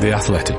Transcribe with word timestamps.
The 0.00 0.14
Athletic. 0.14 0.56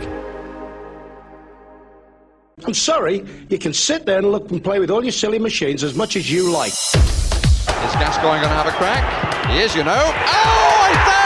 I'm 2.64 2.76
sorry, 2.76 3.26
you 3.50 3.58
can 3.58 3.74
sit 3.74 4.06
there 4.06 4.20
and 4.20 4.32
look 4.32 4.52
and 4.52 4.64
play 4.64 4.78
with 4.78 4.92
all 4.92 5.04
your 5.04 5.12
silly 5.12 5.40
machines 5.40 5.84
as 5.84 5.96
much 5.96 6.16
as 6.16 6.32
you 6.32 6.52
like. 6.52 6.74
Is 6.74 7.96
Gascoigne 7.98 8.40
going 8.40 8.44
to 8.44 8.50
have 8.50 8.68
a 8.68 8.72
crack? 8.74 9.50
He 9.50 9.58
is, 9.58 9.76
you 9.76 9.84
know. 9.84 9.94
Oh, 9.94 10.12
I 10.14 11.12
say! 11.12 11.21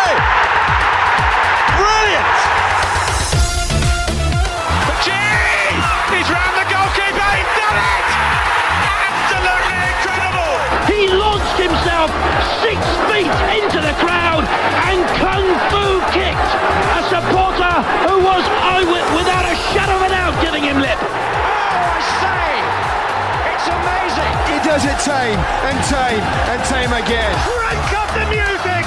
It 24.87 24.99
tame 24.99 25.39
and 25.65 25.77
tame 25.89 26.21
and 26.21 26.63
tame 26.69 26.93
again. 26.93 27.33
Crank 27.41 27.93
up 27.97 28.09
the 28.13 28.25
music! 28.29 28.85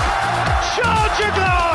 Charge 0.77 1.19
your 1.19 1.33
glass! 1.35 1.68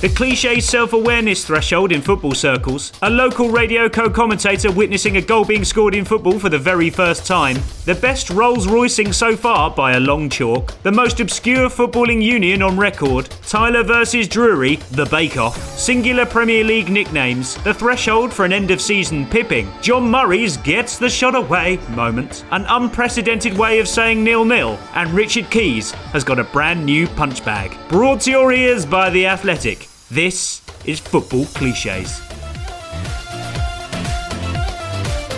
The 0.00 0.08
cliche 0.08 0.60
self 0.60 0.94
awareness 0.94 1.44
threshold 1.44 1.92
in 1.92 2.00
football 2.00 2.32
circles, 2.32 2.90
a 3.02 3.10
local 3.10 3.50
radio 3.50 3.86
co 3.86 4.08
commentator 4.08 4.72
witnessing 4.72 5.18
a 5.18 5.20
goal 5.20 5.44
being 5.44 5.62
scored 5.62 5.94
in 5.94 6.06
football 6.06 6.38
for 6.38 6.48
the 6.48 6.58
very 6.58 6.88
first 6.88 7.26
time, 7.26 7.58
the 7.84 7.94
best 7.94 8.30
Rolls 8.30 8.66
Roycing 8.66 9.12
so 9.12 9.36
far 9.36 9.70
by 9.70 9.92
a 9.92 10.00
long 10.00 10.30
chalk, 10.30 10.72
the 10.84 10.90
most 10.90 11.20
obscure 11.20 11.68
footballing 11.68 12.22
union 12.22 12.62
on 12.62 12.78
record, 12.78 13.28
Tyler 13.42 13.82
versus 13.82 14.26
Drury, 14.26 14.76
the 14.92 15.04
Bake 15.04 15.36
Off, 15.36 15.58
singular 15.78 16.24
Premier 16.24 16.64
League 16.64 16.88
nicknames, 16.88 17.62
the 17.62 17.74
threshold 17.74 18.32
for 18.32 18.46
an 18.46 18.54
end 18.54 18.70
of 18.70 18.80
season 18.80 19.26
pipping, 19.26 19.70
John 19.82 20.10
Murray's 20.10 20.56
gets 20.56 20.96
the 20.96 21.10
shot 21.10 21.34
away 21.34 21.78
moment, 21.90 22.46
an 22.52 22.64
unprecedented 22.70 23.52
way 23.52 23.78
of 23.80 23.86
saying 23.86 24.24
nil 24.24 24.46
nil, 24.46 24.78
and 24.94 25.10
Richard 25.10 25.50
Keys 25.50 25.90
has 26.14 26.24
got 26.24 26.38
a 26.38 26.44
brand 26.44 26.86
new 26.86 27.06
punch 27.06 27.44
bag. 27.44 27.76
Brought 27.90 28.22
to 28.22 28.30
your 28.30 28.50
ears 28.50 28.86
by 28.86 29.10
The 29.10 29.26
Athletic. 29.26 29.89
This 30.10 30.60
is 30.86 30.98
Football 30.98 31.44
Cliches. 31.46 32.20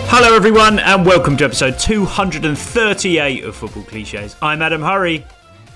Hello, 0.09 0.35
everyone, 0.35 0.79
and 0.79 1.05
welcome 1.05 1.37
to 1.37 1.45
episode 1.45 1.79
238 1.79 3.45
of 3.45 3.55
Football 3.55 3.83
Cliches. 3.83 4.35
I'm 4.41 4.63
Adam 4.63 4.81
Hurrey, 4.81 5.27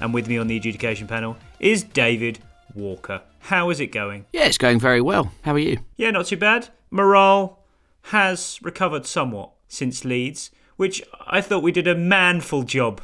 and 0.00 0.14
with 0.14 0.28
me 0.28 0.38
on 0.38 0.46
the 0.46 0.56
adjudication 0.56 1.06
panel 1.06 1.36
is 1.60 1.82
David 1.82 2.38
Walker. 2.74 3.20
How 3.40 3.68
is 3.68 3.80
it 3.80 3.88
going? 3.88 4.24
Yeah, 4.32 4.44
it's 4.46 4.56
going 4.56 4.80
very 4.80 5.02
well. 5.02 5.30
How 5.42 5.52
are 5.52 5.58
you? 5.58 5.76
Yeah, 5.96 6.10
not 6.10 6.24
too 6.24 6.38
bad. 6.38 6.70
Morale 6.90 7.58
has 8.04 8.58
recovered 8.62 9.04
somewhat 9.04 9.50
since 9.68 10.06
Leeds, 10.06 10.50
which 10.76 11.02
I 11.26 11.42
thought 11.42 11.62
we 11.62 11.70
did 11.70 11.86
a 11.86 11.94
manful 11.94 12.62
job 12.62 13.02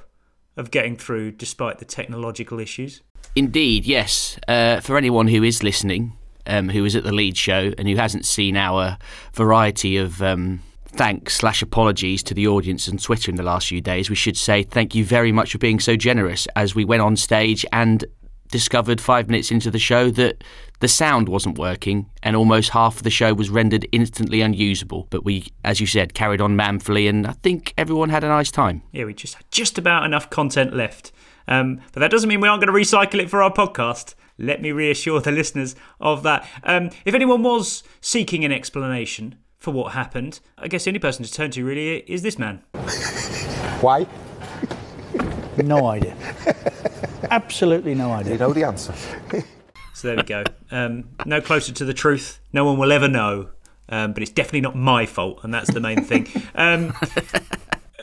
of 0.56 0.70
getting 0.70 0.96
through 0.96 1.32
despite 1.32 1.80
the 1.80 1.84
technological 1.84 2.58
issues. 2.58 3.02
Indeed, 3.34 3.86
yes. 3.86 4.38
Uh, 4.47 4.80
for 4.80 4.97
anyone 4.97 5.28
who 5.28 5.42
is 5.42 5.62
listening, 5.62 6.16
um, 6.47 6.69
who 6.69 6.84
is 6.84 6.94
at 6.97 7.05
the 7.05 7.12
Leeds 7.12 7.39
show 7.39 7.72
and 7.78 7.89
who 7.89 7.97
hasn't 7.97 8.27
seen 8.27 8.56
our 8.56 8.98
variety 9.33 9.97
of 9.97 10.22
um, 10.22 10.62
thanks 10.86 11.36
slash 11.36 11.62
apologies 11.62 12.22
to 12.24 12.34
the 12.34 12.47
audience 12.47 12.89
on 12.89 12.98
Twitter 12.98 13.30
in 13.30 13.36
the 13.36 13.42
last 13.42 13.69
few 13.69 13.80
days, 13.80 14.11
we 14.11 14.16
should 14.16 14.36
say 14.36 14.62
thank 14.62 14.94
you 14.94 15.05
very 15.05 15.33
much 15.33 15.52
for 15.52 15.58
being 15.58 15.80
so 15.80 15.97
generous 15.97 16.47
as 16.56 16.74
we 16.74 16.84
went 16.84 17.02
on 17.02 17.16
stage 17.16 17.64
and 17.72 18.05
discovered 18.50 19.00
five 19.00 19.28
minutes 19.28 19.50
into 19.50 19.70
the 19.70 19.78
show 19.78 20.11
that 20.11 20.44
the 20.80 20.89
sound 20.89 21.27
wasn't 21.28 21.56
working 21.56 22.11
and 22.22 22.36
almost 22.36 22.70
half 22.70 22.96
of 22.98 23.02
the 23.02 23.11
show 23.11 23.33
was 23.33 23.48
rendered 23.48 23.86
instantly 23.92 24.42
unusable. 24.42 25.06
But 25.08 25.24
we, 25.24 25.46
as 25.64 25.80
you 25.80 25.86
said, 25.86 26.12
carried 26.12 26.42
on 26.42 26.55
manfully 26.55 27.06
and 27.08 27.27
I 27.27 27.33
think 27.33 27.73
everyone 27.79 28.11
had 28.11 28.24
a 28.24 28.29
nice 28.29 28.51
time. 28.51 28.83
Yeah, 28.92 29.06
we 29.06 29.14
just 29.14 29.36
had 29.36 29.51
just 29.51 29.79
about 29.79 30.05
enough 30.05 30.29
content 30.29 30.74
left. 30.74 31.12
Um, 31.48 31.80
but 31.92 32.01
that 32.01 32.11
doesn't 32.11 32.29
mean 32.29 32.41
we 32.41 32.48
aren't 32.48 32.64
going 32.64 32.73
to 32.73 32.79
recycle 32.79 33.20
it 33.20 33.30
for 33.30 33.42
our 33.42 33.53
podcast. 33.53 34.14
Let 34.39 34.63
me 34.63 34.73
reassure 34.73 35.20
the 35.20 35.33
listeners 35.33 35.77
of 36.01 36.23
that. 36.23 36.47
Um, 36.64 36.91
if 37.05 37.14
anyone 37.14 37.42
was 37.42 37.83
seeking 38.01 38.45
an 38.45 38.53
explanation 38.53 39.36
for 39.58 39.73
what 39.73 39.92
happened, 39.92 40.41
I 40.58 40.69
guess 40.69 40.85
the 40.85 40.91
only 40.91 41.01
person 41.01 41.25
to 41.25 41.33
turn 41.33 41.51
to 41.53 41.64
really 41.64 41.98
is 42.11 42.23
this 42.23 42.39
man. 42.39 42.63
Why? 43.80 44.07
No 45.63 45.86
idea. 45.86 46.17
Absolutely 47.30 47.95
no 47.95 48.11
idea. 48.13 48.33
You 48.33 48.39
know 48.39 48.53
the 48.53 48.64
answer. 48.64 48.95
So 49.95 50.09
there 50.09 50.17
we 50.17 50.23
go. 50.23 50.45
Um, 50.70 51.11
no 51.27 51.41
closer 51.41 51.73
to 51.73 51.85
the 51.85 51.95
truth. 51.95 52.41
No 52.53 52.64
one 52.64 52.79
will 52.79 52.91
ever 52.91 53.09
know. 53.09 53.51
Um, 53.89 54.14
but 54.14 54.23
it's 54.23 54.33
definitely 54.33 54.63
not 54.63 54.74
my 54.74 55.05
fault, 55.05 55.41
and 55.42 55.53
that's 55.53 55.70
the 55.70 55.80
main 55.80 56.03
thing. 56.05 56.27
Um, 56.55 56.95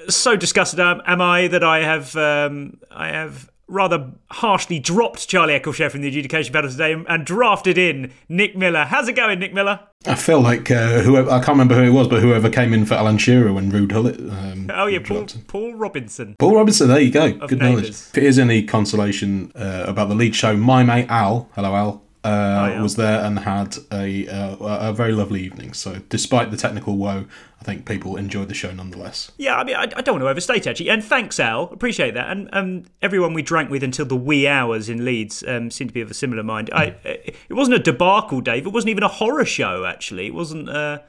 so 0.09 0.35
disgusted 0.35 0.79
am, 0.79 1.21
I 1.21 1.47
that 1.47 1.63
I 1.63 1.79
have 1.83 2.15
um, 2.15 2.79
I 2.91 3.09
have 3.09 3.49
rather 3.69 4.11
harshly 4.31 4.79
dropped 4.79 5.27
Charlie 5.27 5.57
Eccleshare 5.57 5.91
from 5.91 6.01
the 6.01 6.07
adjudication 6.07 6.51
battle 6.51 6.69
today 6.69 6.95
and, 7.07 7.25
drafted 7.25 7.77
in 7.77 8.11
Nick 8.27 8.57
Miller. 8.57 8.83
How's 8.85 9.07
it 9.07 9.13
going, 9.13 9.39
Nick 9.39 9.53
Miller? 9.53 9.79
I 10.05 10.15
feel 10.15 10.41
like 10.41 10.71
uh, 10.71 11.01
whoever 11.01 11.29
I 11.29 11.37
can't 11.37 11.49
remember 11.49 11.75
who 11.75 11.83
it 11.83 11.91
was, 11.91 12.07
but 12.07 12.21
whoever 12.21 12.49
came 12.49 12.73
in 12.73 12.85
for 12.85 12.95
Alan 12.95 13.17
Shearer 13.17 13.53
when 13.53 13.71
Ruud 13.71 13.89
Gullit. 13.89 14.19
Um, 14.19 14.71
Oh 14.73 14.87
yeah, 14.87 14.99
Paul. 14.99 15.27
Paul 15.47 15.75
Robinson. 15.75 16.35
Paul 16.39 16.55
Robinson, 16.55 16.87
there 16.87 16.99
you 16.99 17.11
go. 17.11 17.37
Of 17.41 17.49
Good 17.49 17.59
knowledge. 17.59 17.89
If 17.89 18.17
it 18.17 18.23
is 18.23 18.39
any 18.39 18.63
consolation 18.63 19.51
uh, 19.55 19.85
about 19.87 20.09
the 20.09 20.15
lead 20.15 20.35
show, 20.35 20.55
my 20.55 20.83
mate 20.83 21.07
Al, 21.09 21.49
hello 21.53 21.75
Al, 21.75 22.01
uh, 22.23 22.71
Al. 22.73 22.83
was 22.83 22.95
there 22.95 23.23
and 23.23 23.39
had 23.39 23.77
a, 23.91 24.27
uh, 24.27 24.55
a 24.89 24.93
very 24.93 25.13
lovely 25.13 25.41
evening. 25.41 25.73
So, 25.73 25.99
despite 26.09 26.51
the 26.51 26.57
technical 26.57 26.97
woe, 26.97 27.25
I 27.61 27.63
think 27.63 27.85
people 27.85 28.17
enjoyed 28.17 28.49
the 28.49 28.53
show 28.53 28.71
nonetheless. 28.71 29.31
Yeah, 29.37 29.57
I 29.57 29.63
mean, 29.63 29.75
I, 29.75 29.83
I 29.83 30.01
don't 30.01 30.15
want 30.15 30.23
to 30.23 30.29
overstate 30.29 30.65
it 30.65 30.69
actually. 30.69 30.89
And 30.89 31.03
thanks, 31.03 31.39
Al. 31.39 31.63
Appreciate 31.63 32.13
that. 32.13 32.29
And 32.29 32.49
um, 32.53 32.85
everyone 33.01 33.33
we 33.33 33.41
drank 33.41 33.69
with 33.69 33.83
until 33.83 34.05
the 34.05 34.15
wee 34.15 34.47
hours 34.47 34.89
in 34.89 35.05
Leeds 35.05 35.43
um, 35.47 35.71
seemed 35.71 35.89
to 35.89 35.93
be 35.93 36.01
of 36.01 36.11
a 36.11 36.13
similar 36.13 36.43
mind. 36.43 36.69
I, 36.73 36.95
it 37.03 37.53
wasn't 37.53 37.75
a 37.75 37.79
debacle, 37.79 38.41
Dave. 38.41 38.65
It 38.65 38.73
wasn't 38.73 38.89
even 38.91 39.03
a 39.03 39.09
horror 39.09 39.45
show. 39.45 39.85
Actually, 39.85 40.27
it 40.27 40.33
wasn't. 40.33 40.69
Uh, 40.69 40.99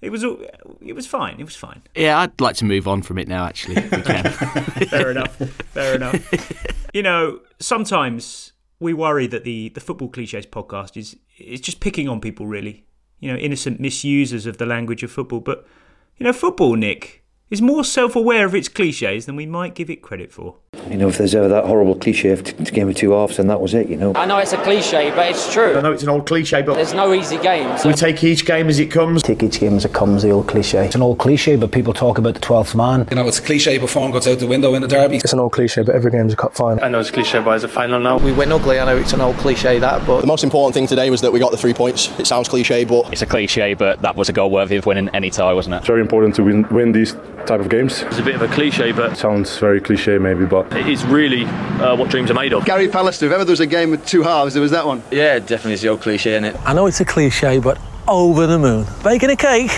it 0.00 0.10
was. 0.10 0.24
It 0.24 0.94
was 0.94 1.06
fine. 1.06 1.40
It 1.40 1.44
was 1.44 1.56
fine. 1.56 1.82
Yeah, 1.94 2.18
I'd 2.18 2.38
like 2.40 2.56
to 2.56 2.64
move 2.66 2.86
on 2.86 3.00
from 3.02 3.18
it 3.18 3.28
now, 3.28 3.46
actually, 3.46 3.76
we 3.76 4.02
can. 4.02 4.30
Fair 4.88 5.10
enough. 5.10 5.36
Fair 5.36 5.94
enough. 5.94 6.70
You 6.94 7.02
know, 7.02 7.40
sometimes 7.58 8.52
we 8.84 8.94
worry 8.94 9.26
that 9.26 9.42
the 9.42 9.70
the 9.70 9.80
football 9.80 10.08
cliches 10.08 10.46
podcast 10.46 10.96
is 10.96 11.16
is 11.38 11.60
just 11.60 11.80
picking 11.80 12.08
on 12.08 12.20
people. 12.20 12.46
Really, 12.46 12.84
you 13.18 13.32
know, 13.32 13.38
innocent 13.38 13.80
misusers 13.80 14.46
of 14.46 14.58
the 14.58 14.66
language 14.66 15.02
of 15.02 15.10
football. 15.10 15.40
But 15.40 15.66
you 16.18 16.24
know, 16.24 16.32
football, 16.32 16.76
Nick, 16.76 17.24
is 17.50 17.60
more 17.60 17.82
self 17.82 18.14
aware 18.14 18.46
of 18.46 18.54
its 18.54 18.68
cliches 18.68 19.26
than 19.26 19.34
we 19.34 19.46
might 19.46 19.74
give 19.74 19.90
it 19.90 20.02
credit 20.02 20.32
for. 20.32 20.58
You 20.90 20.96
know, 20.96 21.08
if 21.08 21.18
there's 21.18 21.34
ever 21.34 21.48
that 21.48 21.64
horrible 21.64 21.94
cliche 21.94 22.30
of 22.30 22.44
t- 22.44 22.52
game 22.64 22.88
of 22.88 22.94
two 22.96 23.12
halves, 23.12 23.36
then 23.38 23.46
that 23.48 23.60
was 23.60 23.74
it, 23.74 23.88
you 23.88 23.96
know. 23.96 24.12
I 24.14 24.26
know 24.26 24.38
it's 24.38 24.52
a 24.52 24.58
cliche, 24.58 25.10
but 25.10 25.28
it's 25.30 25.52
true. 25.52 25.76
I 25.76 25.80
know 25.80 25.92
it's 25.92 26.02
an 26.02 26.08
old 26.08 26.26
cliche, 26.26 26.62
but 26.62 26.74
There's 26.74 26.94
no 26.94 27.12
easy 27.12 27.38
games. 27.38 27.84
we 27.84 27.92
take 27.92 28.22
each 28.22 28.44
game 28.44 28.68
as 28.68 28.78
it 28.78 28.90
comes. 28.90 29.22
Take 29.22 29.42
each 29.42 29.60
game 29.60 29.74
as 29.76 29.84
it 29.84 29.92
comes, 29.92 30.22
the 30.22 30.30
old 30.30 30.46
cliche. 30.48 30.84
It's 30.86 30.94
an 30.94 31.02
old 31.02 31.18
cliche, 31.18 31.56
but 31.56 31.72
people 31.72 31.92
talk 31.94 32.18
about 32.18 32.34
the 32.34 32.40
12th 32.40 32.74
man. 32.74 33.06
You 33.10 33.16
know, 33.16 33.26
it's 33.26 33.38
a 33.38 33.42
cliche, 33.42 33.78
but 33.78 33.90
form 33.90 34.10
goes 34.12 34.26
out 34.28 34.38
the 34.38 34.46
window 34.46 34.74
in 34.74 34.82
the 34.82 34.88
derby. 34.88 35.16
It's 35.16 35.32
an 35.32 35.40
old 35.40 35.52
cliche, 35.52 35.82
but 35.82 35.94
every 35.94 36.10
game's 36.10 36.32
a 36.32 36.36
cup 36.36 36.54
final. 36.54 36.84
I 36.84 36.88
know 36.88 37.00
it's 37.00 37.08
a 37.10 37.12
cliche, 37.12 37.40
but 37.40 37.52
it's 37.52 37.64
a 37.64 37.68
final 37.68 37.98
now. 38.00 38.18
We 38.18 38.32
win 38.32 38.52
ugly. 38.52 38.78
I 38.78 38.84
know 38.84 38.96
it's 38.96 39.12
an 39.12 39.20
old 39.20 39.36
cliche 39.36 39.78
that, 39.78 40.06
but 40.06 40.20
The 40.20 40.26
most 40.26 40.44
important 40.44 40.74
thing 40.74 40.86
today 40.86 41.10
was 41.10 41.20
that 41.22 41.32
we 41.32 41.38
got 41.40 41.50
the 41.50 41.56
three 41.58 41.74
points. 41.74 42.10
It 42.18 42.26
sounds 42.26 42.48
cliche, 42.48 42.84
but 42.84 43.12
it's 43.12 43.22
a 43.22 43.26
cliche. 43.26 43.74
But 43.74 44.02
that 44.02 44.16
was 44.16 44.28
a 44.28 44.32
goal 44.32 44.50
worthy 44.50 44.76
of 44.76 44.86
winning 44.86 45.08
any 45.14 45.30
tie, 45.30 45.52
wasn't 45.54 45.74
it? 45.74 45.78
It's 45.78 45.86
very 45.86 46.00
important 46.00 46.34
to 46.36 46.44
win, 46.44 46.66
win 46.70 46.92
these 46.92 47.14
type 47.46 47.60
of 47.60 47.68
games. 47.68 48.02
It's 48.02 48.18
a 48.18 48.22
bit 48.22 48.34
of 48.34 48.42
a 48.42 48.48
cliche, 48.48 48.92
but 48.92 49.16
Sounds 49.16 49.58
very 49.58 49.80
cliche, 49.80 50.18
maybe, 50.18 50.44
but 50.44 50.63
it 50.72 50.88
is 50.88 51.04
really 51.04 51.44
uh, 51.44 51.96
what 51.96 52.10
dreams 52.10 52.30
are 52.30 52.34
made 52.34 52.52
of. 52.52 52.64
Gary 52.64 52.88
Pallister, 52.88 53.24
if 53.24 53.32
ever 53.32 53.44
there 53.44 53.52
was 53.52 53.60
a 53.60 53.66
game 53.66 53.90
with 53.90 54.04
two 54.06 54.22
halves, 54.22 54.54
there 54.54 54.62
was 54.62 54.70
that 54.72 54.86
one. 54.86 55.02
Yeah, 55.10 55.38
definitely 55.38 55.74
is 55.74 55.82
the 55.82 55.88
old 55.88 56.00
cliche, 56.00 56.36
is 56.36 56.42
it? 56.44 56.56
I 56.64 56.72
know 56.72 56.86
it's 56.86 57.00
a 57.00 57.04
cliche, 57.04 57.58
but 57.58 57.78
over 58.08 58.46
the 58.46 58.58
moon. 58.58 58.86
Baking 59.02 59.30
a 59.30 59.36
cake 59.36 59.72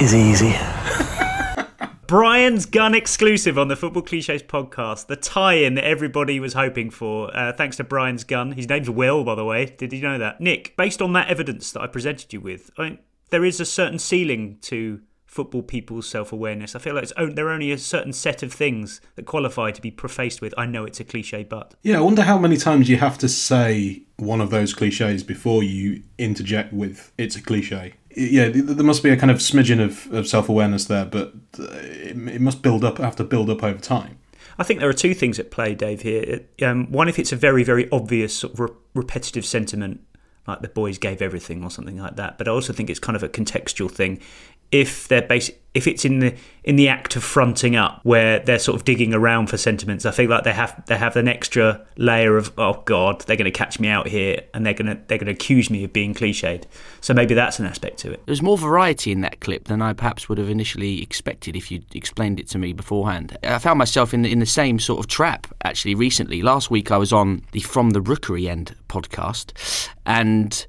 is 0.00 0.14
easy. 0.14 0.54
Brian's 2.06 2.64
Gun 2.64 2.94
exclusive 2.94 3.58
on 3.58 3.68
the 3.68 3.76
Football 3.76 4.02
Cliches 4.02 4.42
podcast. 4.42 5.08
The 5.08 5.16
tie-in 5.16 5.74
that 5.74 5.84
everybody 5.84 6.40
was 6.40 6.54
hoping 6.54 6.90
for. 6.90 7.36
Uh, 7.36 7.52
thanks 7.52 7.76
to 7.76 7.84
Brian's 7.84 8.24
Gun. 8.24 8.52
His 8.52 8.68
name's 8.68 8.88
Will, 8.88 9.24
by 9.24 9.34
the 9.34 9.44
way. 9.44 9.66
Did 9.66 9.92
you 9.92 10.00
know 10.00 10.18
that? 10.18 10.40
Nick, 10.40 10.74
based 10.76 11.02
on 11.02 11.12
that 11.12 11.28
evidence 11.28 11.72
that 11.72 11.82
I 11.82 11.86
presented 11.86 12.32
you 12.32 12.40
with, 12.40 12.70
I 12.78 12.82
mean, 12.82 12.98
there 13.30 13.44
is 13.44 13.60
a 13.60 13.66
certain 13.66 13.98
ceiling 13.98 14.56
to 14.62 15.02
football 15.28 15.62
people's 15.62 16.08
self-awareness. 16.08 16.74
I 16.74 16.78
feel 16.78 16.94
like 16.94 17.04
it's 17.04 17.12
there 17.34 17.46
are 17.46 17.52
only 17.52 17.70
a 17.70 17.78
certain 17.78 18.14
set 18.14 18.42
of 18.42 18.52
things 18.52 19.00
that 19.14 19.26
qualify 19.26 19.70
to 19.70 19.80
be 19.80 19.90
prefaced 19.90 20.40
with, 20.40 20.54
I 20.56 20.64
know 20.64 20.84
it's 20.84 21.00
a 21.00 21.04
cliche, 21.04 21.44
but... 21.44 21.74
Yeah, 21.82 21.98
I 21.98 22.00
wonder 22.00 22.22
how 22.22 22.38
many 22.38 22.56
times 22.56 22.88
you 22.88 22.96
have 22.96 23.18
to 23.18 23.28
say 23.28 24.02
one 24.16 24.40
of 24.40 24.50
those 24.50 24.72
cliches 24.72 25.22
before 25.22 25.62
you 25.62 26.02
interject 26.16 26.72
with 26.72 27.12
"it's 27.18 27.36
a 27.36 27.42
cliche." 27.42 27.94
Yeah, 28.16 28.48
there 28.48 28.84
must 28.84 29.02
be 29.02 29.10
a 29.10 29.16
kind 29.16 29.30
of 29.30 29.36
smidgen 29.36 29.84
of, 29.84 30.12
of 30.12 30.26
self 30.26 30.48
awareness 30.48 30.86
there, 30.86 31.04
but 31.04 31.34
uh, 31.60 31.64
it, 31.74 32.16
it 32.16 32.40
must 32.40 32.62
build 32.62 32.82
up, 32.82 32.98
have 32.98 33.16
to 33.16 33.24
build 33.24 33.50
up 33.50 33.62
over 33.62 33.78
time. 33.78 34.18
I 34.58 34.64
think 34.64 34.80
there 34.80 34.88
are 34.88 34.94
two 34.94 35.14
things 35.14 35.38
at 35.38 35.50
play, 35.50 35.74
Dave. 35.74 36.02
Here, 36.02 36.40
um, 36.62 36.90
one, 36.90 37.08
if 37.08 37.18
it's 37.18 37.32
a 37.32 37.36
very, 37.36 37.62
very 37.62 37.88
obvious 37.92 38.34
sort 38.34 38.54
of 38.54 38.60
re- 38.60 38.68
repetitive 38.94 39.44
sentiment, 39.44 40.00
like 40.48 40.62
the 40.62 40.68
boys 40.68 40.98
gave 40.98 41.22
everything 41.22 41.62
or 41.62 41.70
something 41.70 41.98
like 41.98 42.16
that. 42.16 42.38
But 42.38 42.48
I 42.48 42.50
also 42.50 42.72
think 42.72 42.88
it's 42.90 42.98
kind 42.98 43.14
of 43.14 43.22
a 43.22 43.28
contextual 43.28 43.90
thing. 43.90 44.20
If 44.70 45.08
they're 45.08 45.22
basic, 45.22 45.62
if 45.74 45.86
it's 45.86 46.04
in 46.04 46.18
the 46.18 46.34
in 46.64 46.76
the 46.76 46.88
act 46.88 47.16
of 47.16 47.24
fronting 47.24 47.76
up, 47.76 48.00
where 48.02 48.40
they're 48.40 48.58
sort 48.58 48.74
of 48.76 48.84
digging 48.84 49.14
around 49.14 49.46
for 49.46 49.56
sentiments, 49.56 50.04
I 50.04 50.10
feel 50.10 50.28
like 50.28 50.44
they 50.44 50.52
have 50.52 50.82
they 50.86 50.96
have 50.96 51.16
an 51.16 51.28
extra 51.28 51.86
layer 51.96 52.36
of 52.36 52.52
oh 52.58 52.82
god, 52.84 53.20
they're 53.22 53.36
going 53.36 53.44
to 53.44 53.50
catch 53.50 53.78
me 53.78 53.88
out 53.88 54.08
here, 54.08 54.42
and 54.52 54.66
they're 54.66 54.74
going 54.74 54.88
to 54.88 55.00
they're 55.06 55.18
going 55.18 55.26
to 55.26 55.32
accuse 55.32 55.70
me 55.70 55.84
of 55.84 55.92
being 55.92 56.14
cliched. 56.14 56.64
So 57.00 57.14
maybe 57.14 57.34
that's 57.34 57.58
an 57.58 57.66
aspect 57.66 57.98
to 58.00 58.12
it. 58.12 58.22
There's 58.26 58.42
more 58.42 58.58
variety 58.58 59.12
in 59.12 59.20
that 59.20 59.40
clip 59.40 59.64
than 59.64 59.80
I 59.80 59.92
perhaps 59.92 60.28
would 60.28 60.38
have 60.38 60.50
initially 60.50 61.00
expected 61.02 61.54
if 61.54 61.70
you'd 61.70 61.94
explained 61.94 62.40
it 62.40 62.48
to 62.48 62.58
me 62.58 62.72
beforehand. 62.72 63.38
I 63.42 63.58
found 63.58 63.78
myself 63.78 64.12
in 64.12 64.22
the, 64.22 64.32
in 64.32 64.40
the 64.40 64.46
same 64.46 64.78
sort 64.78 64.98
of 64.98 65.06
trap 65.06 65.46
actually 65.64 65.94
recently. 65.94 66.42
Last 66.42 66.70
week 66.70 66.90
I 66.90 66.96
was 66.96 67.12
on 67.12 67.42
the 67.52 67.60
From 67.60 67.90
the 67.90 68.00
Rookery 68.00 68.48
End 68.48 68.74
podcast, 68.88 69.88
and 70.04 70.66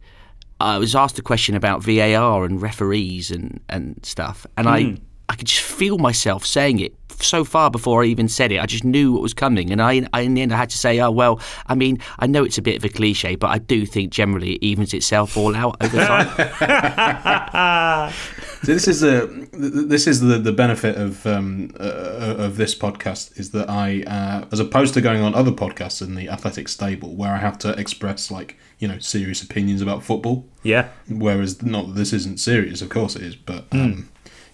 I 0.60 0.78
was 0.78 0.96
asked 0.96 1.18
a 1.20 1.22
question 1.22 1.56
about 1.56 1.84
VAR 1.84 2.44
and 2.46 2.62
referees 2.62 3.32
and, 3.32 3.62
and 3.70 4.00
stuff, 4.04 4.46
and 4.58 4.68
I 4.68 4.84
Hmm. 4.84 4.96
I 5.30 5.36
could 5.36 5.48
just 5.48 5.62
feel 5.62 5.98
myself 5.98 6.46
saying 6.46 6.80
it 6.80 6.94
so 7.22 7.44
far 7.44 7.70
before 7.70 8.04
I 8.04 8.08
even 8.08 8.28
said 8.28 8.52
it. 8.52 8.60
I 8.60 8.66
just 8.66 8.84
knew 8.84 9.14
what 9.14 9.22
was 9.22 9.34
coming, 9.34 9.72
and 9.72 9.82
I, 9.82 10.08
I 10.14 10.22
in 10.22 10.34
the 10.34 10.42
end 10.42 10.54
I 10.54 10.58
had 10.58 10.70
to 10.72 10.78
say, 10.78 11.00
oh 11.00 11.12
well. 11.12 11.40
I 11.68 11.76
mean, 11.76 12.00
I 12.18 12.28
know 12.28 12.44
it's 12.44 12.58
a 12.58 12.62
bit 12.62 12.78
of 12.78 12.84
a 12.84 12.90
cliche, 12.90 13.36
but 13.36 13.48
I 13.48 13.60
do 13.60 13.86
think 13.86 14.12
generally 14.12 14.54
it 14.54 14.64
evens 14.64 14.94
itself 14.94 15.38
all 15.38 15.56
out 15.56 15.78
over 15.82 15.98
time. 16.06 18.14
So 18.62 18.74
this 18.74 18.90
is 18.90 19.00
the 19.00 19.48
this 19.54 20.06
is 20.06 20.20
the, 20.20 20.38
the 20.38 20.52
benefit 20.52 20.98
of 20.98 21.26
um, 21.26 21.72
uh, 21.80 22.36
of 22.38 22.58
this 22.58 22.76
podcast 22.76 23.40
is 23.40 23.52
that 23.52 23.70
I, 23.70 24.04
uh, 24.04 24.48
as 24.52 24.60
opposed 24.60 24.94
to 24.96 25.02
going 25.02 25.22
on 25.22 25.34
other 25.34 25.52
podcasts 25.52 26.02
in 26.02 26.16
the 26.16 26.28
athletic 26.28 26.68
stable 26.68 27.16
where 27.16 27.32
I 27.32 27.38
have 27.38 27.58
to 27.60 27.70
express 27.80 28.30
like 28.30 28.58
you 28.78 28.90
know 28.90 29.00
serious 29.00 29.42
opinions 29.42 29.82
about 29.82 30.04
football. 30.04 30.46
Yeah. 30.62 30.90
Whereas 31.08 31.64
not 31.64 31.88
that 31.88 31.94
this 31.94 32.12
isn't 32.12 32.42
serious, 32.42 32.82
of 32.82 32.90
course 32.90 33.16
it 33.16 33.22
is, 33.22 33.38
but 33.38 33.64
um, 33.72 34.09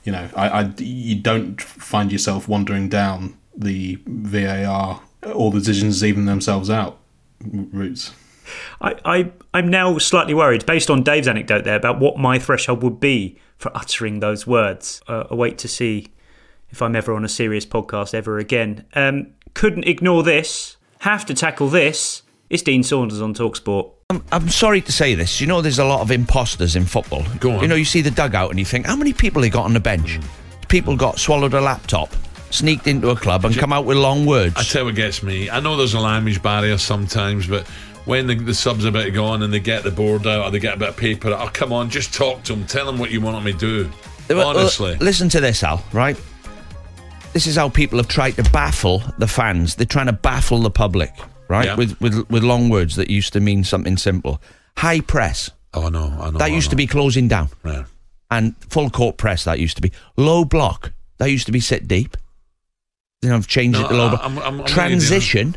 you 0.05 0.11
know, 0.11 0.29
I, 0.35 0.49
I 0.49 0.73
you 0.77 1.15
don't 1.15 1.59
find 1.61 2.11
yourself 2.11 2.47
wandering 2.47 2.87
down 2.87 3.37
the 3.57 3.99
VAR 4.05 5.01
all 5.33 5.51
the 5.51 5.59
decisions 5.59 6.03
even 6.03 6.25
themselves 6.25 6.69
out 6.69 6.99
routes. 7.41 8.13
I, 8.79 8.95
I, 9.03 9.31
I'm 9.55 9.69
now 9.69 9.97
slightly 9.97 10.35
worried, 10.35 10.65
based 10.67 10.91
on 10.91 11.01
Dave's 11.01 11.27
anecdote 11.27 11.63
there, 11.63 11.75
about 11.75 11.99
what 11.99 12.17
my 12.17 12.37
threshold 12.37 12.83
would 12.83 12.99
be 12.99 13.39
for 13.57 13.75
uttering 13.75 14.19
those 14.19 14.45
words. 14.45 15.01
Uh, 15.07 15.23
I 15.31 15.33
wait 15.33 15.57
to 15.59 15.67
see 15.67 16.13
if 16.69 16.81
I'm 16.81 16.95
ever 16.95 17.15
on 17.15 17.25
a 17.25 17.29
serious 17.29 17.65
podcast 17.65 18.13
ever 18.13 18.37
again. 18.37 18.85
Um, 18.93 19.33
couldn't 19.55 19.85
ignore 19.85 20.21
this. 20.21 20.77
Have 20.99 21.25
to 21.25 21.33
tackle 21.33 21.69
this. 21.69 22.21
It's 22.49 22.61
Dean 22.61 22.83
Saunders 22.83 23.21
on 23.21 23.33
Talksport. 23.33 23.94
I'm, 24.11 24.23
I'm 24.31 24.49
sorry 24.49 24.81
to 24.81 24.91
say 24.91 25.15
this. 25.15 25.41
You 25.41 25.47
know, 25.47 25.61
there's 25.61 25.79
a 25.79 25.85
lot 25.85 26.01
of 26.01 26.11
imposters 26.11 26.75
in 26.75 26.85
football. 26.85 27.23
Go 27.39 27.53
on. 27.53 27.61
You 27.61 27.67
know, 27.67 27.73
you 27.73 27.85
see 27.85 28.01
the 28.01 28.11
dugout 28.11 28.51
and 28.51 28.59
you 28.59 28.65
think, 28.65 28.85
how 28.85 28.95
many 28.95 29.13
people 29.13 29.41
he 29.41 29.49
got 29.49 29.65
on 29.65 29.73
the 29.73 29.79
bench? 29.79 30.19
People 30.67 30.95
got 30.95 31.17
swallowed 31.17 31.55
a 31.55 31.61
laptop, 31.61 32.13
sneaked 32.51 32.85
into 32.85 33.09
a 33.09 33.15
club, 33.15 33.45
and 33.45 33.57
come 33.57 33.73
out 33.73 33.85
with 33.85 33.97
long 33.97 34.27
words. 34.27 34.53
I 34.57 34.61
tell 34.61 34.83
you 34.83 34.85
what 34.85 34.95
gets 34.95 35.23
me. 35.23 35.49
I 35.49 35.59
know 35.59 35.75
there's 35.75 35.95
a 35.95 35.99
language 35.99 36.39
barrier 36.43 36.77
sometimes, 36.77 37.47
but 37.47 37.65
when 38.05 38.27
the, 38.27 38.35
the 38.35 38.53
sub's 38.53 38.85
about 38.85 39.05
to 39.05 39.11
go 39.11 39.25
on 39.25 39.41
and 39.41 39.51
they 39.51 39.59
get 39.59 39.81
the 39.81 39.89
board 39.89 40.27
out 40.27 40.45
or 40.45 40.51
they 40.51 40.59
get 40.59 40.75
a 40.75 40.77
bit 40.77 40.89
of 40.89 40.97
paper 40.97 41.31
oh, 41.31 41.49
come 41.51 41.73
on, 41.73 41.89
just 41.89 42.13
talk 42.13 42.43
to 42.43 42.53
them. 42.53 42.63
Tell 42.67 42.85
them 42.85 42.99
what 42.99 43.09
you 43.09 43.21
want 43.21 43.43
them 43.43 43.51
to 43.51 43.57
do. 43.57 43.89
Well, 44.29 44.37
well, 44.37 44.49
Honestly. 44.49 44.97
listen 44.97 45.29
to 45.29 45.39
this, 45.39 45.63
Al, 45.63 45.83
right? 45.93 46.19
This 47.33 47.47
is 47.47 47.55
how 47.55 47.69
people 47.69 47.97
have 47.97 48.07
tried 48.07 48.35
to 48.35 48.43
baffle 48.51 49.01
the 49.17 49.27
fans. 49.27 49.73
They're 49.73 49.87
trying 49.87 50.05
to 50.05 50.13
baffle 50.13 50.59
the 50.59 50.69
public, 50.69 51.11
right? 51.47 51.65
Yeah. 51.65 51.75
With, 51.75 51.99
with 52.01 52.29
with 52.29 52.43
long 52.43 52.69
words 52.69 52.95
that 52.95 53.09
used 53.09 53.33
to 53.33 53.39
mean 53.39 53.63
something 53.63 53.97
simple. 53.97 54.41
High 54.77 55.01
press. 55.01 55.51
Oh, 55.73 55.89
no, 55.89 56.05
I 56.19 56.25
know. 56.31 56.37
That 56.37 56.43
I 56.43 56.47
used 56.47 56.67
know. 56.67 56.71
to 56.71 56.75
be 56.77 56.87
closing 56.87 57.27
down. 57.27 57.49
Yeah. 57.65 57.85
And 58.31 58.55
full 58.69 58.89
court 58.89 59.17
press, 59.17 59.43
that 59.43 59.59
used 59.59 59.75
to 59.75 59.81
be. 59.81 59.91
Low 60.17 60.45
block, 60.45 60.91
that 61.17 61.29
used 61.29 61.45
to 61.47 61.51
be 61.51 61.59
sit 61.59 61.87
deep. 61.87 62.15
Then 63.21 63.31
I've 63.33 63.47
changed 63.47 63.79
No, 63.79 63.85
it 63.85 63.89
to 63.89 63.95
low 63.95 64.07
I- 64.07 64.09
block. 64.09 64.21
I'm- 64.23 64.39
I'm- 64.39 64.59
I'm 64.61 64.65
Transition 64.67 65.55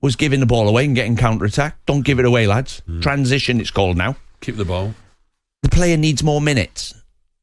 was 0.00 0.16
giving 0.16 0.40
the 0.40 0.46
ball 0.46 0.68
away 0.68 0.84
and 0.84 0.94
getting 0.96 1.16
counter 1.16 1.44
attack. 1.44 1.76
Don't 1.86 2.02
give 2.02 2.18
it 2.18 2.24
away, 2.24 2.46
lads. 2.46 2.82
Hmm. 2.86 3.00
Transition, 3.00 3.60
it's 3.60 3.70
called 3.70 3.96
now. 3.96 4.16
Keep 4.40 4.56
the 4.56 4.64
ball. 4.64 4.94
The 5.62 5.68
player 5.68 5.96
needs 5.96 6.22
more 6.24 6.40
minutes. 6.40 6.92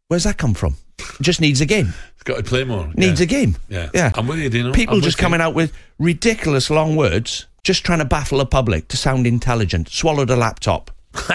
Where's 0.09 0.25
that 0.25 0.37
come 0.37 0.53
from? 0.53 0.75
Just 1.21 1.39
needs 1.39 1.61
a 1.61 1.65
game. 1.65 1.93
It's 2.19 2.23
got 2.25 2.35
to 2.35 2.43
play 2.43 2.65
more. 2.65 2.91
Needs 2.95 3.21
yeah. 3.21 3.23
a 3.23 3.27
game. 3.27 3.55
Yeah. 3.69 3.89
Yeah. 3.93 4.11
I'm 4.15 4.27
with 4.27 4.39
you, 4.39 4.49
Dino. 4.49 4.73
People 4.73 4.95
I'm 4.95 5.01
just 5.01 5.15
with 5.15 5.21
you. 5.21 5.25
coming 5.25 5.39
out 5.39 5.53
with 5.53 5.71
ridiculous 5.97 6.69
long 6.69 6.97
words, 6.97 7.45
just 7.63 7.85
trying 7.85 7.99
to 7.99 8.05
baffle 8.05 8.39
the 8.39 8.45
public 8.45 8.89
to 8.89 8.97
sound 8.97 9.25
intelligent. 9.25 9.87
Swallowed 9.87 10.29
a 10.29 10.35
laptop. 10.35 10.91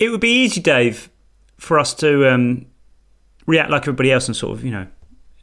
It 0.00 0.08
would 0.08 0.20
be 0.20 0.30
easy, 0.30 0.62
Dave, 0.62 1.10
for 1.58 1.78
us 1.78 1.92
to 1.96 2.26
um, 2.32 2.64
react 3.46 3.70
like 3.70 3.82
everybody 3.82 4.10
else 4.10 4.26
and 4.26 4.34
sort 4.34 4.58
of, 4.58 4.64
you 4.64 4.70
know, 4.70 4.86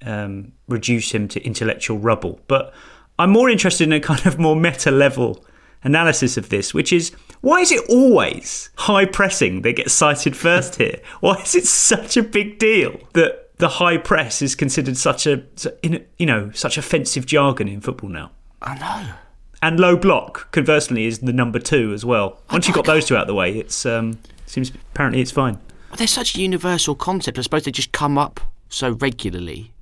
um, 0.02 0.52
reduce 0.68 1.12
him 1.12 1.28
to 1.28 1.46
intellectual 1.46 2.00
rubble. 2.00 2.40
But 2.48 2.74
I'm 3.20 3.30
more 3.30 3.50
interested 3.52 3.84
in 3.84 3.94
a 3.94 4.00
kind 4.00 4.26
of 4.26 4.40
more 4.40 4.56
meta 4.56 4.90
level 4.90 5.46
analysis 5.84 6.38
of 6.38 6.50
this, 6.50 6.74
which 6.74 6.92
is 6.92 7.12
why 7.42 7.60
is 7.60 7.72
it 7.72 7.88
always 7.88 8.72
high 8.78 9.06
pressing 9.06 9.62
that 9.62 9.74
gets 9.74 9.94
cited 9.94 10.36
first 10.36 10.78
here? 10.78 11.00
Why 11.20 11.36
is 11.36 11.54
it 11.54 11.68
such 11.68 12.18
a 12.18 12.24
big 12.24 12.58
deal 12.58 13.00
that 13.14 13.47
the 13.58 13.70
high 13.70 13.98
press 13.98 14.42
is 14.42 14.56
considered 14.56 14.98
such 14.98 15.26
a, 15.26 15.44
you 15.84 16.26
know, 16.26 16.52
such 16.52 16.78
offensive 16.78 17.26
jargon 17.26 17.68
in 17.68 17.82
football 17.82 18.10
now? 18.10 18.32
I 18.62 18.78
know. 18.78 19.14
And 19.62 19.80
low 19.80 19.96
block, 19.98 20.52
conversely, 20.52 21.06
is 21.06 21.20
the 21.20 21.34
number 21.34 21.60
two 21.60 21.92
as 21.94 22.06
well. 22.06 22.40
Once 22.52 22.68
you've 22.68 22.76
got 22.76 22.86
those 22.86 23.06
two 23.06 23.16
out 23.16 23.22
of 23.22 23.28
the 23.28 23.34
way, 23.34 23.58
it's 23.58 23.86
um, 23.86 24.20
seems 24.46 24.72
apparently 24.94 25.22
it's 25.22 25.32
fine. 25.32 25.60
They're 25.98 26.06
such 26.06 26.36
a 26.36 26.42
universal 26.42 26.94
concept. 26.94 27.40
I 27.40 27.42
suppose 27.42 27.64
they 27.64 27.72
just 27.72 27.92
come 27.92 28.18
up 28.18 28.40
so 28.70 28.92
regularly, 28.92 29.74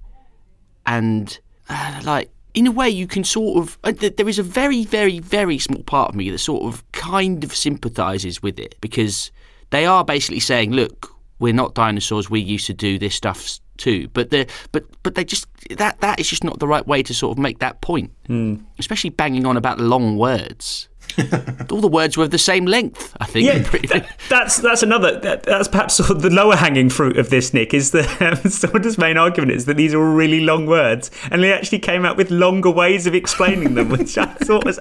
and 0.85 1.37
uh, 1.67 2.01
like 2.05 2.29
in 2.53 2.67
a 2.67 2.71
way, 2.71 2.89
you 2.89 3.05
can 3.05 3.25
sort 3.25 3.57
of. 3.57 3.77
Uh, 3.83 3.91
there 3.91 4.29
is 4.29 4.39
a 4.39 4.43
very, 4.43 4.85
very, 4.85 5.19
very 5.19 5.59
small 5.59 5.83
part 5.83 6.09
of 6.09 6.15
me 6.15 6.29
that 6.29 6.37
sort 6.37 6.63
of 6.63 6.89
kind 6.93 7.43
of 7.43 7.53
sympathises 7.53 8.41
with 8.41 8.57
it 8.57 8.75
because 8.79 9.29
they 9.71 9.85
are 9.85 10.05
basically 10.05 10.39
saying, 10.39 10.71
"Look, 10.71 11.13
we're 11.39 11.53
not 11.53 11.73
dinosaurs. 11.73 12.29
We 12.29 12.39
used 12.39 12.67
to 12.67 12.73
do 12.73 12.97
this 12.97 13.13
stuff 13.13 13.59
too." 13.77 14.07
But 14.13 14.29
the 14.29 14.47
but 14.71 14.85
but 15.03 15.15
they 15.15 15.23
just 15.23 15.47
that 15.77 16.01
that 16.01 16.19
is 16.19 16.29
just 16.29 16.43
not 16.43 16.59
the 16.59 16.67
right 16.67 16.85
way 16.85 17.03
to 17.03 17.13
sort 17.13 17.37
of 17.37 17.41
make 17.41 17.59
that 17.59 17.81
point. 17.81 18.11
Hmm. 18.27 18.55
Especially 18.79 19.09
banging 19.09 19.45
on 19.45 19.57
about 19.57 19.79
long 19.79 20.17
words. 20.17 20.89
All 21.71 21.81
the 21.81 21.87
words 21.87 22.17
were 22.17 22.23
of 22.25 22.31
the 22.31 22.37
same 22.37 22.65
length. 22.65 23.15
I 23.19 23.25
think. 23.25 23.47
Yeah, 23.47 23.59
that- 23.59 24.07
that's 24.29 24.57
that's 24.57 24.83
another. 24.83 25.19
That, 25.19 25.43
that's 25.43 25.67
perhaps 25.67 25.95
sort 25.95 26.09
of 26.11 26.21
the 26.21 26.29
lower 26.29 26.55
hanging 26.55 26.89
fruit 26.89 27.17
of 27.17 27.29
this, 27.29 27.53
Nick. 27.53 27.73
Is 27.73 27.91
that 27.91 28.21
um, 28.21 28.35
Saunders' 28.49 28.97
main 28.97 29.17
argument 29.17 29.51
is 29.51 29.65
that 29.65 29.77
these 29.77 29.93
are 29.93 29.99
all 29.99 30.13
really 30.13 30.41
long 30.41 30.65
words, 30.65 31.11
and 31.31 31.43
he 31.43 31.51
actually 31.51 31.79
came 31.79 32.05
out 32.05 32.17
with 32.17 32.31
longer 32.31 32.69
ways 32.69 33.07
of 33.07 33.15
explaining 33.15 33.75
them, 33.75 33.89
which 33.89 34.17
I 34.17 34.25
thought 34.25 34.65
was. 34.65 34.79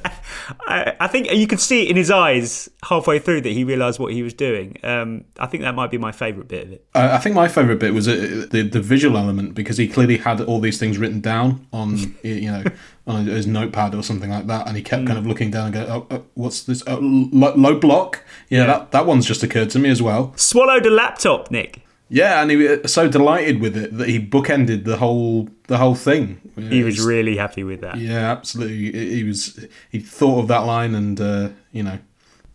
I, 0.67 0.95
I 1.01 1.07
think 1.09 1.31
you 1.33 1.47
could 1.47 1.61
see 1.61 1.83
it 1.85 1.91
in 1.91 1.97
his 1.97 2.11
eyes 2.11 2.69
halfway 2.85 3.19
through 3.19 3.43
that 3.43 3.53
he 3.53 3.65
realised 3.65 3.99
what 3.99 4.13
he 4.13 4.23
was 4.23 4.35
doing. 4.35 4.77
Um, 4.83 5.25
I 5.39 5.47
think 5.47 5.63
that 5.63 5.75
might 5.75 5.91
be 5.91 5.99
my 5.99 6.13
favourite 6.13 6.49
bit 6.49 6.67
of 6.67 6.73
it. 6.73 6.87
Uh, 6.95 7.11
I 7.13 7.19
think 7.19 7.35
my 7.35 7.49
favourite 7.49 7.79
bit 7.79 7.95
was 7.95 8.09
uh, 8.09 8.47
the 8.51 8.63
the 8.71 8.81
visual 8.81 9.17
element 9.17 9.55
because 9.55 9.77
he 9.77 9.89
clearly 9.89 10.17
had 10.19 10.41
all 10.41 10.61
these 10.61 10.79
things 10.79 10.99
written 10.99 11.21
down 11.21 11.67
on 11.73 12.15
you 12.23 12.51
know 12.51 12.65
on 13.07 13.27
his 13.27 13.47
notepad 13.47 13.95
or 13.95 14.03
something 14.03 14.31
like 14.31 14.47
that, 14.47 14.67
and 14.67 14.77
he 14.77 14.83
kept 14.83 15.07
kind 15.07 15.19
of 15.19 15.27
looking 15.27 15.51
down 15.51 15.67
and 15.67 15.75
going, 15.75 15.89
oh, 15.91 16.07
uh, 16.11 16.21
"What's 16.35 16.63
this? 16.63 16.83
Oh, 16.87 16.99
low, 17.01 17.55
low 17.55 17.79
block? 17.79 18.25
Yeah, 18.49 18.67
That, 18.67 18.93
that 18.93 19.07
one's 19.07 19.27
just 19.27 19.43
occurred 19.43 19.71
to 19.71 19.79
me 19.79 19.91
as 19.91 20.01
well." 20.01 20.33
Swallowed 20.37 20.87
a 20.87 20.91
laptop, 20.91 21.51
Nick. 21.51 21.83
Yeah, 22.09 22.41
and 22.43 22.51
he 22.51 22.57
was 22.57 22.93
so 22.93 23.09
delighted 23.09 23.61
with 23.61 23.77
it 23.77 23.97
that 23.99 24.09
he 24.09 24.21
bookended 24.25 24.85
the 24.85 24.99
whole 24.99 25.49
the 25.69 25.79
whole 25.79 25.95
thing. 25.95 26.41
He 26.57 26.85
was 26.85 27.01
really 27.05 27.37
happy 27.37 27.65
with 27.65 27.81
that. 27.81 27.97
Yeah, 27.97 28.31
absolutely. 28.31 28.93
He 29.15 29.25
was 29.25 29.67
he 29.91 29.99
thought 30.01 30.41
of 30.41 30.49
that 30.49 30.61
line 30.61 30.95
and 30.95 31.21
uh, 31.21 31.49
you 31.73 31.83
know 31.83 31.99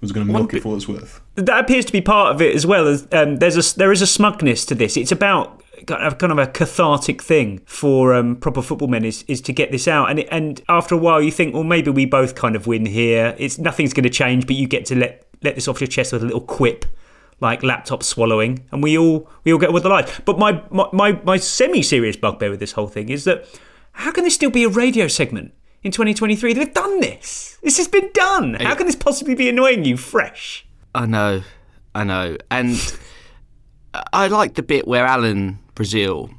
was 0.02 0.12
going 0.14 0.26
to 0.26 0.32
milk 0.32 0.54
it 0.54 0.62
for 0.64 0.70
what 0.70 0.76
it's 0.76 0.88
worth. 0.88 1.20
that 1.36 1.60
appears 1.60 1.84
to 1.84 1.92
be 1.92 2.00
part 2.00 2.34
of 2.34 2.42
it 2.42 2.56
as 2.56 2.66
well. 2.66 2.88
As 2.88 3.06
um, 3.12 3.36
there's 3.38 3.58
a 3.58 3.78
there 3.78 3.92
is 3.92 4.02
a 4.02 4.08
smugness 4.08 4.66
to 4.66 4.76
this. 4.76 4.96
It's 4.96 5.12
about 5.12 5.59
kind 5.88 6.32
of, 6.32 6.40
a 6.40 6.48
cathartic 6.48 7.22
thing 7.22 7.62
for 7.66 8.14
um, 8.14 8.36
proper 8.36 8.62
football 8.62 8.88
men 8.88 9.06
is, 9.06 9.24
is 9.28 9.42
to 9.42 9.54
get 9.54 9.72
this 9.72 9.88
out. 9.88 10.10
And 10.10 10.20
it, 10.20 10.28
and 10.32 10.62
after 10.70 10.96
a 10.96 10.98
while, 10.98 11.22
you 11.22 11.32
think, 11.32 11.54
well, 11.54 11.64
maybe 11.64 11.92
we 11.92 12.06
both 12.06 12.36
kind 12.36 12.56
of 12.56 12.68
win 12.68 12.86
here. 12.86 13.36
It's 13.38 13.58
nothing's 13.58 13.94
going 13.94 14.04
to 14.04 14.10
change, 14.10 14.48
but 14.48 14.56
you 14.56 14.68
get 14.68 14.86
to 14.88 14.96
let 14.96 15.26
let 15.42 15.56
this 15.56 15.68
off 15.68 15.80
your 15.80 15.88
chest 15.88 16.12
with 16.12 16.22
a 16.22 16.26
little 16.26 16.42
quip. 16.42 16.86
Like 17.42 17.64
laptop 17.64 18.04
swallowing, 18.04 18.66
and 18.70 18.84
we 18.84 18.98
all 18.98 19.30
we 19.46 19.54
all 19.54 19.60
get 19.60 19.72
with 19.72 19.84
the 19.84 19.90
line. 19.90 20.08
But 20.26 20.38
my 20.38 20.62
my, 20.72 20.90
my, 20.92 21.12
my 21.24 21.38
semi 21.38 21.82
serious 21.82 22.18
bugbear 22.18 22.50
with 22.50 22.60
this 22.60 22.74
whole 22.74 22.90
thing 22.90 23.08
is 23.08 23.24
that 23.24 23.48
how 23.94 24.12
can 24.12 24.26
this 24.26 24.36
still 24.36 24.50
be 24.50 24.66
a 24.66 24.70
radio 24.70 25.08
segment 25.08 25.54
in 25.82 25.94
2023? 25.94 26.52
They've 26.52 26.74
done 26.74 27.00
this. 27.00 27.58
This 27.64 27.78
has 27.78 27.88
been 27.88 28.10
done. 28.14 28.56
How 28.56 28.76
can 28.76 28.88
this 28.88 28.96
possibly 28.98 29.36
be 29.36 29.48
annoying 29.48 29.86
you 29.86 29.96
fresh? 29.96 30.68
I 30.94 31.06
know, 31.06 31.44
I 31.96 32.04
know, 32.04 32.36
and 32.52 33.00
I 34.14 34.28
like 34.28 34.56
the 34.56 34.64
bit 34.64 34.88
where 34.88 35.06
Alan 35.06 35.60
Brazil 35.80 36.30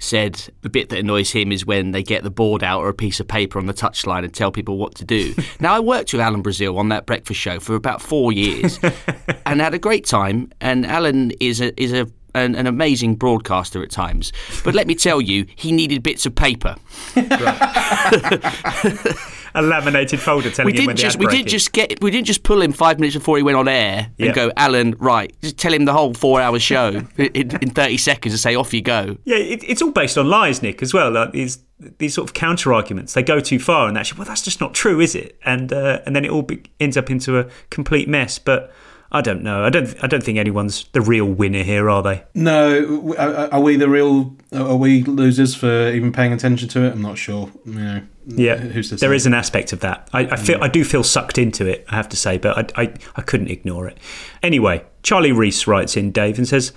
said 0.00 0.48
the 0.62 0.68
bit 0.68 0.88
that 0.88 0.98
annoys 0.98 1.30
him 1.30 1.52
is 1.52 1.64
when 1.64 1.92
they 1.92 2.02
get 2.02 2.24
the 2.24 2.32
board 2.32 2.64
out 2.64 2.80
or 2.80 2.88
a 2.88 2.94
piece 2.94 3.20
of 3.20 3.28
paper 3.28 3.60
on 3.60 3.66
the 3.66 3.72
touchline 3.72 4.24
and 4.24 4.34
tell 4.34 4.50
people 4.50 4.76
what 4.76 4.96
to 4.96 5.04
do. 5.04 5.32
now, 5.60 5.72
I 5.72 5.78
worked 5.78 6.12
with 6.12 6.20
Alan 6.20 6.42
Brazil 6.42 6.76
on 6.78 6.88
that 6.88 7.06
breakfast 7.06 7.38
show 7.38 7.60
for 7.60 7.76
about 7.76 8.02
four 8.02 8.32
years 8.32 8.80
and 9.46 9.60
had 9.60 9.72
a 9.72 9.78
great 9.78 10.04
time. 10.04 10.50
And 10.60 10.84
Alan 10.84 11.30
is 11.38 11.60
a 11.60 11.80
is 11.80 11.92
a 11.92 12.08
an, 12.34 12.56
an 12.56 12.66
amazing 12.66 13.14
broadcaster 13.14 13.84
at 13.84 13.92
times, 13.92 14.32
but 14.64 14.74
let 14.74 14.88
me 14.88 14.96
tell 14.96 15.20
you, 15.20 15.46
he 15.54 15.70
needed 15.70 16.02
bits 16.02 16.26
of 16.26 16.34
paper. 16.34 16.74
a 19.54 19.62
laminated 19.62 20.20
folder 20.20 20.50
telling 20.50 20.72
we 20.72 20.78
him 20.80 20.86
when 20.86 20.96
didn't 20.96 20.98
the 20.98 21.02
just 21.02 21.16
ad 21.16 21.20
we 21.20 21.26
didn't 21.36 21.48
just 21.48 21.72
get 21.72 22.02
we 22.02 22.10
didn't 22.10 22.26
just 22.26 22.42
pull 22.42 22.62
him 22.62 22.72
five 22.72 22.98
minutes 22.98 23.16
before 23.16 23.36
he 23.36 23.42
went 23.42 23.56
on 23.56 23.68
air 23.68 24.06
and 24.18 24.28
Yeah. 24.28 24.32
go, 24.32 24.52
Alan, 24.56 24.94
right, 24.98 25.32
just 25.42 25.58
tell 25.58 25.72
him 25.72 25.84
the 25.84 25.92
whole 25.92 26.14
four 26.14 26.40
hour 26.40 26.58
show 26.58 27.02
in, 27.16 27.50
in 27.62 27.70
thirty 27.70 27.96
seconds 27.96 28.32
and 28.34 28.40
say 28.40 28.54
off 28.54 28.72
you 28.72 28.82
go. 28.82 29.16
Yeah, 29.24 29.36
it, 29.36 29.62
it's 29.64 29.82
all 29.82 29.90
based 29.92 30.16
on 30.18 30.28
lies, 30.28 30.62
Nick, 30.62 30.82
as 30.82 30.92
well. 30.94 31.10
Like 31.10 31.32
these 31.32 31.58
these 31.98 32.14
sort 32.14 32.28
of 32.28 32.34
counter 32.34 32.72
arguments, 32.72 33.14
they 33.14 33.22
go 33.22 33.40
too 33.40 33.58
far, 33.58 33.88
and 33.88 33.98
actually, 33.98 34.18
well, 34.20 34.28
that's 34.28 34.42
just 34.42 34.60
not 34.60 34.72
true, 34.72 35.00
is 35.00 35.14
it? 35.14 35.38
And 35.44 35.72
uh, 35.72 36.00
and 36.06 36.14
then 36.14 36.24
it 36.24 36.30
all 36.30 36.42
be, 36.42 36.62
ends 36.80 36.96
up 36.96 37.10
into 37.10 37.38
a 37.38 37.48
complete 37.70 38.08
mess. 38.08 38.38
But 38.38 38.72
I 39.10 39.20
don't 39.20 39.42
know. 39.42 39.64
I 39.64 39.68
don't. 39.70 39.94
I 40.02 40.06
don't 40.06 40.22
think 40.22 40.38
anyone's 40.38 40.84
the 40.92 41.00
real 41.00 41.26
winner 41.26 41.62
here, 41.64 41.90
are 41.90 42.02
they? 42.02 42.22
No, 42.34 43.14
are 43.18 43.52
are 43.52 43.60
we 43.60 43.76
the 43.76 43.88
real? 43.88 44.34
Are 44.54 44.76
we 44.76 45.02
losers 45.02 45.54
for 45.54 45.90
even 45.90 46.12
paying 46.12 46.32
attention 46.32 46.68
to 46.68 46.84
it? 46.84 46.92
I'm 46.92 47.02
not 47.02 47.18
sure. 47.18 47.50
You 47.66 47.72
know, 47.74 48.02
Yeah, 48.26 48.56
who's 48.56 48.90
to 48.90 48.96
there 48.96 49.10
say? 49.10 49.16
is 49.16 49.26
an 49.26 49.34
aspect 49.34 49.72
of 49.72 49.80
that. 49.80 50.08
I, 50.12 50.20
I 50.20 50.36
feel 50.36 50.58
mm. 50.58 50.62
I 50.62 50.68
do 50.68 50.84
feel 50.84 51.02
sucked 51.02 51.38
into 51.38 51.66
it. 51.66 51.84
I 51.88 51.96
have 51.96 52.08
to 52.10 52.16
say, 52.16 52.38
but 52.38 52.76
I, 52.78 52.82
I 52.82 52.94
I 53.16 53.22
couldn't 53.22 53.50
ignore 53.50 53.88
it. 53.88 53.98
Anyway, 54.42 54.84
Charlie 55.02 55.32
Reese 55.32 55.66
writes 55.66 55.96
in 55.96 56.12
Dave 56.12 56.38
and 56.38 56.46
says, 56.46 56.72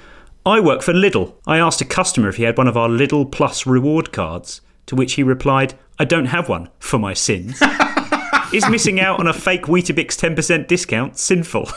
"I 0.46 0.60
work 0.60 0.82
for 0.82 0.94
Lidl. 0.94 1.36
I 1.46 1.58
asked 1.58 1.82
a 1.82 1.86
customer 1.86 2.30
if 2.30 2.38
he 2.38 2.44
had 2.44 2.58
one 2.58 2.68
of 2.68 2.78
our 2.78 2.90
Lidl 2.90 3.32
Plus 3.32 3.66
reward 3.68 4.12
cards, 4.12 4.62
to 4.88 4.96
which 4.96 5.14
he 5.14 5.24
replied, 5.24 5.75
I 5.98 6.06
don't 6.06 6.25
have 6.25 6.50
one 6.50 6.70
for 6.80 7.00
my 7.00 7.14
sins. 7.14 7.62
is 8.54 8.68
missing 8.70 9.00
out 9.00 9.20
on 9.20 9.28
a 9.28 9.34
fake 9.34 9.64
Weetabix 9.64 10.18
ten 10.18 10.36
percent 10.36 10.68
discount 10.68 11.18
sinful? 11.18 11.70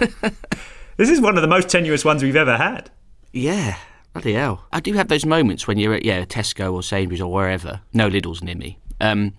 this 0.96 1.10
is 1.10 1.20
one 1.20 1.36
of 1.36 1.42
the 1.42 1.48
most 1.48 1.68
tenuous 1.68 2.04
ones 2.04 2.22
we've 2.22 2.36
ever 2.36 2.56
had. 2.56 2.90
Yeah, 3.32 3.76
bloody 4.16 4.34
hell. 4.34 4.64
I 4.72 4.80
do 4.80 4.92
have 4.94 5.08
those 5.08 5.26
moments 5.26 5.66
when 5.66 5.78
you're 5.78 5.94
at 5.94 6.04
yeah 6.04 6.24
Tesco 6.24 6.72
or 6.72 6.82
Sainsbury's 6.82 7.20
or 7.20 7.32
wherever. 7.32 7.80
No 7.92 8.08
Lidl's 8.08 8.42
near 8.42 8.56
me. 8.56 8.78
Um, 9.00 9.34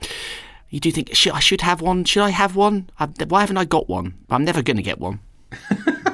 you 0.70 0.80
do 0.80 0.92
think 0.92 1.16
should, 1.16 1.34
I 1.34 1.40
should 1.40 1.62
have 1.62 1.82
one? 1.82 2.04
Should 2.04 2.24
I 2.24 2.30
have 2.30 2.56
one? 2.56 2.90
i 3.00 3.06
why 3.28 3.42
haven't 3.42 3.58
I 3.58 3.66
got 3.66 3.90
one? 3.90 4.14
I'm 4.30 4.44
never 4.44 4.62
going 4.62 4.78
to 4.78 4.84
get 4.84 5.00
one. 5.00 5.20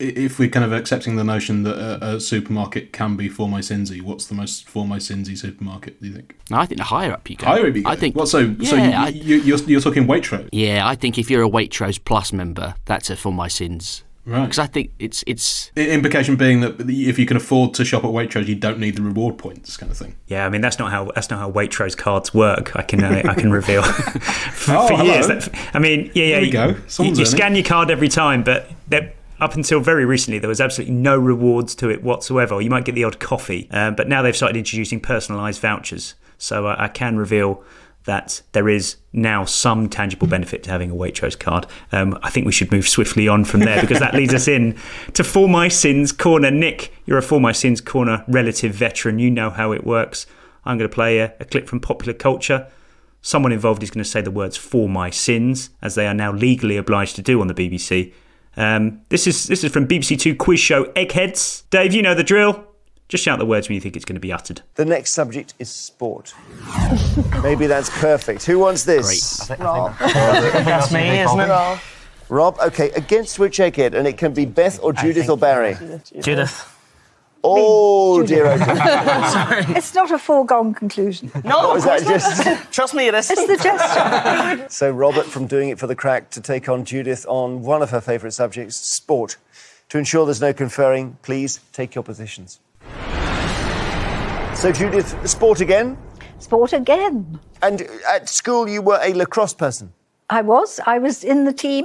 If 0.00 0.40
we're 0.40 0.48
kind 0.48 0.64
of 0.64 0.72
accepting 0.72 1.14
the 1.14 1.22
notion 1.22 1.62
that 1.62 1.76
a, 1.78 2.16
a 2.16 2.20
supermarket 2.20 2.92
can 2.92 3.16
be 3.16 3.28
for 3.28 3.48
my 3.48 3.60
sinsy, 3.60 4.02
what's 4.02 4.26
the 4.26 4.34
most 4.34 4.68
for 4.68 4.86
my 4.86 4.98
sinsy 4.98 5.38
supermarket? 5.38 6.00
Do 6.02 6.08
you 6.08 6.14
think? 6.14 6.36
No, 6.50 6.58
I 6.58 6.66
think 6.66 6.78
the 6.78 6.84
higher 6.84 7.12
up 7.12 7.30
you 7.30 7.36
go. 7.36 7.46
Higher 7.46 7.68
up 7.68 7.76
you 7.76 7.84
go. 7.84 7.90
I 7.90 7.94
think. 7.94 8.16
What? 8.16 8.28
So, 8.28 8.54
so 8.64 8.74
you, 8.74 8.82
I- 8.90 9.08
you, 9.08 9.36
you're 9.36 9.58
you're 9.58 9.80
talking 9.80 10.06
Waitrose, 10.06 10.48
Yeah, 10.50 10.86
I 10.86 10.96
think 10.96 11.16
if 11.16 11.30
you're 11.30 11.44
a 11.44 11.48
Waitrose 11.48 12.00
Plus 12.04 12.32
member, 12.32 12.74
that's 12.86 13.08
a 13.08 13.16
for 13.16 13.32
my 13.32 13.46
sins. 13.46 14.02
Right? 14.26 14.42
Because 14.44 14.58
I 14.58 14.66
think 14.66 14.90
it's 14.98 15.22
it's 15.26 15.70
I- 15.76 15.80
Implication 15.88 16.36
being 16.36 16.60
that 16.60 16.80
if 16.88 17.18
you 17.18 17.26
can 17.26 17.36
afford 17.36 17.74
to 17.74 17.84
shop 17.84 18.04
at 18.04 18.10
Waitrose, 18.10 18.46
you 18.46 18.54
don't 18.54 18.78
need 18.78 18.96
the 18.96 19.02
reward 19.02 19.38
points, 19.38 19.76
kind 19.76 19.90
of 19.92 19.98
thing. 19.98 20.16
Yeah, 20.26 20.46
I 20.46 20.48
mean 20.48 20.60
that's 20.60 20.78
not 20.78 20.90
how 20.90 21.10
that's 21.14 21.30
not 21.30 21.38
how 21.38 21.50
Waitrose 21.50 21.96
cards 21.96 22.32
work. 22.34 22.74
I 22.76 22.82
can 22.82 23.02
uh, 23.04 23.22
I 23.28 23.34
can 23.34 23.50
reveal 23.50 23.82
for, 24.52 24.72
Oh, 24.76 24.88
for 24.88 24.96
hello. 24.96 25.12
years. 25.14 25.26
That, 25.28 25.48
I 25.74 25.78
mean, 25.78 26.10
yeah, 26.14 26.24
yeah. 26.24 26.30
There 26.32 26.40
we 26.40 26.46
you, 26.46 26.52
go. 26.52 26.66
You, 26.68 26.82
Someone's 26.86 27.18
you 27.18 27.24
earning. 27.24 27.36
scan 27.36 27.54
your 27.54 27.64
card 27.64 27.90
every 27.90 28.08
time, 28.08 28.42
but 28.44 28.70
there, 28.88 29.12
up 29.40 29.54
until 29.54 29.80
very 29.80 30.04
recently, 30.04 30.38
there 30.38 30.48
was 30.48 30.60
absolutely 30.60 30.94
no 30.94 31.18
rewards 31.18 31.74
to 31.76 31.90
it 31.90 32.02
whatsoever. 32.02 32.60
You 32.60 32.70
might 32.70 32.84
get 32.84 32.94
the 32.94 33.04
odd 33.04 33.18
coffee, 33.18 33.68
um, 33.72 33.94
but 33.94 34.08
now 34.08 34.22
they've 34.22 34.36
started 34.36 34.56
introducing 34.56 35.00
personalised 35.00 35.60
vouchers. 35.60 36.14
So 36.38 36.66
uh, 36.66 36.76
I 36.78 36.88
can 36.88 37.16
reveal 37.16 37.62
that 38.04 38.42
there 38.52 38.68
is 38.68 38.96
now 39.12 39.44
some 39.44 39.88
tangible 39.88 40.26
benefit 40.26 40.62
to 40.64 40.70
having 40.70 40.90
a 40.90 40.94
Waitrose 40.94 41.38
card. 41.38 41.66
Um, 41.90 42.18
I 42.22 42.30
think 42.30 42.46
we 42.46 42.52
should 42.52 42.70
move 42.70 42.86
swiftly 42.86 43.28
on 43.28 43.44
from 43.44 43.60
there 43.60 43.80
because 43.80 43.98
that 44.00 44.14
leads 44.14 44.34
us 44.34 44.46
in 44.46 44.76
to 45.14 45.24
For 45.24 45.48
My 45.48 45.68
Sins 45.68 46.12
Corner. 46.12 46.50
Nick, 46.50 46.92
you're 47.06 47.18
a 47.18 47.22
For 47.22 47.40
My 47.40 47.52
Sins 47.52 47.80
Corner 47.80 48.24
relative 48.28 48.74
veteran. 48.74 49.18
You 49.18 49.30
know 49.30 49.50
how 49.50 49.72
it 49.72 49.84
works. 49.84 50.26
I'm 50.64 50.78
going 50.78 50.88
to 50.88 50.94
play 50.94 51.18
a, 51.18 51.34
a 51.40 51.44
clip 51.44 51.66
from 51.66 51.80
popular 51.80 52.14
culture. 52.14 52.70
Someone 53.22 53.52
involved 53.52 53.82
is 53.82 53.90
going 53.90 54.04
to 54.04 54.08
say 54.08 54.20
the 54.20 54.30
words 54.30 54.56
"for 54.56 54.86
my 54.86 55.08
sins," 55.08 55.70
as 55.80 55.94
they 55.94 56.06
are 56.06 56.14
now 56.14 56.30
legally 56.30 56.76
obliged 56.76 57.16
to 57.16 57.22
do 57.22 57.40
on 57.40 57.46
the 57.46 57.54
BBC. 57.54 58.12
Um, 58.56 59.00
this 59.08 59.26
is 59.26 59.46
this 59.46 59.64
is 59.64 59.72
from 59.72 59.88
BBC 59.88 60.20
Two 60.20 60.36
quiz 60.36 60.60
show 60.60 60.84
Eggheads. 60.94 61.62
Dave, 61.70 61.94
you 61.94 62.02
know 62.02 62.14
the 62.14 62.22
drill. 62.22 62.66
Just 63.08 63.22
shout 63.24 63.38
the 63.38 63.46
words 63.46 63.68
when 63.68 63.74
you 63.74 63.80
think 63.80 63.96
it's 63.96 64.04
going 64.04 64.14
to 64.16 64.20
be 64.20 64.32
uttered. 64.32 64.62
The 64.76 64.84
next 64.84 65.12
subject 65.12 65.54
is 65.58 65.70
sport. 65.70 66.34
Maybe 67.42 67.66
that's 67.66 67.90
perfect. 67.98 68.44
Who 68.44 68.58
wants 68.58 68.84
this? 68.84 69.46
Great. 69.46 69.58
Rob. 69.60 69.96
That's 69.98 70.90
me, 70.92 71.20
isn't 71.20 71.40
it? 71.40 71.78
Rob, 72.30 72.58
okay, 72.60 72.90
against 72.92 73.38
which 73.38 73.58
egghead? 73.58 73.92
And 73.94 74.06
it 74.06 74.16
can 74.16 74.32
be 74.32 74.46
Beth 74.46 74.80
or 74.82 74.92
Judith 74.94 75.28
or 75.28 75.36
Barry? 75.36 75.76
Judith. 76.20 76.70
Oh, 77.46 78.22
dear. 78.24 78.46
oh, 78.46 78.56
dear. 78.56 79.76
It's 79.76 79.94
not 79.94 80.10
a 80.10 80.18
foregone 80.18 80.72
conclusion. 80.72 81.30
No, 81.44 81.72
Or 81.72 81.76
is 81.76 81.84
that 81.84 82.00
just. 82.02 82.72
Trust 82.72 82.94
me, 82.94 83.06
it 83.06 83.14
is. 83.14 83.30
It's 83.30 83.46
the 83.46 83.56
gesture. 83.62 84.66
So, 84.70 84.90
Robert 84.90 85.26
from 85.26 85.46
Doing 85.46 85.68
It 85.68 85.78
for 85.78 85.86
the 85.86 85.94
Crack 85.94 86.30
to 86.30 86.40
take 86.40 86.70
on 86.70 86.86
Judith 86.86 87.26
on 87.28 87.60
one 87.60 87.82
of 87.82 87.90
her 87.90 88.00
favourite 88.00 88.32
subjects, 88.32 88.76
sport. 88.76 89.36
To 89.90 89.98
ensure 89.98 90.24
there's 90.24 90.40
no 90.40 90.54
conferring, 90.54 91.18
please 91.20 91.60
take 91.74 91.94
your 91.94 92.02
positions. 92.02 92.60
So, 94.64 94.72
Judith, 94.72 95.28
sport 95.28 95.60
again? 95.60 95.98
Sport 96.38 96.72
again. 96.72 97.38
And 97.60 97.82
at 98.08 98.30
school, 98.30 98.66
you 98.66 98.80
were 98.80 98.98
a 99.02 99.12
lacrosse 99.12 99.52
person. 99.52 99.92
I 100.30 100.40
was. 100.40 100.80
I 100.86 100.98
was 100.98 101.22
in 101.22 101.44
the 101.44 101.52
team. 101.52 101.84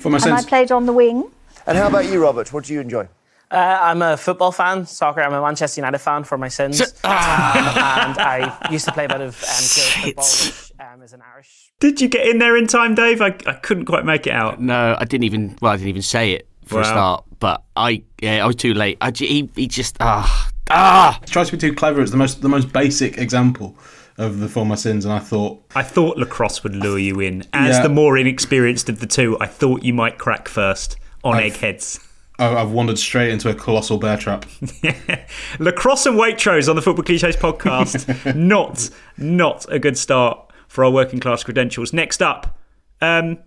For 0.00 0.10
my 0.10 0.18
sins. 0.18 0.26
and 0.26 0.34
I 0.34 0.42
played 0.46 0.70
on 0.70 0.84
the 0.84 0.92
wing. 0.92 1.30
And 1.66 1.78
how 1.78 1.86
about 1.86 2.04
you, 2.04 2.22
Robert? 2.22 2.52
What 2.52 2.64
do 2.64 2.74
you 2.74 2.82
enjoy? 2.82 3.08
Uh, 3.50 3.78
I'm 3.80 4.02
a 4.02 4.18
football 4.18 4.52
fan, 4.52 4.84
soccer. 4.84 5.22
I'm 5.22 5.32
a 5.32 5.40
Manchester 5.40 5.80
United 5.80 6.00
fan 6.00 6.24
for 6.24 6.36
my 6.36 6.48
sins. 6.48 6.82
Um, 7.02 7.12
and 7.12 8.18
I 8.18 8.68
used 8.70 8.84
to 8.84 8.92
play 8.92 9.06
a 9.06 9.08
bit 9.08 9.22
of 9.22 9.42
um, 9.42 9.62
field 9.62 10.04
football, 10.04 10.24
which 10.24 10.72
um, 10.80 11.02
is 11.02 11.14
an 11.14 11.22
Irish. 11.32 11.72
Did 11.80 12.02
you 12.02 12.08
get 12.08 12.26
in 12.26 12.40
there 12.40 12.58
in 12.58 12.66
time, 12.66 12.94
Dave? 12.94 13.22
I, 13.22 13.28
I 13.46 13.54
couldn't 13.54 13.86
quite 13.86 14.04
make 14.04 14.26
it 14.26 14.34
out. 14.34 14.60
no, 14.60 14.96
I 14.98 15.06
didn't 15.06 15.24
even 15.24 15.56
well, 15.62 15.72
I 15.72 15.76
didn't 15.76 15.88
even 15.88 16.02
say 16.02 16.32
it 16.32 16.46
for 16.66 16.80
a 16.80 16.84
start. 16.84 17.24
But 17.40 17.62
I 17.76 18.02
yeah, 18.20 18.42
I 18.44 18.46
was 18.46 18.56
too 18.56 18.74
late. 18.74 18.98
I, 19.00 19.10
j- 19.10 19.26
he 19.26 19.50
he 19.56 19.66
just 19.66 19.96
ah 20.00 20.50
ah. 20.70 21.18
tries 21.26 21.46
to 21.50 21.56
be 21.56 21.58
too 21.58 21.74
clever. 21.74 22.00
It's 22.02 22.10
the 22.10 22.16
most 22.16 22.42
the 22.42 22.48
most 22.48 22.72
basic 22.72 23.18
example 23.18 23.76
of 24.18 24.38
the 24.40 24.48
for 24.48 24.64
my 24.64 24.74
sins, 24.74 25.04
and 25.04 25.12
I 25.12 25.18
thought 25.18 25.62
I 25.74 25.82
thought 25.82 26.16
lacrosse 26.16 26.62
would 26.62 26.74
lure 26.76 26.98
you 26.98 27.20
in. 27.20 27.44
As 27.52 27.76
Yeah. 27.76 27.82
the 27.82 27.88
more 27.90 28.16
inexperienced 28.18 28.88
of 28.88 29.00
the 29.00 29.06
two, 29.06 29.36
I 29.40 29.46
thought 29.46 29.82
you 29.84 29.92
might 29.94 30.18
crack 30.18 30.48
first 30.48 30.96
on 31.24 31.36
I've- 31.36 31.46
eggheads. 31.48 32.00
I- 32.38 32.54
I've 32.56 32.70
wandered 32.70 32.98
straight 32.98 33.30
into 33.30 33.48
a 33.48 33.54
colossal 33.54 33.96
bear 33.98 34.18
trap. 34.18 34.44
Lacrosse 35.58 36.04
and 36.06 36.18
Waitrose 36.18 36.68
on 36.68 36.76
the 36.76 36.82
Football 36.82 37.04
Cliches 37.04 37.34
podcast. 37.36 38.34
not, 38.36 38.90
not 39.16 39.64
a 39.70 39.78
good 39.78 39.96
start 39.96 40.38
for 40.68 40.84
our 40.84 40.90
working 40.90 41.18
class 41.20 41.42
credentials. 41.44 41.92
Next 41.94 42.20
up, 42.22 42.58
um, 43.00 43.38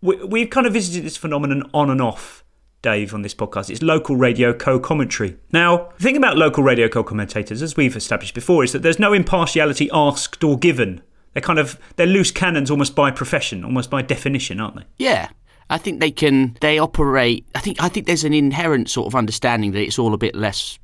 we, 0.00 0.16
we've 0.24 0.50
kind 0.50 0.66
of 0.66 0.72
visited 0.72 1.04
this 1.04 1.16
phenomenon 1.16 1.68
on 1.74 1.90
and 1.90 2.00
off, 2.00 2.44
Dave, 2.82 3.14
on 3.14 3.22
this 3.22 3.34
podcast. 3.34 3.70
It's 3.70 3.82
local 3.82 4.16
radio 4.16 4.52
co 4.52 4.78
commentary. 4.78 5.36
Now, 5.52 5.90
the 5.98 6.02
thing 6.02 6.16
about 6.16 6.36
local 6.36 6.62
radio 6.62 6.88
co 6.88 7.02
commentators, 7.02 7.62
as 7.62 7.76
we've 7.76 7.96
established 7.96 8.34
before, 8.34 8.64
is 8.64 8.72
that 8.72 8.82
there's 8.82 8.98
no 8.98 9.12
impartiality 9.12 9.88
asked 9.92 10.44
or 10.44 10.58
given. 10.58 11.02
They're 11.32 11.42
kind 11.42 11.58
of 11.58 11.78
they're 11.96 12.06
loose 12.06 12.30
cannons 12.30 12.70
almost 12.70 12.94
by 12.94 13.10
profession, 13.10 13.64
almost 13.64 13.90
by 13.90 14.02
definition, 14.02 14.60
aren't 14.60 14.76
they? 14.76 14.84
Yeah. 14.98 15.28
I 15.70 15.76
think 15.76 16.00
they 16.00 16.10
can. 16.10 16.56
They 16.62 16.78
operate. 16.78 17.46
I 17.54 17.60
think. 17.60 17.82
I 17.82 17.90
think 17.90 18.06
there's 18.06 18.24
an 18.24 18.32
inherent 18.32 18.88
sort 18.88 19.06
of 19.06 19.14
understanding 19.14 19.72
that 19.72 19.82
it's 19.82 19.98
all 19.98 20.14
a 20.14 20.18
bit 20.18 20.34
less, 20.34 20.78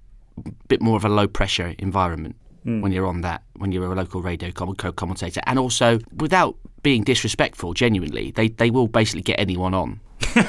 bit 0.68 0.82
more 0.82 0.96
of 0.96 1.06
a 1.06 1.08
low 1.08 1.26
pressure 1.26 1.74
environment 1.78 2.36
Mm. 2.66 2.80
when 2.80 2.92
you're 2.92 3.06
on 3.06 3.20
that. 3.20 3.42
When 3.56 3.72
you're 3.72 3.92
a 3.92 3.94
local 3.94 4.22
radio 4.22 4.50
co-commentator, 4.50 5.42
and 5.44 5.58
also 5.58 5.98
without 6.16 6.56
being 6.82 7.04
disrespectful, 7.04 7.74
genuinely, 7.74 8.30
they 8.30 8.48
they 8.48 8.70
will 8.70 8.88
basically 8.88 9.20
get 9.22 9.38
anyone 9.38 9.74
on. 9.74 10.00
How 10.34 10.42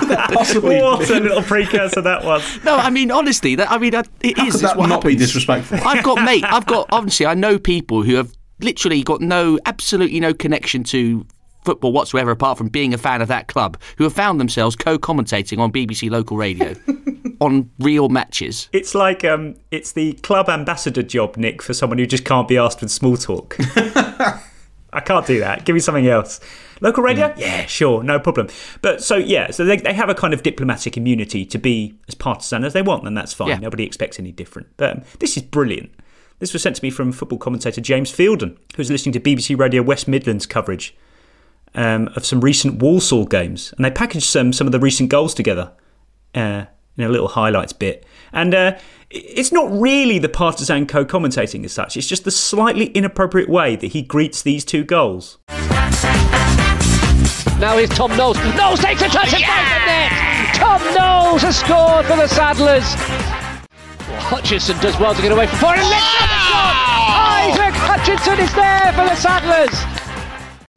could 0.00 0.08
that 0.08 0.30
Possibly. 0.32 0.80
What 0.82 1.08
a 1.10 1.20
little 1.20 1.42
precursor 1.42 2.00
that 2.02 2.24
was. 2.24 2.42
No, 2.64 2.76
I 2.76 2.90
mean 2.90 3.10
honestly, 3.10 3.54
that 3.56 3.70
I 3.70 3.78
mean 3.78 3.94
it 3.94 4.06
How 4.36 4.46
is. 4.46 4.46
could 4.46 4.46
it's 4.46 4.60
that 4.62 4.76
what 4.76 4.88
not 4.88 5.04
be 5.04 5.16
disrespectful? 5.16 5.78
I've 5.84 6.04
got 6.04 6.22
mate. 6.24 6.44
I've 6.44 6.66
got 6.66 6.88
obviously 6.90 7.26
I 7.26 7.34
know 7.34 7.58
people 7.58 8.02
who 8.02 8.14
have 8.16 8.32
literally 8.60 9.02
got 9.02 9.20
no, 9.20 9.58
absolutely 9.66 10.20
no 10.20 10.32
connection 10.34 10.82
to 10.84 11.26
football 11.66 11.92
whatsoever, 11.92 12.30
apart 12.30 12.56
from 12.56 12.68
being 12.68 12.94
a 12.94 12.98
fan 12.98 13.20
of 13.20 13.28
that 13.28 13.48
club, 13.48 13.78
who 13.98 14.04
have 14.04 14.12
found 14.14 14.40
themselves 14.40 14.76
co-commentating 14.76 15.58
on 15.58 15.70
BBC 15.70 16.08
local 16.08 16.36
radio 16.36 16.74
on 17.40 17.70
real 17.80 18.08
matches. 18.08 18.68
It's 18.72 18.94
like 18.94 19.24
um, 19.24 19.56
it's 19.70 19.92
the 19.92 20.14
club 20.14 20.48
ambassador 20.48 21.02
job, 21.02 21.36
Nick, 21.36 21.60
for 21.60 21.74
someone 21.74 21.98
who 21.98 22.06
just 22.06 22.24
can't 22.24 22.48
be 22.48 22.56
asked 22.56 22.80
with 22.80 22.90
small 22.90 23.16
talk. 23.16 23.56
I 24.92 25.00
can't 25.04 25.26
do 25.26 25.40
that. 25.40 25.66
Give 25.66 25.74
me 25.74 25.80
something 25.80 26.06
else. 26.06 26.40
Local 26.80 27.02
radio? 27.02 27.34
Yeah, 27.36 27.66
sure, 27.66 28.02
no 28.02 28.18
problem. 28.18 28.48
But 28.80 29.02
so 29.02 29.16
yeah, 29.16 29.50
so 29.50 29.64
they, 29.64 29.76
they 29.76 29.92
have 29.92 30.08
a 30.08 30.14
kind 30.14 30.32
of 30.32 30.42
diplomatic 30.42 30.96
immunity 30.96 31.44
to 31.46 31.58
be 31.58 31.98
as 32.08 32.14
partisan 32.14 32.64
as 32.64 32.72
they 32.72 32.82
want, 32.82 33.06
and 33.06 33.16
that's 33.16 33.32
fine. 33.34 33.48
Yeah. 33.48 33.58
Nobody 33.58 33.84
expects 33.84 34.18
any 34.18 34.32
different. 34.32 34.68
But 34.76 34.96
um, 34.96 35.02
this 35.18 35.36
is 35.36 35.42
brilliant. 35.42 35.90
This 36.38 36.52
was 36.52 36.62
sent 36.62 36.76
to 36.76 36.84
me 36.84 36.90
from 36.90 37.12
football 37.12 37.38
commentator 37.38 37.80
James 37.80 38.12
Fielden, 38.12 38.58
who's 38.76 38.90
listening 38.90 39.14
to 39.14 39.20
BBC 39.20 39.58
Radio 39.58 39.82
West 39.82 40.06
Midlands 40.06 40.44
coverage 40.44 40.94
um, 41.76 42.08
of 42.16 42.26
some 42.26 42.40
recent 42.40 42.82
Walsall 42.82 43.26
games, 43.26 43.72
and 43.76 43.84
they 43.84 43.90
packaged 43.90 44.26
some 44.26 44.52
some 44.52 44.66
of 44.66 44.72
the 44.72 44.80
recent 44.80 45.10
goals 45.10 45.34
together 45.34 45.72
uh, 46.34 46.64
in 46.96 47.04
a 47.04 47.08
little 47.08 47.28
highlights 47.28 47.72
bit. 47.72 48.04
And 48.32 48.54
uh, 48.54 48.78
it's 49.10 49.52
not 49.52 49.70
really 49.70 50.18
the 50.18 50.28
partisan 50.28 50.86
co-commentating 50.86 51.64
as 51.64 51.72
such; 51.72 51.96
it's 51.96 52.08
just 52.08 52.24
the 52.24 52.30
slightly 52.30 52.86
inappropriate 52.86 53.48
way 53.48 53.76
that 53.76 53.88
he 53.88 54.02
greets 54.02 54.42
these 54.42 54.64
two 54.64 54.84
goals. 54.84 55.38
Now 57.58 57.78
here's 57.78 57.90
Tom 57.90 58.14
Knowles. 58.16 58.36
Knowles 58.56 58.80
takes 58.80 59.02
a 59.02 59.08
touch 59.08 59.32
and 59.32 59.44
finds 59.44 59.70
the 59.70 59.86
net. 59.86 60.12
Tom 60.54 60.80
Knowles 60.94 61.42
has 61.42 61.58
scored 61.58 62.04
for 62.06 62.16
the 62.16 62.28
Saddlers. 62.28 62.84
Well, 64.08 64.20
Hutchinson 64.20 64.78
does 64.80 64.98
well 64.98 65.14
to 65.14 65.22
get 65.22 65.32
away 65.32 65.46
from 65.46 65.58
four 65.58 65.74
and 65.74 65.88
lifts 65.88 66.20
up 66.20 66.28
the 66.28 66.40
shot. 66.52 66.76
Isaac 67.48 67.74
Hutchinson 67.80 68.40
is 68.40 68.52
there 68.54 68.92
for 68.92 69.04
the 69.04 69.16
Saddlers. 69.16 69.85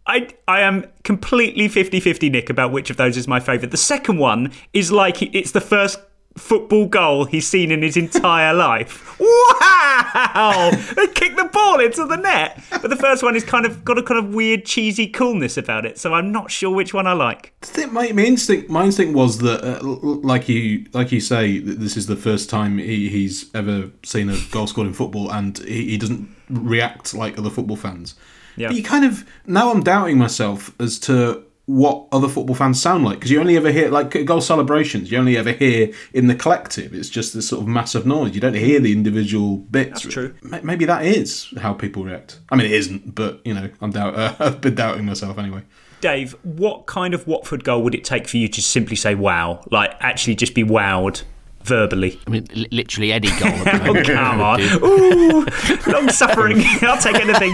I, 0.10 0.28
I 0.48 0.62
am 0.62 0.88
completely 1.04 1.70
50-50 1.70 2.32
Nick 2.32 2.50
about 2.50 2.72
which 2.72 2.90
of 2.90 2.98
those 2.98 3.16
is 3.16 3.28
my 3.28 3.40
favourite. 3.40 3.70
The 3.70 3.78
second 3.78 4.18
one 4.18 4.52
is 4.74 4.92
like 4.92 5.22
it's 5.22 5.52
the 5.52 5.62
first 5.62 6.00
football 6.36 6.88
goal 6.88 7.26
he's 7.26 7.48
seen 7.48 7.70
in 7.70 7.84
his 7.84 7.96
entire 7.96 8.54
life. 8.56 9.20
Wow! 9.20 10.72
they 10.96 11.06
kicked 11.08 11.38
the 11.38 11.48
ball 11.54 11.80
into 11.80 12.08
the 12.08 12.16
net. 12.16 12.60
But 12.72 12.90
the 12.90 12.96
first 12.96 13.22
one 13.22 13.36
is 13.36 13.44
kind 13.44 13.68
of 13.68 13.86
got 13.86 14.00
a 14.00 14.04
kind 14.04 14.18
of 14.18 14.34
weird 14.34 14.66
cheesy 14.66 15.08
coolness 15.08 15.58
about 15.58 15.86
it. 15.86 16.00
So 16.00 16.16
I'm 16.16 16.32
not 16.32 16.50
sure 16.50 16.74
which 16.74 16.92
one 16.92 17.06
I 17.06 17.14
like. 17.14 17.54
My, 17.92 18.12
my 18.12 18.24
instinct 18.24 18.68
my 18.68 18.86
instinct 18.86 19.14
was 19.14 19.38
that 19.40 19.64
uh, 19.64 19.84
like 19.84 20.50
you 20.50 20.88
like 20.92 21.12
you 21.12 21.22
say 21.22 21.60
this 21.60 21.96
is 21.96 22.08
the 22.08 22.16
first 22.16 22.50
time 22.50 22.80
he, 22.80 23.10
he's 23.10 23.54
ever 23.54 23.92
seen 24.04 24.30
a 24.30 24.38
goal 24.50 24.66
scored 24.66 24.88
in 24.88 24.94
football 24.94 25.32
and 25.32 25.60
he, 25.60 25.92
he 25.92 25.98
doesn't 26.00 26.36
react 26.50 27.14
like 27.14 27.38
other 27.38 27.52
football 27.52 27.78
fans. 27.78 28.16
Yeah. 28.60 28.68
But 28.68 28.78
you 28.78 28.84
kind 28.84 29.06
of 29.06 29.26
now 29.48 29.72
I'm 29.72 29.82
doubting 29.82 30.18
myself 30.18 30.74
as 30.80 31.00
to 31.00 31.44
what 31.66 32.08
other 32.12 32.28
football 32.28 32.56
fans 32.56 32.82
sound 32.82 33.06
like 33.06 33.20
because 33.20 33.30
you 33.30 33.40
only 33.40 33.56
ever 33.56 33.72
hear 33.72 33.90
like 33.90 34.26
goal 34.26 34.42
celebrations. 34.42 35.12
You 35.12 35.18
only 35.20 35.38
ever 35.38 35.52
hear 35.52 35.94
in 36.14 36.28
the 36.28 36.36
collective. 36.36 36.94
It's 36.94 37.10
just 37.10 37.34
this 37.34 37.48
sort 37.48 37.62
of 37.62 37.68
massive 37.68 38.06
noise. 38.06 38.36
You 38.36 38.42
don't 38.42 38.56
hear 38.56 38.80
the 38.80 38.92
individual 38.92 39.58
bits. 39.58 40.04
That's 40.04 40.14
true. 40.14 40.36
Maybe 40.42 40.86
that 40.86 41.06
is 41.06 41.54
how 41.60 41.74
people 41.74 42.04
react. 42.04 42.40
I 42.50 42.56
mean, 42.56 42.66
it 42.66 42.74
isn't, 42.74 43.16
but 43.16 43.40
you 43.46 43.54
know, 43.54 43.70
I'm 43.82 43.92
doubt. 43.92 44.16
Uh, 44.16 44.36
I've 44.40 44.62
been 44.62 44.76
doubting 44.76 45.06
myself 45.06 45.38
anyway. 45.38 45.64
Dave, 46.02 46.36
what 46.44 46.86
kind 46.86 47.14
of 47.14 47.28
Watford 47.28 47.64
goal 47.64 47.84
would 47.84 47.94
it 47.94 48.04
take 48.04 48.28
for 48.28 48.38
you 48.38 48.48
to 48.48 48.62
simply 48.62 48.96
say 48.96 49.16
wow? 49.16 49.64
Like 49.70 49.96
actually 50.00 50.36
just 50.36 50.56
be 50.56 50.64
wowed 50.64 51.24
verbally? 51.64 52.20
I 52.26 52.30
mean, 52.30 52.48
li- 52.54 52.68
literally 52.72 53.12
any 53.12 53.30
goal. 53.40 53.50
Oh, 53.90 54.04
come 54.06 54.42
on. 54.42 54.62
Ooh, 54.62 55.46
long 55.88 56.10
suffering. 56.10 56.58
I'll 56.82 56.98
take 57.02 57.16
anything. 57.16 57.54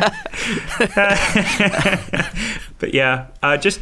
but 2.79 2.93
yeah, 2.93 3.27
uh, 3.43 3.57
just 3.57 3.81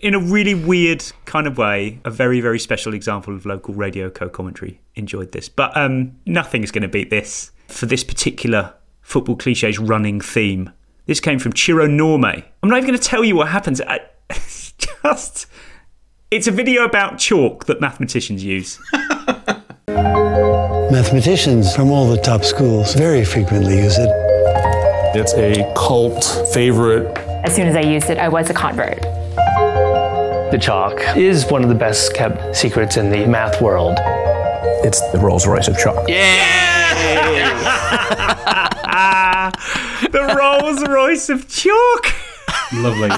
in 0.00 0.14
a 0.14 0.18
really 0.18 0.54
weird 0.54 1.04
kind 1.24 1.46
of 1.46 1.58
way, 1.58 2.00
a 2.04 2.10
very, 2.10 2.40
very 2.40 2.58
special 2.58 2.94
example 2.94 3.34
of 3.34 3.44
local 3.46 3.74
radio 3.74 4.10
co 4.10 4.28
commentary. 4.28 4.80
Enjoyed 4.94 5.32
this. 5.32 5.48
But 5.48 5.76
um, 5.76 6.16
nothing 6.26 6.62
is 6.62 6.70
going 6.70 6.82
to 6.82 6.88
beat 6.88 7.10
this 7.10 7.50
for 7.68 7.86
this 7.86 8.04
particular 8.04 8.74
football 9.00 9.36
cliches 9.36 9.78
running 9.78 10.20
theme. 10.20 10.70
This 11.06 11.20
came 11.20 11.38
from 11.38 11.52
Chiro 11.52 11.88
Norme. 11.88 12.42
I'm 12.62 12.68
not 12.70 12.78
even 12.78 12.88
going 12.88 12.98
to 12.98 13.08
tell 13.08 13.24
you 13.24 13.36
what 13.36 13.48
happens. 13.48 13.80
I, 13.80 14.00
it's 14.30 14.72
just. 14.72 15.46
It's 16.30 16.46
a 16.46 16.50
video 16.50 16.84
about 16.84 17.18
chalk 17.18 17.66
that 17.66 17.80
mathematicians 17.80 18.42
use. 18.42 18.80
Mathematicians 20.90 21.74
from 21.74 21.90
all 21.90 22.08
the 22.08 22.16
top 22.16 22.44
schools 22.44 22.94
very 22.94 23.24
frequently 23.24 23.78
use 23.78 23.96
it. 23.98 24.08
It's 25.16 25.32
a 25.34 25.72
cult 25.76 26.24
favorite. 26.52 27.16
As 27.44 27.54
soon 27.54 27.68
as 27.68 27.76
I 27.76 27.80
used 27.80 28.10
it, 28.10 28.18
I 28.18 28.28
was 28.28 28.50
a 28.50 28.54
convert. 28.54 29.00
The 30.50 30.58
chalk 30.60 31.00
is 31.16 31.46
one 31.46 31.62
of 31.62 31.68
the 31.68 31.74
best 31.74 32.14
kept 32.14 32.56
secrets 32.56 32.96
in 32.96 33.10
the 33.10 33.26
math 33.26 33.60
world. 33.60 33.96
It's 34.84 35.00
the 35.12 35.18
Rolls 35.18 35.46
Royce 35.46 35.68
of 35.68 35.78
chalk. 35.78 36.08
Yeah! 36.08 37.50
the 40.10 40.34
Rolls 40.36 40.82
Royce 40.88 41.28
of 41.28 41.48
chalk. 41.48 42.06
Lovely. 42.72 43.10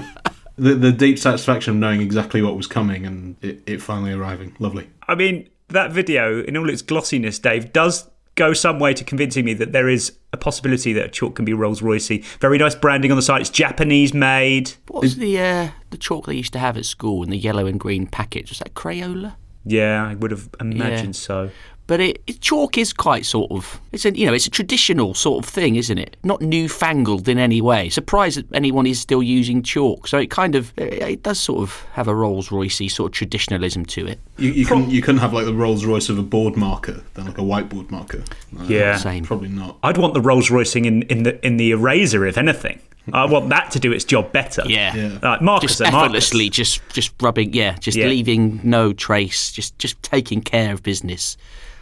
the 0.57 0.75
the 0.75 0.93
deep 0.93 1.19
satisfaction 1.19 1.73
of 1.75 1.77
knowing 1.79 2.01
exactly 2.01 2.43
what 2.43 2.57
was 2.57 2.67
coming 2.67 3.07
and 3.07 3.37
it, 3.43 3.63
it 3.67 3.83
finally 3.83 4.13
arriving. 4.13 4.55
Lovely. 4.59 4.89
I 5.09 5.15
mean, 5.15 5.49
that 5.69 5.93
video, 5.93 6.43
in 6.43 6.57
all 6.57 6.69
its 6.71 6.83
glossiness, 6.83 7.39
Dave, 7.39 7.73
does 7.73 8.09
go 8.35 8.53
some 8.53 8.79
way 8.79 8.93
to 8.93 9.03
convincing 9.03 9.45
me 9.45 9.55
that 9.55 9.73
there 9.73 9.89
is 9.89 10.13
a 10.33 10.37
possibility 10.37 10.93
that 10.93 11.05
a 11.07 11.09
chalk 11.09 11.37
can 11.37 11.45
be 11.45 11.55
Rolls 11.55 11.81
Royce. 11.83 12.11
Very 12.41 12.59
nice 12.59 12.75
branding 12.75 13.11
on 13.11 13.17
the 13.17 13.23
side. 13.23 13.41
It's 13.41 13.51
Japanese 13.51 14.13
made. 14.13 14.73
What 14.89 15.03
was 15.03 15.17
the 15.17 15.39
uh, 15.41 15.69
the 15.91 15.97
chalk 15.97 16.27
they 16.27 16.35
used 16.35 16.53
to 16.53 16.59
have 16.59 16.77
at 16.77 16.85
school 16.85 17.23
in 17.23 17.31
the 17.31 17.39
yellow 17.39 17.67
and 17.67 17.81
green 17.81 18.07
package? 18.07 18.51
Was 18.51 18.59
that 18.59 18.75
Crayola? 18.75 19.37
Yeah, 19.65 20.07
I 20.07 20.15
would 20.15 20.31
have 20.31 20.49
imagined 20.61 21.15
Yeah. 21.17 21.21
so. 21.21 21.51
But 21.89 22.01
it, 22.01 22.21
it 22.27 22.41
chalk 22.41 22.77
is 22.79 22.93
quite 22.93 23.25
sort 23.25 23.51
of 23.53 23.81
it's 23.93 24.05
a 24.05 24.17
you 24.19 24.27
know 24.27 24.33
it's 24.33 24.47
a 24.49 24.51
traditional 24.51 25.15
sort 25.15 25.45
of 25.45 25.49
thing, 25.51 25.77
isn't 25.77 25.99
it? 25.99 26.17
Not 26.25 26.43
newfangled 26.43 27.29
in 27.29 27.39
any 27.39 27.61
way. 27.61 27.89
Surprised 27.91 28.39
that 28.39 28.47
anyone 28.53 28.87
is 28.89 28.99
still 29.01 29.23
using 29.23 29.63
chalk. 29.63 30.09
So 30.09 30.19
it 30.19 30.29
kind 30.31 30.57
of 30.57 30.73
it, 30.77 30.95
it 30.95 31.23
does 31.23 31.39
sort 31.39 31.61
of 31.63 31.85
have 31.93 32.09
a 32.09 32.15
Rolls 32.15 32.51
Royce 32.51 32.93
sort 32.93 33.11
of 33.11 33.13
traditionalism 33.13 33.85
to 33.87 34.07
it. 34.07 34.19
You, 34.37 34.51
you 34.51 34.67
couldn't 34.67 34.91
you 34.91 35.01
couldn't 35.01 35.21
have 35.21 35.33
like 35.33 35.45
the 35.47 35.55
Rolls 35.55 35.85
Royce 35.85 36.09
of 36.09 36.19
a 36.19 36.23
board 36.23 36.57
marker 36.57 37.03
than 37.15 37.27
like 37.27 37.39
a 37.39 37.43
whiteboard 37.43 37.91
marker. 37.91 38.25
Uh, 38.59 38.65
Yeah. 38.65 39.21
probably 39.25 39.49
not. 39.49 39.77
I'd 39.85 39.99
want 39.99 40.15
the 40.15 40.21
Rolls 40.21 40.51
Roycing 40.51 40.87
in, 40.87 41.03
in 41.03 41.23
the 41.23 41.47
in 41.47 41.57
the 41.57 41.71
eraser, 41.71 42.27
if 42.27 42.37
anything. 42.37 42.81
I 43.13 43.25
want 43.27 43.51
that 43.51 43.71
to 43.71 43.79
do 43.79 43.93
its 43.93 44.05
job 44.05 44.33
better. 44.33 44.65
Yeah, 44.67 45.19
Like 45.23 45.41
Marcus 45.41 45.71
just 45.71 45.81
at 45.83 45.93
Marcus. 45.93 46.07
effortlessly, 46.07 46.51
just 46.51 46.81
just 46.89 47.13
rubbing, 47.23 47.53
yeah, 47.55 47.77
just 47.79 47.97
Yeah. 47.97 48.07
leaving 48.09 48.59
no 48.65 48.93
trace, 48.93 49.53
just 49.53 49.79
just 49.79 50.03
taking 50.03 50.41
care 50.41 50.73
of 50.73 50.83
business, 50.83 51.37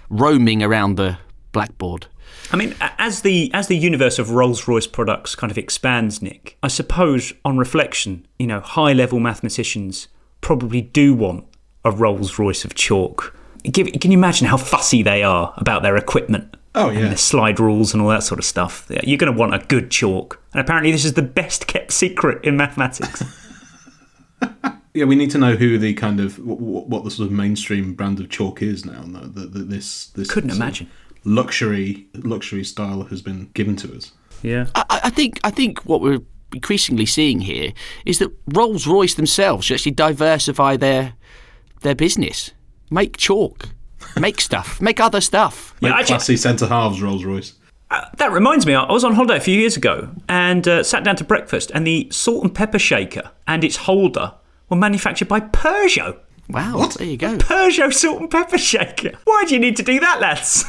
roaming 0.09 0.63
around 0.63 0.97
the 0.97 1.19
blackboard. 1.53 2.07
I 2.53 2.57
mean, 2.57 2.75
as 2.99 3.23
the 3.23 3.51
as 3.55 3.69
the 3.69 3.77
universe 3.77 4.19
of 4.19 4.31
Rolls 4.31 4.69
Royce 4.69 4.87
products 4.87 5.35
kind 5.35 5.51
of 5.51 5.59
expands, 5.59 6.21
Nick, 6.23 6.57
I 6.63 6.69
suppose 6.69 7.33
on 7.45 7.57
reflection, 7.59 8.27
you 8.39 8.47
know, 8.47 8.61
high 8.61 8.93
level 8.93 9.19
mathematicians 9.21 10.09
probably 10.41 10.81
do 10.83 11.15
want 11.15 11.47
a 11.85 11.91
Rolls 11.91 12.39
Royce 12.39 12.65
of 12.65 12.75
chalk. 12.75 13.35
Give, 13.65 13.87
can 14.01 14.11
you 14.11 14.19
imagine 14.19 14.47
how 14.47 14.59
fussy 14.59 15.03
they 15.03 15.23
are 15.23 15.55
about 15.57 15.83
their 15.83 15.97
equipment? 15.97 16.57
Oh, 16.75 16.89
And 16.91 16.99
yeah. 16.99 17.15
slide 17.15 17.61
rules 17.61 17.95
and 17.95 18.03
all 18.03 18.09
that 18.11 18.25
sort 18.25 18.39
of 18.41 18.45
stuff. 18.45 18.87
You're 18.91 19.17
going 19.17 19.33
to 19.33 19.39
want 19.39 19.55
a 19.55 19.65
good 19.67 19.91
chalk. 19.91 20.41
And 20.53 20.61
apparently, 20.61 20.91
this 20.93 21.05
is 21.05 21.15
the 21.15 21.23
best 21.23 21.67
kept 21.67 21.93
secret 21.93 22.45
in 22.45 22.57
mathematics. 22.57 23.23
Yeah, 24.95 25.07
we 25.07 25.17
need 25.17 25.33
to 25.33 25.39
know 25.39 25.57
who 25.57 25.77
the 25.77 25.93
kind 25.95 26.21
of 26.21 26.39
what, 26.39 26.87
what 26.87 27.03
the 27.03 27.11
sort 27.11 27.27
of 27.27 27.33
mainstream 27.33 27.95
brand 27.95 28.21
of 28.21 28.29
chalk 28.31 28.63
is 28.63 28.85
now. 28.85 29.03
no, 29.03 29.21
That 29.27 29.53
that 29.53 29.69
this 29.69 30.07
this 30.09 30.31
Couldn't 30.31 30.51
imagine. 30.51 30.89
luxury 31.25 32.07
luxury 32.15 32.63
style 32.65 33.03
has 33.05 33.21
been 33.21 33.51
given 33.55 33.75
to 33.77 33.95
us. 33.97 34.13
Yeah. 34.43 34.67
I, 34.77 35.01
I 35.05 35.11
think 35.11 35.41
I 35.43 35.51
think 35.51 35.81
what 35.81 36.01
we're 36.01 36.21
increasingly 36.55 37.07
seeing 37.07 37.41
here 37.41 37.73
is 38.07 38.21
that 38.21 38.31
Rolls 38.55 38.87
Royce 38.87 39.15
themselves 39.15 39.67
should 39.67 39.75
actually 39.75 39.93
diversify 39.93 40.77
their 40.77 41.15
their 41.83 41.97
business, 41.97 42.53
make 42.89 43.17
chalk, 43.17 43.71
make 44.19 44.41
stuff, 44.41 44.81
make 44.89 45.01
other 45.01 45.21
stuff. 45.21 45.75
Like 45.81 45.91
Yeah, 45.91 45.99
actually- 45.99 46.15
classy 46.15 46.37
centre 46.37 46.69
halves 46.69 47.03
Rolls 47.03 47.25
Royce. 47.25 47.55
That 48.17 48.33
reminds 48.33 48.67
me, 48.67 48.75
I 48.75 48.91
was 48.91 49.05
on 49.05 49.15
holiday 49.15 49.37
a 49.37 49.41
few 49.41 49.57
years 49.57 49.77
ago 49.77 50.09
and 50.29 50.67
uh, 50.67 50.83
sat 50.83 51.05
down 51.05 51.15
to 51.17 51.25
breakfast, 51.25 51.71
and 51.75 51.87
the 51.87 52.09
salt 52.11 52.43
and 52.43 52.53
pepper 52.53 52.79
shaker 52.79 53.31
and 53.47 53.63
its 53.63 53.77
holder 53.77 54.35
were 54.69 54.77
manufactured 54.77 55.29
by 55.29 55.41
Peugeot. 55.41 56.19
Wow, 56.49 56.91
there 56.97 57.07
you 57.07 57.17
go. 57.17 57.39
Peugeot 57.39 57.93
salt 57.93 58.21
and 58.21 58.31
pepper 58.31 58.59
shaker. 58.59 59.13
Why 59.25 59.45
do 59.47 59.55
you 59.55 59.61
need 59.61 59.77
to 59.77 59.83
do 59.83 59.99
that, 60.01 60.21
lads? 60.21 60.65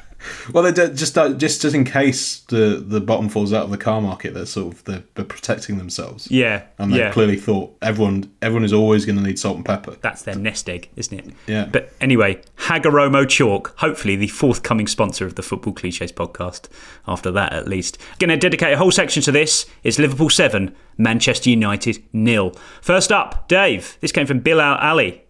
Well, 0.52 0.62
they 0.62 0.72
just 0.72 1.16
uh, 1.16 1.32
just 1.34 1.62
just 1.62 1.74
in 1.74 1.84
case 1.84 2.40
the, 2.40 2.82
the 2.86 3.00
bottom 3.00 3.28
falls 3.28 3.52
out 3.52 3.64
of 3.64 3.70
the 3.70 3.78
car 3.78 4.00
market, 4.00 4.34
they're 4.34 4.46
sort 4.46 4.74
of 4.74 4.84
they're, 4.84 5.02
they're 5.14 5.24
protecting 5.24 5.78
themselves. 5.78 6.30
Yeah, 6.30 6.64
and 6.78 6.92
they 6.92 6.98
yeah. 6.98 7.12
clearly 7.12 7.36
thought 7.36 7.76
everyone 7.82 8.32
everyone 8.42 8.64
is 8.64 8.72
always 8.72 9.04
going 9.04 9.16
to 9.16 9.22
need 9.22 9.38
salt 9.38 9.56
and 9.56 9.64
pepper. 9.64 9.96
That's 10.00 10.22
their 10.22 10.34
nest 10.34 10.68
egg, 10.68 10.88
isn't 10.96 11.18
it? 11.18 11.34
Yeah. 11.46 11.66
But 11.66 11.92
anyway, 12.00 12.40
Hagoromo 12.56 13.28
Chalk, 13.28 13.74
hopefully 13.78 14.16
the 14.16 14.28
forthcoming 14.28 14.86
sponsor 14.86 15.26
of 15.26 15.34
the 15.34 15.42
Football 15.42 15.72
Cliches 15.72 16.12
podcast, 16.12 16.68
after 17.06 17.30
that 17.30 17.52
at 17.52 17.68
least. 17.68 17.98
Going 18.18 18.30
to 18.30 18.36
dedicate 18.36 18.74
a 18.74 18.78
whole 18.78 18.90
section 18.90 19.22
to 19.22 19.32
this. 19.32 19.66
It's 19.82 19.98
Liverpool 19.98 20.30
7, 20.30 20.74
Manchester 20.96 21.50
United 21.50 22.02
nil. 22.12 22.50
First 22.80 23.12
up, 23.12 23.48
Dave. 23.48 23.98
This 24.00 24.12
came 24.12 24.26
from 24.26 24.40
Bilal 24.40 24.76
Ali. 24.78 25.24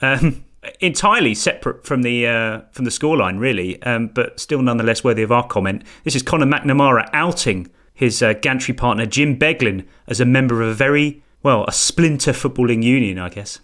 Um, 0.00 0.44
entirely 0.80 1.34
separate 1.34 1.86
from 1.86 2.02
the 2.02 2.26
uh, 2.26 2.60
from 2.72 2.84
the 2.84 2.90
scoreline, 2.90 3.38
really, 3.38 3.82
um, 3.82 4.08
but 4.08 4.38
still 4.38 4.62
nonetheless 4.62 5.02
worthy 5.04 5.22
of 5.22 5.32
our 5.32 5.46
comment. 5.46 5.82
This 6.04 6.14
is 6.14 6.22
Conor 6.22 6.46
McNamara 6.46 7.08
outing 7.12 7.70
his 7.94 8.22
uh, 8.22 8.32
gantry 8.34 8.74
partner 8.74 9.06
Jim 9.06 9.36
Beglin 9.36 9.84
as 10.06 10.20
a 10.20 10.24
member 10.24 10.62
of 10.62 10.68
a 10.68 10.74
very, 10.74 11.22
well, 11.42 11.64
a 11.66 11.72
splinter 11.72 12.32
footballing 12.32 12.82
union, 12.82 13.18
I 13.18 13.28
guess. 13.28 13.60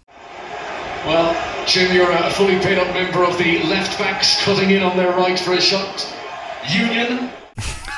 Well, 1.05 1.65
Jim, 1.67 1.95
you're 1.95 2.11
a 2.11 2.29
fully 2.31 2.59
paid 2.59 2.77
up 2.77 2.93
member 2.93 3.23
of 3.23 3.37
the 3.37 3.63
left 3.63 3.97
backs 3.97 4.43
cutting 4.43 4.71
in 4.71 4.83
on 4.83 4.97
their 4.97 5.11
right 5.11 5.39
for 5.39 5.53
a 5.53 5.61
shot. 5.61 6.13
Union. 6.69 7.31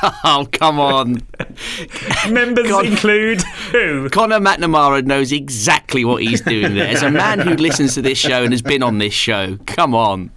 Oh, 0.03 0.47
come 0.51 0.79
on. 0.79 1.21
Members 2.29 2.69
include 2.85 3.41
who? 3.71 4.09
Conor 4.09 4.39
McNamara 4.39 5.03
knows 5.05 5.31
exactly 5.31 6.05
what 6.05 6.21
he's 6.21 6.41
doing 6.41 6.75
there. 6.75 6.87
As 6.87 7.01
a 7.01 7.11
man 7.11 7.39
who 7.39 7.55
listens 7.55 7.95
to 7.95 8.01
this 8.01 8.17
show 8.17 8.43
and 8.43 8.53
has 8.53 8.61
been 8.61 8.83
on 8.83 8.97
this 8.97 9.13
show, 9.13 9.57
come 9.65 9.95
on. 9.95 10.31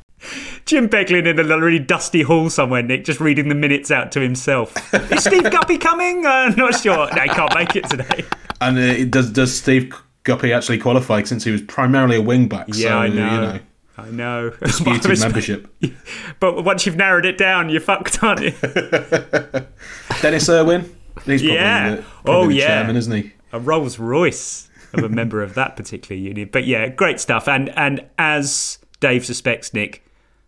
Jim 0.67 0.89
Beglin 0.89 1.27
in 1.27 1.39
a 1.39 1.59
really 1.59 1.79
dusty 1.79 2.23
hall 2.23 2.51
somewhere, 2.51 2.83
Nick, 2.83 3.05
just 3.05 3.21
reading 3.21 3.49
the 3.49 3.55
minutes 3.55 3.91
out 3.91 4.13
to 4.13 4.21
himself. 4.21 4.75
Is 5.13 5.25
Steve 5.25 5.45
Guppy 5.51 5.79
coming? 5.79 6.27
Uh, 6.27 6.49
not 6.57 6.79
sure. 6.79 7.09
No, 7.15 7.23
he 7.23 7.29
can't 7.29 7.55
make 7.55 7.75
it 7.75 7.89
today. 7.89 8.25
And 8.61 8.79
uh, 8.79 9.05
does 9.07 9.33
does 9.33 9.57
Steve 9.57 9.95
Guppy 10.25 10.53
actually 10.53 10.79
qualify 10.79 11.23
since 11.23 11.45
he 11.45 11.51
was 11.51 11.63
primarily 11.63 12.17
a 12.17 12.23
wing 12.23 12.49
back? 12.49 12.67
Yeah, 12.69 12.89
so, 12.89 12.99
I 12.99 13.09
know. 13.09 13.15
You 13.15 13.41
know 13.41 13.61
I 14.07 14.11
know. 14.11 14.51
disputed 14.61 15.21
membership. 15.21 15.69
But 16.41 16.65
once 16.65 16.87
you've 16.87 16.97
narrowed 16.97 17.27
it 17.27 17.37
down, 17.37 17.69
you're 17.69 17.83
fucked, 17.83 18.23
aren't 18.23 18.41
you? 18.41 18.53
Dennis 20.23 20.49
Irwin. 20.49 20.97
He's 21.27 21.43
probably 21.43 21.55
yeah. 21.55 21.97
the, 21.97 22.03
probably 22.25 22.35
oh, 22.35 22.49
the 22.49 22.55
yeah. 22.55 22.67
chairman, 22.67 22.97
isn't 22.97 23.13
he? 23.13 23.33
A 23.53 23.61
Rolls 23.61 23.99
Royce 23.99 24.71
of 24.95 25.05
a 25.05 25.09
member 25.09 25.43
of 25.43 25.55
that 25.55 25.77
particular 25.77 26.19
union. 26.21 26.49
But 26.51 26.65
yeah, 26.67 26.89
great 26.89 27.21
stuff. 27.21 27.47
And 27.47 27.69
and 27.71 28.07
as 28.19 28.79
Dave 29.01 29.27
suspects, 29.27 29.75
Nick, 29.75 30.03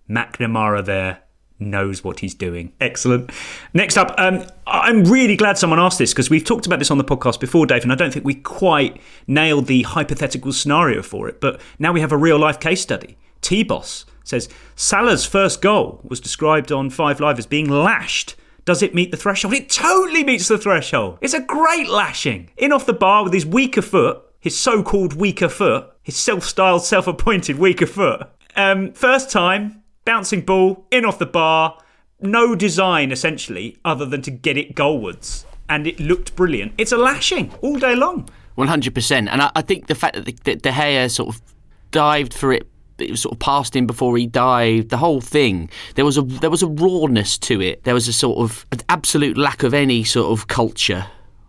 McNamara 0.08 0.82
there 0.84 1.22
knows 1.58 2.02
what 2.02 2.20
he's 2.20 2.34
doing. 2.34 2.72
Excellent. 2.80 3.30
Next 3.74 3.96
up, 3.96 4.14
um, 4.18 4.44
I'm 4.66 5.04
really 5.04 5.36
glad 5.36 5.58
someone 5.58 5.78
asked 5.78 5.98
this 5.98 6.12
because 6.12 6.30
we've 6.30 6.44
talked 6.44 6.66
about 6.66 6.78
this 6.78 6.90
on 6.90 6.98
the 6.98 7.04
podcast 7.04 7.40
before, 7.40 7.66
Dave, 7.66 7.82
and 7.82 7.92
I 7.92 7.94
don't 7.94 8.12
think 8.12 8.24
we 8.24 8.34
quite 8.34 9.00
nailed 9.26 9.66
the 9.66 9.82
hypothetical 9.82 10.52
scenario 10.52 11.02
for 11.02 11.28
it. 11.28 11.40
But 11.40 11.60
now 11.78 11.92
we 11.92 12.00
have 12.00 12.12
a 12.12 12.16
real 12.16 12.38
life 12.38 12.58
case 12.58 12.80
study. 12.80 13.16
T 13.42 13.62
Boss 13.62 14.06
says 14.24 14.48
Salah's 14.76 15.26
first 15.26 15.60
goal 15.60 16.00
was 16.04 16.20
described 16.20 16.72
on 16.72 16.90
Five 16.90 17.20
Live 17.20 17.38
as 17.38 17.46
being 17.46 17.68
lashed. 17.68 18.36
Does 18.64 18.82
it 18.82 18.94
meet 18.94 19.10
the 19.10 19.16
threshold? 19.16 19.54
It 19.54 19.68
totally 19.68 20.22
meets 20.22 20.48
the 20.48 20.56
threshold. 20.56 21.18
It's 21.20 21.34
a 21.34 21.40
great 21.40 21.88
lashing. 21.88 22.50
In 22.56 22.72
off 22.72 22.86
the 22.86 22.92
bar 22.92 23.24
with 23.24 23.32
his 23.32 23.44
weaker 23.44 23.82
foot, 23.82 24.22
his 24.38 24.58
so 24.58 24.82
called 24.82 25.14
weaker 25.14 25.48
foot, 25.48 25.90
his 26.02 26.16
self 26.16 26.44
styled, 26.44 26.84
self 26.84 27.06
appointed 27.06 27.58
weaker 27.58 27.86
foot. 27.86 28.28
Um, 28.54 28.92
first 28.92 29.30
time, 29.30 29.82
bouncing 30.04 30.42
ball, 30.42 30.86
in 30.90 31.04
off 31.04 31.18
the 31.18 31.26
bar, 31.26 31.78
no 32.20 32.54
design 32.54 33.10
essentially 33.10 33.78
other 33.84 34.06
than 34.06 34.22
to 34.22 34.30
get 34.30 34.56
it 34.56 34.76
goalwards. 34.76 35.44
And 35.68 35.86
it 35.86 35.98
looked 35.98 36.36
brilliant. 36.36 36.72
It's 36.78 36.92
a 36.92 36.96
lashing 36.96 37.52
all 37.62 37.78
day 37.78 37.96
long. 37.96 38.28
100%. 38.58 39.28
And 39.30 39.42
I, 39.42 39.50
I 39.56 39.62
think 39.62 39.86
the 39.86 39.94
fact 39.94 40.16
that 40.16 40.26
the, 40.26 40.36
that 40.44 40.62
De 40.62 40.70
Gea 40.70 41.10
sort 41.10 41.34
of 41.34 41.42
dived 41.90 42.34
for 42.34 42.52
it, 42.52 42.68
it 43.02 43.10
was 43.10 43.20
sort 43.20 43.34
of 43.34 43.38
past 43.38 43.74
him 43.76 43.86
before 43.86 44.16
he 44.16 44.26
dived, 44.26 44.90
the 44.90 44.96
whole 44.96 45.20
thing, 45.20 45.68
there 45.94 46.04
was 46.04 46.16
a 46.16 46.22
there 46.22 46.50
was 46.50 46.62
a 46.62 46.68
rawness 46.68 47.38
to 47.38 47.60
it. 47.60 47.84
There 47.84 47.94
was 47.94 48.08
a 48.08 48.12
sort 48.12 48.38
of 48.38 48.66
an 48.72 48.80
absolute 48.88 49.36
lack 49.36 49.62
of 49.62 49.74
any 49.74 50.04
sort 50.04 50.30
of 50.32 50.46
culture 50.48 51.06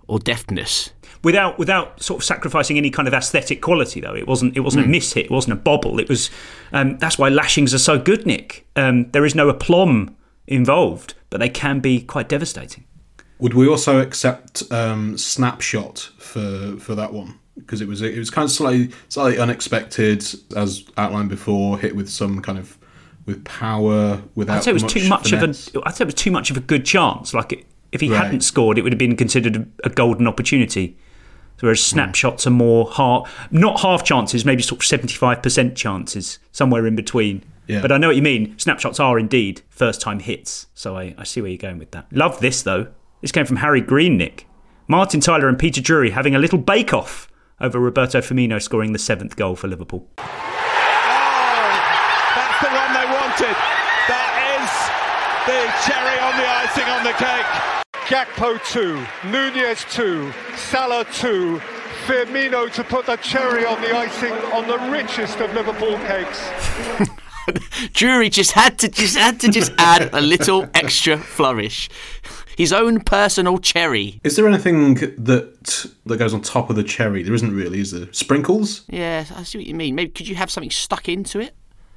or 0.08 0.20
deftness. 0.20 0.92
without 1.24 1.58
without 1.58 2.02
sort 2.04 2.20
of 2.20 2.24
sacrificing 2.26 2.78
any 2.78 2.90
kind 2.90 3.08
of 3.08 3.14
aesthetic 3.14 3.62
quality 3.62 4.02
though 4.02 4.14
it 4.16 4.28
wasn't 4.28 4.56
it 4.58 4.60
wasn't 4.60 4.86
a 4.86 4.88
miss 4.90 5.14
hit 5.14 5.26
it 5.26 5.32
wasn't 5.32 5.54
a 5.54 5.56
bobble 5.56 5.98
it 6.00 6.10
was 6.10 6.30
um, 6.74 6.98
that's 6.98 7.18
why 7.18 7.30
lashings 7.30 7.74
are 7.74 7.80
so 7.80 7.98
good 7.98 8.26
nick 8.26 8.68
um, 8.76 9.10
there 9.12 9.26
is 9.26 9.34
no 9.34 9.48
aplomb 9.48 10.16
involved 10.48 11.14
but 11.30 11.40
they 11.40 11.48
can 11.50 11.80
be 11.80 12.02
quite 12.02 12.28
devastating 12.28 12.84
Would 13.40 13.54
we 13.54 13.68
also 13.68 14.00
accept 14.02 14.64
um, 14.72 15.18
snapshot 15.18 16.10
for 16.18 16.78
for 16.80 16.94
that 16.96 17.14
one? 17.14 17.40
Because 17.58 17.82
it 17.82 17.88
was 17.88 18.02
it 18.02 18.18
was 18.18 18.30
kind 18.30 18.46
of 18.46 18.52
slightly 18.52 18.90
slightly 19.10 19.40
unexpected, 19.40 20.26
as 20.56 20.86
outlined 20.98 21.30
before, 21.30 21.78
hit 21.78 21.96
with 21.96 22.10
some 22.10 22.42
kind 22.42 22.58
of 22.58 22.78
with 23.26 23.44
power 23.46 24.22
without. 24.36 24.58
I'd 24.58 24.64
say 24.64 24.72
it 24.72 24.74
was 24.74 24.84
much 24.84 24.94
too 24.94 25.08
much 25.08 25.30
finesse. 25.30 25.68
of 25.68 25.76
a 25.76 25.88
I'd 25.88 25.96
say 25.96 26.04
it 26.04 26.08
was 26.08 26.16
too 26.16 26.32
much 26.32 26.52
of 26.52 26.58
a 26.58 26.62
good 26.62 26.86
chance. 26.86 27.34
Like 27.34 27.66
if 27.92 28.02
he 28.02 28.10
Right. 28.10 28.24
hadn't 28.24 28.42
scored 28.42 28.78
it 28.78 28.82
would 28.82 28.92
have 28.92 29.00
been 29.00 29.16
considered 29.16 29.70
a, 29.84 29.90
golden 29.90 30.28
opportunity. 30.28 30.98
Whereas 31.60 31.80
hmm. 31.80 31.96
snapshots 31.96 32.46
are 32.46 32.52
more 32.52 32.92
half 32.92 33.48
not 33.52 33.80
half 33.82 34.04
chances 34.04 34.44
maybe 34.44 34.62
sort 34.62 34.84
of 34.84 35.02
75% 35.02 35.76
chances 35.76 36.40
somewhere 36.52 36.86
in 36.86 36.96
between. 36.96 37.44
Yeah. 37.68 37.82
but 37.82 37.94
I 37.94 37.98
know 37.98 38.08
what 38.08 38.18
you 38.18 38.22
mean. 38.22 38.60
Snapshots 38.60 39.00
are 39.00 39.18
indeed 39.18 39.62
first 39.70 40.02
time 40.02 40.20
hits. 40.20 40.68
So 40.74 40.98
I, 40.98 41.16
I 41.18 41.24
see 41.24 41.40
where 41.40 41.50
you're 41.50 41.58
going 41.58 41.78
with 41.78 41.92
that. 41.92 42.08
Love 42.12 42.42
this 42.42 42.62
though. 42.64 42.88
This 43.22 43.32
came 43.32 43.46
from 43.46 43.58
Harry 43.58 43.80
Green 43.80 44.18
Nick 44.18 44.48
Martin 44.88 45.22
Tyler 45.22 45.48
and 45.48 45.58
Peter 45.58 45.80
Drury 45.80 46.10
having 46.10 46.36
a 46.36 46.40
little 46.40 46.58
bake 46.58 46.94
off 46.94 47.30
over 47.64 47.80
Roberto 47.80 48.20
Firmino 48.20 48.62
scoring 48.62 48.94
the 48.94 49.00
seventh 49.00 49.36
goal 49.36 49.56
for 49.56 49.68
Liverpool 49.68 50.06
oh, 50.20 50.24
That's 52.36 52.60
the 52.62 52.70
one 52.70 52.94
they 52.94 53.08
wanted. 53.10 53.56
That 54.12 54.36
is 54.60 54.70
the 55.48 55.64
cherry 55.88 56.20
on 56.20 56.38
the 56.38 56.46
icing 56.46 56.88
on 56.92 57.04
the 57.04 57.14
cake. 57.18 57.48
Gakpo 58.08 58.60
2, 58.72 59.02
Nunez 59.30 59.86
2, 59.90 60.32
Salah 60.58 61.06
2, 61.14 61.60
Firmino 62.06 62.70
to 62.74 62.84
put 62.84 63.06
the 63.06 63.16
cherry 63.18 63.66
on 63.66 63.82
the 63.82 63.96
icing 63.96 64.34
on 64.52 64.68
the 64.68 64.78
richest 64.92 65.40
of 65.40 65.54
Liverpool 65.54 65.98
cakes. 66.00 66.50
Drury 67.94 68.30
just 68.30 68.52
had 68.52 68.78
to 68.80 68.90
just 68.90 69.18
had 69.18 69.40
to 69.42 69.48
just 69.50 69.72
add 69.78 70.10
a 70.14 70.22
little 70.22 70.68
extra 70.74 71.18
flourish. 71.18 71.90
His 72.58 72.72
own 72.72 73.00
personal 73.00 73.58
cherry. 73.58 74.20
Is 74.24 74.36
there 74.36 74.48
anything 74.48 74.96
that 75.24 75.88
that 76.06 76.18
goes 76.18 76.34
on 76.34 76.42
top 76.42 76.70
of 76.70 76.76
the 76.76 76.84
cherry? 76.84 77.24
There 77.24 77.34
isn't 77.34 77.52
really, 77.56 77.80
is 77.80 77.92
there? 77.92 78.08
Sprinkles? 78.14 78.84
Yeah, 78.90 79.26
I 79.36 79.44
see 79.44 79.58
what 79.58 79.66
you 79.68 79.74
mean. 79.76 79.96
Maybe 79.96 80.12
could 80.12 80.28
you 80.28 80.36
have 80.36 80.52
something 80.52 80.70
stuck 80.70 81.10
into 81.10 81.40
it, 81.40 81.56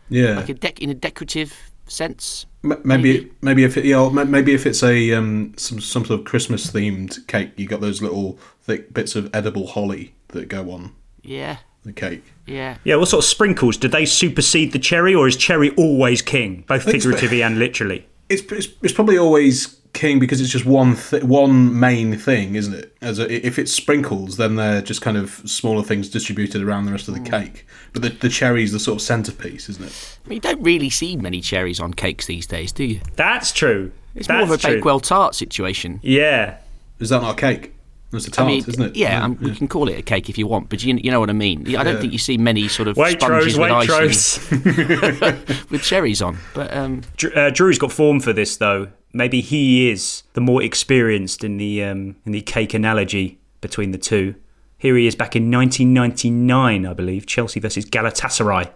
Yeah. 0.09 0.37
like 0.37 0.49
a 0.49 0.55
dec- 0.55 0.79
in 0.79 0.89
a 0.89 0.95
decorative 0.95 1.53
sense? 1.89 2.47
M- 2.65 2.81
maybe, 2.85 3.31
maybe 3.43 3.65
if 3.65 3.77
it, 3.77 3.85
yeah, 3.85 4.03
m- 4.07 4.31
maybe 4.31 4.55
if 4.55 4.65
it's 4.67 4.83
a 4.83 5.13
um, 5.13 5.53
some 5.59 5.79
some 5.81 6.05
sort 6.07 6.21
of 6.21 6.25
Christmas 6.27 6.71
themed 6.71 7.27
cake, 7.27 7.51
you 7.57 7.67
got 7.67 7.83
those 7.83 8.01
little 8.01 8.39
thick 8.63 8.95
bits 8.95 9.15
of 9.15 9.29
edible 9.35 9.67
holly 9.67 10.15
that 10.29 10.49
go 10.49 10.71
on 10.71 10.93
Yeah, 11.23 11.59
the 11.87 11.93
cake. 11.93 12.25
yeah. 12.47 12.77
yeah 12.85 12.97
what 12.97 13.09
sort 13.09 13.25
of 13.25 13.29
sprinkles 13.29 13.77
do 13.77 13.89
they 13.89 14.05
supersede 14.05 14.73
the 14.73 14.79
cherry 14.79 15.15
or 15.15 15.27
is 15.27 15.37
cherry 15.37 15.71
always 15.77 16.23
king 16.23 16.65
both 16.67 16.85
figuratively 16.85 17.43
and 17.45 17.59
literally 17.59 18.07
It's, 18.29 18.43
it's 18.53 18.69
it's 18.83 18.93
probably 18.93 19.19
always 19.19 19.77
king 19.97 20.19
because 20.19 20.41
it's 20.41 20.51
just 20.51 20.67
one 20.67 20.95
th- 20.95 21.25
one 21.25 21.79
main 21.79 22.17
thing, 22.17 22.55
isn't 22.55 22.75
it? 22.75 22.97
As 23.01 23.19
a, 23.19 23.47
if 23.47 23.59
it's 23.59 23.73
sprinkles, 23.73 24.37
then 24.37 24.55
they're 24.57 24.83
just 24.83 25.03
kind 25.03 25.17
of 25.17 25.43
smaller 25.47 25.83
things 25.83 26.09
distributed 26.09 26.63
around 26.63 26.85
the 26.85 26.93
rest 26.93 27.09
of 27.09 27.15
the 27.15 27.21
mm. 27.21 27.31
cake. 27.31 27.67
But 27.93 28.03
the 28.03 28.11
the 28.11 28.29
cherry's 28.29 28.73
the 28.73 28.79
sort 28.79 28.97
of 28.97 29.03
centerpiece, 29.03 29.69
isn't 29.69 29.85
it? 29.85 30.19
I 30.25 30.29
mean, 30.29 30.37
you 30.37 30.41
don't 30.41 30.63
really 30.63 30.91
see 30.91 31.17
many 31.17 31.41
cherries 31.41 31.81
on 31.81 31.95
cakes 31.95 32.27
these 32.27 32.47
days, 32.47 32.73
do 32.73 32.85
you? 32.85 33.01
That's 33.17 33.53
true. 33.53 33.91
It's 34.15 34.29
That's 34.29 34.37
more 34.37 34.45
of 34.45 34.51
a 34.51 34.59
true. 34.59 34.77
Bakewell 34.77 35.01
tart 35.01 35.35
situation. 35.35 36.01
Yeah. 36.03 36.59
Is 36.99 37.09
that 37.11 37.23
not 37.23 37.37
a 37.37 37.41
cake? 37.41 37.75
It's 38.13 38.29
a 38.29 38.31
I 38.31 38.33
tart, 38.33 38.49
mean, 38.49 38.65
isn't 38.67 38.83
it? 38.83 38.97
Yeah, 38.97 39.25
um, 39.25 39.37
we 39.43 39.55
can 39.55 39.67
call 39.69 39.89
it 39.89 39.99
a 39.99 40.03
cake 40.03 40.29
if 40.31 40.39
you 40.39 40.47
want, 40.47 40.69
but 40.69 40.83
you, 40.85 40.95
you 41.03 41.11
know 41.11 41.19
what 41.21 41.29
I 41.29 41.33
mean. 41.35 41.63
I 41.77 41.83
don't 41.83 41.95
Yeah. 41.95 42.01
think 42.01 42.13
you 42.13 42.19
see 42.19 42.39
many 42.39 42.69
sort 42.69 42.89
of 42.89 42.97
Waitrose, 42.97 43.21
sponges 43.21 43.59
with 43.59 43.71
Waitrose. 43.71 45.33
icing 45.51 45.67
with 45.71 45.83
cherries 45.83 46.23
on. 46.23 46.39
But 46.55 46.73
um, 46.75 47.03
Dr- 47.17 47.37
uh, 47.37 47.51
Drury's 47.51 47.79
got 47.79 47.91
form 47.93 48.21
for 48.21 48.33
this 48.33 48.57
though. 48.57 48.89
Maybe 49.13 49.41
he 49.41 49.91
is 49.91 50.23
the 50.35 50.41
more 50.41 50.63
experienced 50.63 51.43
in 51.43 51.57
the 51.57 51.83
um, 51.83 52.17
in 52.25 52.33
the 52.33 52.43
cake 52.43 52.75
analogy 52.75 53.39
between 53.61 53.91
the 53.91 53.99
two. 53.99 54.35
Here 54.79 54.97
he 54.97 55.07
is 55.07 55.15
back 55.17 55.35
in 55.35 55.51
1999, 55.51 56.87
I 56.87 56.93
believe, 56.93 57.27
Chelsea 57.27 57.59
versus 57.61 57.85
Galatasaray. 57.87 58.69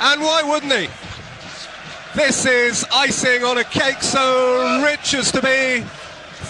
And 0.00 0.20
why 0.22 0.42
wouldn't 0.42 0.72
he? 0.72 0.88
This 2.16 2.46
is 2.46 2.84
icing 2.92 3.44
on 3.44 3.58
a 3.58 3.64
cake 3.64 4.00
so 4.02 4.82
rich 4.84 5.14
as 5.14 5.30
to 5.32 5.42
be 5.42 5.84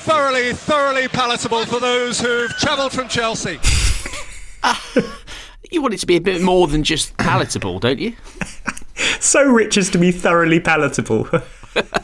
thoroughly, 0.04 0.52
thoroughly 0.52 1.08
palatable 1.08 1.64
for 1.64 1.80
those 1.80 2.20
who've 2.20 2.50
travelled 2.58 2.92
from 2.92 3.08
Chelsea. 3.08 3.58
you 5.70 5.80
want 5.80 5.94
it 5.94 6.00
to 6.00 6.06
be 6.06 6.16
a 6.16 6.20
bit 6.20 6.42
more 6.42 6.66
than 6.66 6.82
just 6.82 7.16
palatable, 7.16 7.78
don't 7.78 7.98
you? 7.98 8.14
So 9.18 9.42
rich 9.42 9.76
as 9.76 9.90
to 9.90 9.98
be 9.98 10.12
thoroughly 10.12 10.60
palatable. 10.60 11.28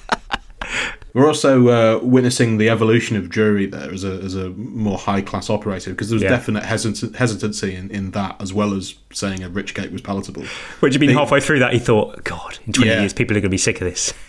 We're 1.12 1.26
also 1.26 1.68
uh, 1.68 1.98
witnessing 2.04 2.58
the 2.58 2.68
evolution 2.70 3.16
of 3.16 3.28
Drury 3.28 3.66
there 3.66 3.92
as 3.92 4.04
a 4.04 4.12
as 4.22 4.34
a 4.36 4.50
more 4.50 4.96
high 4.98 5.20
class 5.22 5.50
operator 5.50 5.90
because 5.90 6.08
there 6.08 6.14
was 6.16 6.22
Yeah. 6.22 6.28
definite 6.30 6.62
hesit- 6.64 7.16
hesitancy 7.16 7.74
in, 7.74 7.90
in 7.90 8.12
that 8.12 8.40
as 8.40 8.52
well 8.54 8.74
as 8.74 8.94
saying 9.12 9.42
a 9.42 9.48
rich 9.48 9.74
cake 9.74 9.90
was 9.90 10.00
palatable. 10.02 10.44
Which 10.80 10.94
had 10.94 11.00
been 11.00 11.10
halfway 11.10 11.40
through 11.40 11.58
that, 11.60 11.72
he 11.72 11.78
thought, 11.80 12.22
God, 12.22 12.58
in 12.66 12.72
20 12.72 12.88
Yeah. 12.88 13.00
years, 13.00 13.12
people 13.12 13.36
are 13.36 13.40
going 13.40 13.48
to 13.50 13.54
be 13.54 13.58
sick 13.58 13.80
of 13.80 13.88
this. 13.88 14.14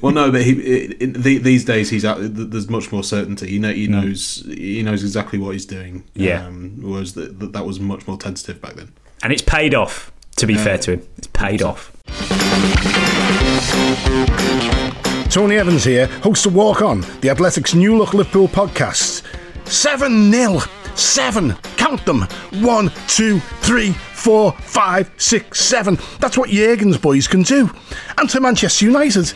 well, 0.00 0.12
no, 0.12 0.30
but 0.30 0.42
he, 0.42 0.52
it, 0.52 1.02
it, 1.02 1.14
the, 1.14 1.38
these 1.38 1.64
days 1.64 1.90
he's 1.90 2.02
th- 2.02 2.16
there's 2.20 2.68
much 2.70 2.92
more 2.92 3.02
certainty. 3.02 3.48
He 3.48 3.58
know, 3.58 3.72
he 3.72 3.88
Mm. 3.88 3.90
knows 3.90 4.44
he 4.46 4.82
knows 4.82 5.02
exactly 5.02 5.38
what 5.40 5.52
he's 5.54 5.66
doing. 5.66 6.04
Yeah. 6.14 6.46
um, 6.46 6.78
whereas 6.80 7.14
the, 7.14 7.22
that 7.22 7.52
that 7.52 7.66
was 7.66 7.80
much 7.80 8.06
more 8.06 8.16
tentative 8.16 8.60
back 8.60 8.74
then. 8.74 8.92
And 9.22 9.32
it's 9.32 9.42
paid 9.42 9.74
off, 9.74 10.12
to 10.36 10.46
be 10.46 10.54
Yeah. 10.54 10.64
fair 10.64 10.78
to 10.78 10.92
him. 10.92 11.02
It's 11.16 11.26
paid 11.28 11.62
off. 11.62 11.92
Tony 15.30 15.56
Evans 15.56 15.84
here, 15.84 16.06
host 16.22 16.46
of 16.46 16.54
Walk 16.54 16.80
On, 16.80 17.02
the 17.20 17.28
Athletics 17.28 17.74
New 17.74 17.96
Look 17.96 18.14
Liverpool 18.14 18.48
podcast. 18.48 19.22
7 19.66 20.32
0. 20.32 20.60
Seven. 20.94 21.52
Count 21.76 22.04
them. 22.06 22.22
One, 22.64 22.90
two, 23.06 23.38
three, 23.60 23.92
four, 23.92 24.52
five, 24.52 25.10
six, 25.16 25.60
seven. 25.60 25.96
That's 26.18 26.36
what 26.36 26.50
Jurgen's 26.50 26.96
boys 26.96 27.28
can 27.28 27.42
do. 27.42 27.70
And 28.16 28.28
to 28.30 28.40
Manchester 28.40 28.86
United. 28.86 29.32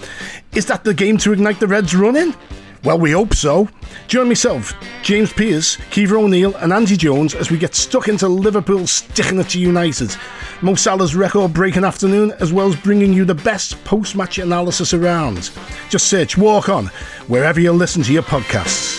Is 0.54 0.66
that 0.66 0.82
the 0.82 0.92
game 0.92 1.18
to 1.18 1.32
ignite 1.32 1.60
the 1.60 1.68
Reds' 1.68 1.94
run 1.94 2.16
in? 2.16 2.34
Well, 2.84 2.98
we 2.98 3.12
hope 3.12 3.32
so. 3.34 3.68
Join 4.08 4.26
myself, 4.26 4.74
James 5.02 5.32
Pearce, 5.32 5.76
Caoimhe 5.76 6.24
O'Neill, 6.24 6.56
and 6.56 6.72
Andy 6.72 6.96
Jones 6.96 7.32
as 7.32 7.48
we 7.48 7.56
get 7.56 7.76
stuck 7.76 8.08
into 8.08 8.26
Liverpool 8.26 8.88
sticking 8.88 9.38
it 9.38 9.50
to 9.50 9.60
United. 9.60 10.16
Mo 10.62 10.74
Salah's 10.74 11.14
record 11.14 11.52
breaking 11.52 11.84
afternoon, 11.84 12.32
as 12.40 12.52
well 12.52 12.66
as 12.66 12.74
bringing 12.74 13.12
you 13.12 13.24
the 13.24 13.36
best 13.36 13.82
post 13.84 14.16
match 14.16 14.38
analysis 14.38 14.92
around. 14.94 15.52
Just 15.90 16.08
search 16.08 16.36
Walk 16.36 16.68
On 16.68 16.86
wherever 17.28 17.60
you 17.60 17.70
listen 17.70 18.02
to 18.02 18.12
your 18.12 18.24
podcasts. 18.24 18.98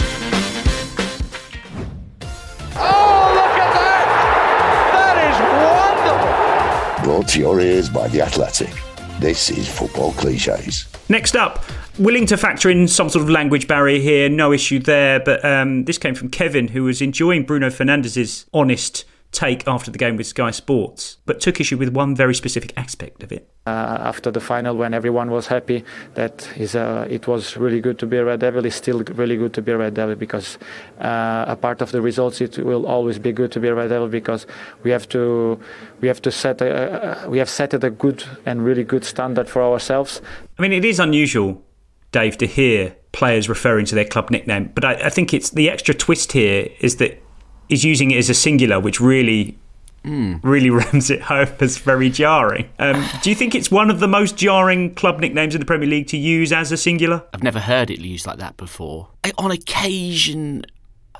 Oh, 2.78 3.34
look 3.36 3.58
at 3.60 3.74
that! 3.74 4.88
That 4.94 5.18
is 5.28 7.04
wonderful! 7.04 7.12
Brought 7.12 7.28
to 7.30 7.40
your 7.40 7.60
ears 7.60 7.90
by 7.90 8.08
The 8.08 8.22
Athletic. 8.22 8.93
This 9.20 9.50
is 9.52 9.70
Football 9.70 10.12
Cliches. 10.14 10.88
Next 11.08 11.36
up, 11.36 11.64
willing 11.98 12.26
to 12.26 12.38
factor 12.38 12.70
in 12.70 12.88
some 12.88 13.10
sort 13.10 13.24
of 13.24 13.30
language 13.30 13.68
barrier 13.68 14.00
here, 14.00 14.30
no 14.30 14.52
issue 14.52 14.80
there. 14.80 15.20
But 15.20 15.44
um, 15.46 15.86
this 15.86 15.98
came 15.98 16.16
from 16.16 16.30
Kevin, 16.30 16.70
who 16.70 16.84
was 16.84 17.02
enjoying 17.02 17.44
Bruno 17.44 17.70
Fernandes's 17.70 18.46
honest 18.54 19.06
take 19.34 19.68
after 19.68 19.92
the 19.92 19.98
game 19.98 20.16
with 20.16 20.28
Sky 20.28 20.52
Sports, 20.52 21.18
but 21.26 21.42
took 21.42 21.60
issue 21.60 21.78
with 21.78 21.90
one 21.90 22.16
very 22.16 22.36
specific 22.36 22.72
aspect 22.78 23.24
of 23.24 23.32
it. 23.32 23.50
Uh, 23.66 23.98
after 24.00 24.30
the 24.30 24.40
final, 24.40 24.76
when 24.76 24.94
everyone 24.94 25.32
was 25.32 25.48
happy 25.48 25.84
that 26.14 26.48
is, 26.58 26.76
uh, 26.76 27.08
it 27.10 27.28
was 27.28 27.58
really 27.58 27.82
good 27.82 27.98
to 27.98 28.06
be 28.06 28.18
a 28.18 28.24
Red 28.24 28.42
Devil, 28.42 28.66
it's 28.66 28.76
still 28.76 29.04
really 29.16 29.36
good 29.36 29.54
to 29.54 29.62
be 29.62 29.72
a 29.72 29.78
Red 29.78 29.96
Devil 29.96 30.16
because 30.16 30.58
uh, 31.00 31.46
a 31.48 31.56
part 31.56 31.82
of 31.82 31.92
the 31.92 32.02
results 32.02 32.42
it 32.42 32.60
will 32.60 32.86
always 32.86 33.18
be 33.18 33.32
good 33.32 33.52
to 33.52 33.60
be 33.60 33.68
a 33.68 33.74
Red 33.74 33.90
Devil 33.90 34.08
because 34.08 34.46
we 34.84 34.92
have 34.92 35.10
to 35.10 35.60
we 36.02 36.08
have 36.08 36.22
to 36.22 36.32
set 36.32 36.62
a, 36.62 37.26
we 37.28 37.40
have 37.40 37.50
set 37.50 37.74
it 37.74 37.84
a 37.84 37.90
good 37.90 38.24
and 38.46 38.64
really 38.64 38.84
good 38.84 39.04
standard 39.04 39.50
for 39.50 39.64
ourselves. 39.64 40.22
I 40.60 40.62
mean, 40.62 40.74
it 40.74 40.86
is 40.86 41.00
unusual, 41.00 41.64
Dave, 42.12 42.38
to 42.38 42.46
hear 42.46 42.96
players 43.14 43.48
referring 43.48 43.86
to 43.86 43.96
their 43.96 44.06
club 44.06 44.30
nickname, 44.30 44.72
but 44.76 44.84
I, 44.84 44.94
I 45.06 45.10
think 45.10 45.34
it's 45.34 45.52
the 45.52 45.70
extra 45.70 45.94
twist 45.94 46.34
here 46.34 46.68
is 46.80 46.98
that 46.98 47.23
he's 47.70 47.84
using 47.84 48.12
it 48.12 48.18
as 48.18 48.30
a 48.30 48.34
singular, 48.34 48.80
which 48.80 49.00
really 49.00 49.58
Mm. 50.06 50.42
really 50.44 50.70
rams 50.82 51.10
it 51.10 51.22
home 51.22 51.48
as 51.62 51.78
very 51.78 52.10
jarring. 52.10 52.68
Um, 52.78 53.08
do 53.22 53.30
you 53.30 53.36
think 53.38 53.56
it's 53.56 53.72
one 53.72 53.90
of 53.90 54.02
the 54.02 54.08
most 54.08 54.36
jarring 54.36 54.94
club 54.96 55.22
nicknames 55.22 55.56
in 55.56 55.62
the 55.62 55.66
Premier 55.66 55.88
League 55.88 56.08
to 56.08 56.18
use 56.18 56.52
as 56.52 56.74
a 56.74 56.78
singular? 56.78 57.24
I've 57.34 57.42
never 57.42 57.62
heard 57.62 57.90
it 57.90 58.00
used 58.02 58.28
like 58.28 58.38
that 58.40 58.58
before. 58.58 59.08
I, 59.24 59.32
on 59.38 59.50
occasion, 59.52 60.66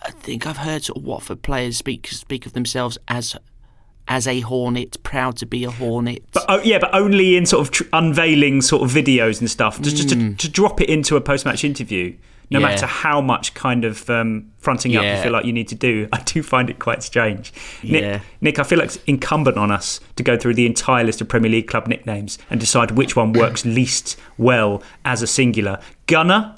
I 0.06 0.12
think 0.12 0.46
I've 0.46 0.58
heard 0.58 0.84
sort 0.84 0.98
of 0.98 1.06
Watford 1.06 1.42
players 1.44 1.78
speak 1.78 2.08
speak 2.08 2.46
of 2.46 2.52
themselves 2.52 2.98
as 3.08 3.38
as 4.10 4.28
a 4.28 4.42
Hornet, 4.42 5.02
proud 5.02 5.38
to 5.38 5.46
be 5.46 5.64
a 5.64 5.72
Hornet. 5.72 6.22
But 6.34 6.44
oh, 6.50 6.60
yeah, 6.62 6.78
but 6.80 6.94
only 6.94 7.38
in 7.38 7.46
sort 7.46 7.66
of 7.66 7.72
tr- 7.72 7.84
unveiling 7.94 8.62
sort 8.62 8.82
of 8.84 8.92
videos 8.92 9.40
and 9.40 9.50
stuff. 9.50 9.80
Just, 9.80 9.96
just 9.96 10.10
to, 10.10 10.16
Mm. 10.16 10.38
to 10.40 10.50
drop 10.50 10.82
it 10.82 10.90
into 10.90 11.16
a 11.16 11.22
post 11.22 11.46
match 11.46 11.64
interview. 11.64 12.18
No 12.54 12.60
Yeah. 12.60 12.68
matter 12.68 12.86
how 12.86 13.20
much 13.22 13.54
kind 13.54 13.84
of 13.84 14.10
um, 14.10 14.52
fronting 14.60 14.96
up 14.96 15.04
you 15.04 15.22
feel 15.22 15.32
like 15.32 15.46
you 15.46 15.52
need 15.54 15.68
to 15.70 15.76
do, 15.76 16.08
I 16.14 16.22
do 16.22 16.42
find 16.42 16.70
it 16.70 16.80
quite 16.80 17.04
strange. 17.04 17.52
Yeah. 17.82 18.00
Nick, 18.00 18.22
Nick, 18.42 18.60
I 18.60 18.64
feel 18.64 18.80
like 18.80 18.88
it's 18.88 19.00
incumbent 19.08 19.58
on 19.58 19.72
us 19.72 20.00
to 20.16 20.24
go 20.24 20.38
through 20.38 20.54
the 20.54 20.66
entire 20.66 21.04
list 21.04 21.20
of 21.22 21.28
Premier 21.28 21.52
League 21.52 21.68
club 21.68 21.88
nicknames 21.88 22.38
and 22.50 22.60
decide 22.60 22.92
which 22.92 23.16
one 23.16 23.34
works 23.34 23.66
least 23.80 24.18
well 24.38 24.82
as 25.04 25.22
a 25.22 25.28
singular. 25.28 25.80
Gunner, 26.08 26.56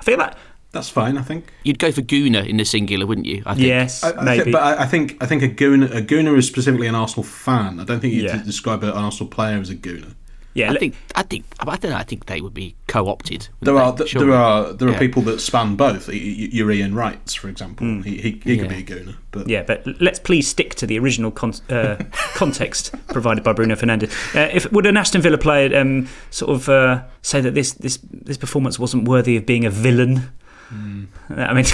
I 0.00 0.04
feel 0.04 0.18
like 0.18 0.34
That's 0.72 0.88
fine, 0.88 1.18
I 1.18 1.22
think. 1.22 1.52
You'd 1.64 1.78
go 1.78 1.92
for 1.92 2.00
Gooner 2.02 2.46
in 2.48 2.56
the 2.56 2.64
singular, 2.64 3.04
wouldn't 3.06 3.26
you? 3.26 3.42
I 3.44 3.54
think. 3.54 3.66
Yes, 3.66 4.02
I, 4.02 4.12
I 4.12 4.24
maybe. 4.24 4.42
Think, 4.44 4.52
but 4.54 4.62
I, 4.62 4.82
I 4.84 4.86
think 4.86 5.16
I 5.22 5.26
think 5.26 5.42
a 5.42 5.48
gooner, 5.48 5.94
a 5.94 6.00
gooner 6.00 6.34
is 6.38 6.46
specifically 6.46 6.86
an 6.86 6.94
Arsenal 6.94 7.24
fan. 7.24 7.78
I 7.78 7.84
don't 7.84 8.00
think 8.00 8.14
you 8.14 8.22
Yeah. 8.22 8.42
describe 8.42 8.82
an 8.82 8.90
Arsenal 8.90 9.28
player 9.28 9.58
as 9.58 9.68
a 9.70 9.74
gooner. 9.76 10.14
Yeah, 10.54 10.70
I 10.72 10.76
think 10.78 10.94
I 11.14 11.22
think 11.22 11.44
I 11.60 11.64
don't 11.76 11.90
know. 11.92 11.96
I 11.96 12.02
think 12.02 12.26
they 12.26 12.40
would 12.40 12.52
be 12.52 12.74
co-opted. 12.86 13.48
There 13.60 13.76
are 13.78 13.92
they? 13.92 14.04
th- 14.04 14.14
there 14.16 14.32
are 14.32 14.72
there 14.72 14.88
are 14.88 14.92
Yeah. 14.92 14.98
people 14.98 15.22
that 15.22 15.40
span 15.40 15.76
both. 15.76 16.08
Y- 16.08 16.14
y- 16.14 16.48
Your 16.52 16.70
Ian 16.70 16.94
Wrights, 16.94 17.32
for 17.34 17.48
example, 17.48 17.86
he 18.02 18.16
he, 18.18 18.30
he 18.44 18.58
could 18.58 18.70
Yeah. 18.70 18.76
be 18.76 18.76
a 18.76 18.82
gooner. 18.82 19.14
But 19.30 19.48
Yeah, 19.48 19.62
but 19.62 19.86
let's 20.00 20.18
please 20.18 20.46
stick 20.46 20.74
to 20.74 20.86
the 20.86 20.98
original 20.98 21.30
con- 21.30 21.54
uh, 21.70 21.96
context 22.34 22.94
provided 23.08 23.42
by 23.44 23.52
Bruno 23.54 23.76
Fernandes. 23.76 24.12
Uh, 24.36 24.50
if 24.52 24.70
would 24.72 24.84
an 24.86 24.96
Aston 24.98 25.22
Villa 25.22 25.38
player 25.38 25.74
um, 25.80 26.06
sort 26.30 26.50
of 26.50 26.68
uh, 26.68 27.02
say 27.22 27.40
that 27.40 27.54
this 27.54 27.72
this 27.72 27.98
this 28.12 28.36
performance 28.36 28.78
wasn't 28.78 29.08
worthy 29.08 29.36
of 29.38 29.46
being 29.46 29.64
a 29.64 29.70
villain? 29.70 30.30
I 30.70 31.52
mean, 31.54 31.64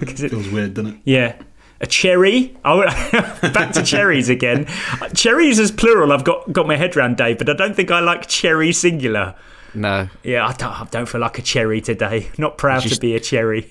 because 0.00 0.22
it 0.24 0.30
feels 0.30 0.48
weird, 0.48 0.74
doesn't 0.74 0.94
it? 0.94 1.00
Yeah. 1.04 1.34
A 1.80 1.86
cherry. 1.86 2.56
Oh, 2.64 2.82
back 3.52 3.72
to 3.74 3.82
cherries 3.84 4.28
again. 4.28 4.66
Cherries 5.14 5.60
as 5.60 5.70
plural. 5.70 6.12
I've 6.12 6.24
got 6.24 6.52
got 6.52 6.66
my 6.66 6.76
head 6.76 6.96
round, 6.96 7.16
Dave, 7.16 7.38
but 7.38 7.48
I 7.48 7.52
don't 7.54 7.74
think 7.76 7.90
I 7.90 8.00
like 8.00 8.26
cherry 8.28 8.72
singular. 8.72 9.34
No, 9.74 10.08
Yeah, 10.24 10.46
I 10.46 10.52
don't, 10.54 10.72
I 10.80 10.84
don't 10.90 11.06
feel 11.06 11.20
like 11.20 11.38
a 11.38 11.42
cherry 11.42 11.80
today. 11.80 12.30
Not 12.38 12.56
proud 12.58 12.82
Just- 12.82 12.94
to 12.96 13.00
be 13.00 13.14
a 13.14 13.20
cherry. 13.20 13.70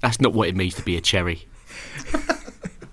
that's 0.00 0.20
not 0.20 0.34
what 0.34 0.48
it 0.48 0.56
means 0.56 0.74
to 0.74 0.82
be 0.82 0.96
a 0.96 1.00
cherry. 1.00 1.46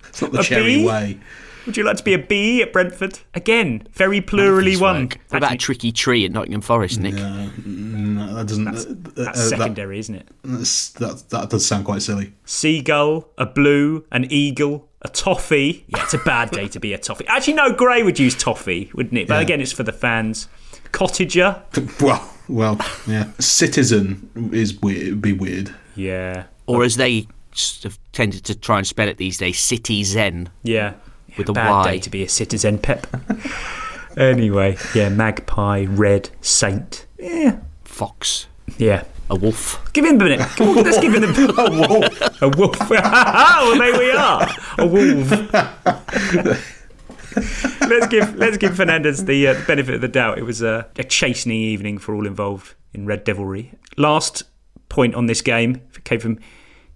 it's 0.08 0.22
not 0.22 0.32
the 0.32 0.40
A 0.40 0.44
cherry 0.44 0.78
bee? 0.78 0.86
way. 0.86 1.20
Would 1.68 1.78
you 1.78 1.84
like 1.84 1.98
to 1.98 2.04
be 2.04 2.14
a 2.14 2.18
bee 2.18 2.62
at 2.64 2.74
Brentford? 2.74 3.20
Again, 3.36 3.88
very 3.92 4.22
plurally 4.22 4.76
one. 4.78 5.10
What 5.30 5.38
about 5.38 5.52
a 5.54 5.58
tricky 5.58 5.92
tree 5.92 6.26
at 6.26 6.32
Nottingham 6.32 6.62
Forest, 6.62 7.00
Nick? 7.00 7.14
No, 7.14 8.34
that 8.36 8.48
doesn't. 8.48 8.64
That's, 8.66 8.86
uh, 8.86 8.96
that's 9.16 9.40
uh, 9.40 9.50
secondary, 9.50 10.00
isn't 10.00 10.16
it? 10.16 10.28
that's- 10.44 10.90
that 10.94 11.30
that 11.30 11.50
does 11.50 11.66
sound 11.66 11.86
quite 11.86 12.02
silly. 12.02 12.34
Seagull, 12.46 13.30
a 13.38 13.46
blue, 13.46 14.06
an 14.12 14.26
eagle, 14.32 14.88
a 15.02 15.10
toffee. 15.10 15.86
Yeah, 15.90 16.04
it's 16.04 16.14
a 16.14 16.18
bad 16.20 16.52
day 16.52 16.68
to 16.70 16.80
be 16.80 16.94
a 16.94 16.98
toffee. 16.98 17.28
Actually, 17.28 17.54
no, 17.56 17.74
Gray 17.74 18.02
would 18.02 18.18
use 18.18 18.34
toffee, 18.36 18.90
wouldn't 18.94 19.18
it? 19.18 19.28
But 19.28 19.36
Yeah. 19.36 19.42
again, 19.42 19.62
it's 19.62 19.74
for 19.74 19.84
the 19.84 19.92
fans. 19.94 20.48
Cottager. 20.94 21.62
Well, 22.02 22.34
well, 22.48 22.80
yeah. 23.06 23.28
Citizen 23.40 24.30
is 24.54 24.74
weird. 24.82 25.10
Would 25.10 25.22
be 25.22 25.34
weird. 25.34 25.76
Yeah. 25.96 26.46
Or 26.66 26.84
as 26.84 26.96
they 26.96 27.28
s- 27.52 27.82
have 27.84 28.00
tended 28.14 28.46
to 28.46 28.56
try 28.56 28.78
and 28.78 28.88
spell 28.88 29.10
it 29.10 29.18
these 29.18 29.38
days, 29.38 29.60
City 29.60 30.04
Zen. 30.06 30.50
Yeah. 30.64 30.94
With 31.38 31.50
a 31.50 31.54
bad 31.54 31.72
Y. 31.72 31.92
day 31.92 32.00
to 32.00 32.10
be 32.10 32.24
a 32.24 32.30
citizen, 32.30 32.78
Pep. 32.80 33.08
anyway, 34.18 34.78
yeah, 34.96 35.10
magpie, 35.10 35.86
red, 35.88 36.30
saint. 36.42 37.06
Yeah. 37.20 37.60
Fox. 37.84 38.48
Yeah. 38.78 39.04
A 39.30 39.36
wolf. 39.36 39.90
Give 39.94 40.06
him 40.06 40.22
a 40.22 40.24
minute. 40.24 40.40
Come 40.40 40.70
on, 40.70 40.76
let's 40.84 41.00
give 41.00 41.14
him 41.14 41.22
the 41.34 41.54
a 41.58 41.88
wolf. 41.88 42.42
A 42.42 42.50
wolf. 42.50 42.90
well, 42.90 43.78
there 43.78 44.00
we 44.00 44.12
are. 44.12 44.48
A 44.78 44.86
wolf. 44.88 45.32
let's 47.90 48.08
give 48.08 48.36
let's 48.36 48.58
give 48.58 48.72
Fernandes 48.74 49.26
the, 49.26 49.48
uh, 49.48 49.54
the 49.54 49.64
benefit 49.66 49.96
of 49.96 50.02
the 50.02 50.08
doubt. 50.08 50.38
It 50.38 50.44
was 50.44 50.62
a, 50.62 50.88
a 50.96 51.04
chastening 51.04 51.60
evening 51.60 51.98
for 51.98 52.16
all 52.16 52.26
involved 52.26 52.76
in 52.94 53.06
Red 53.06 53.24
Devilry. 53.24 53.74
Last 53.98 54.44
point 54.90 55.14
on 55.16 55.26
this 55.26 55.42
game 55.42 55.82
came 56.04 56.20
from 56.20 56.40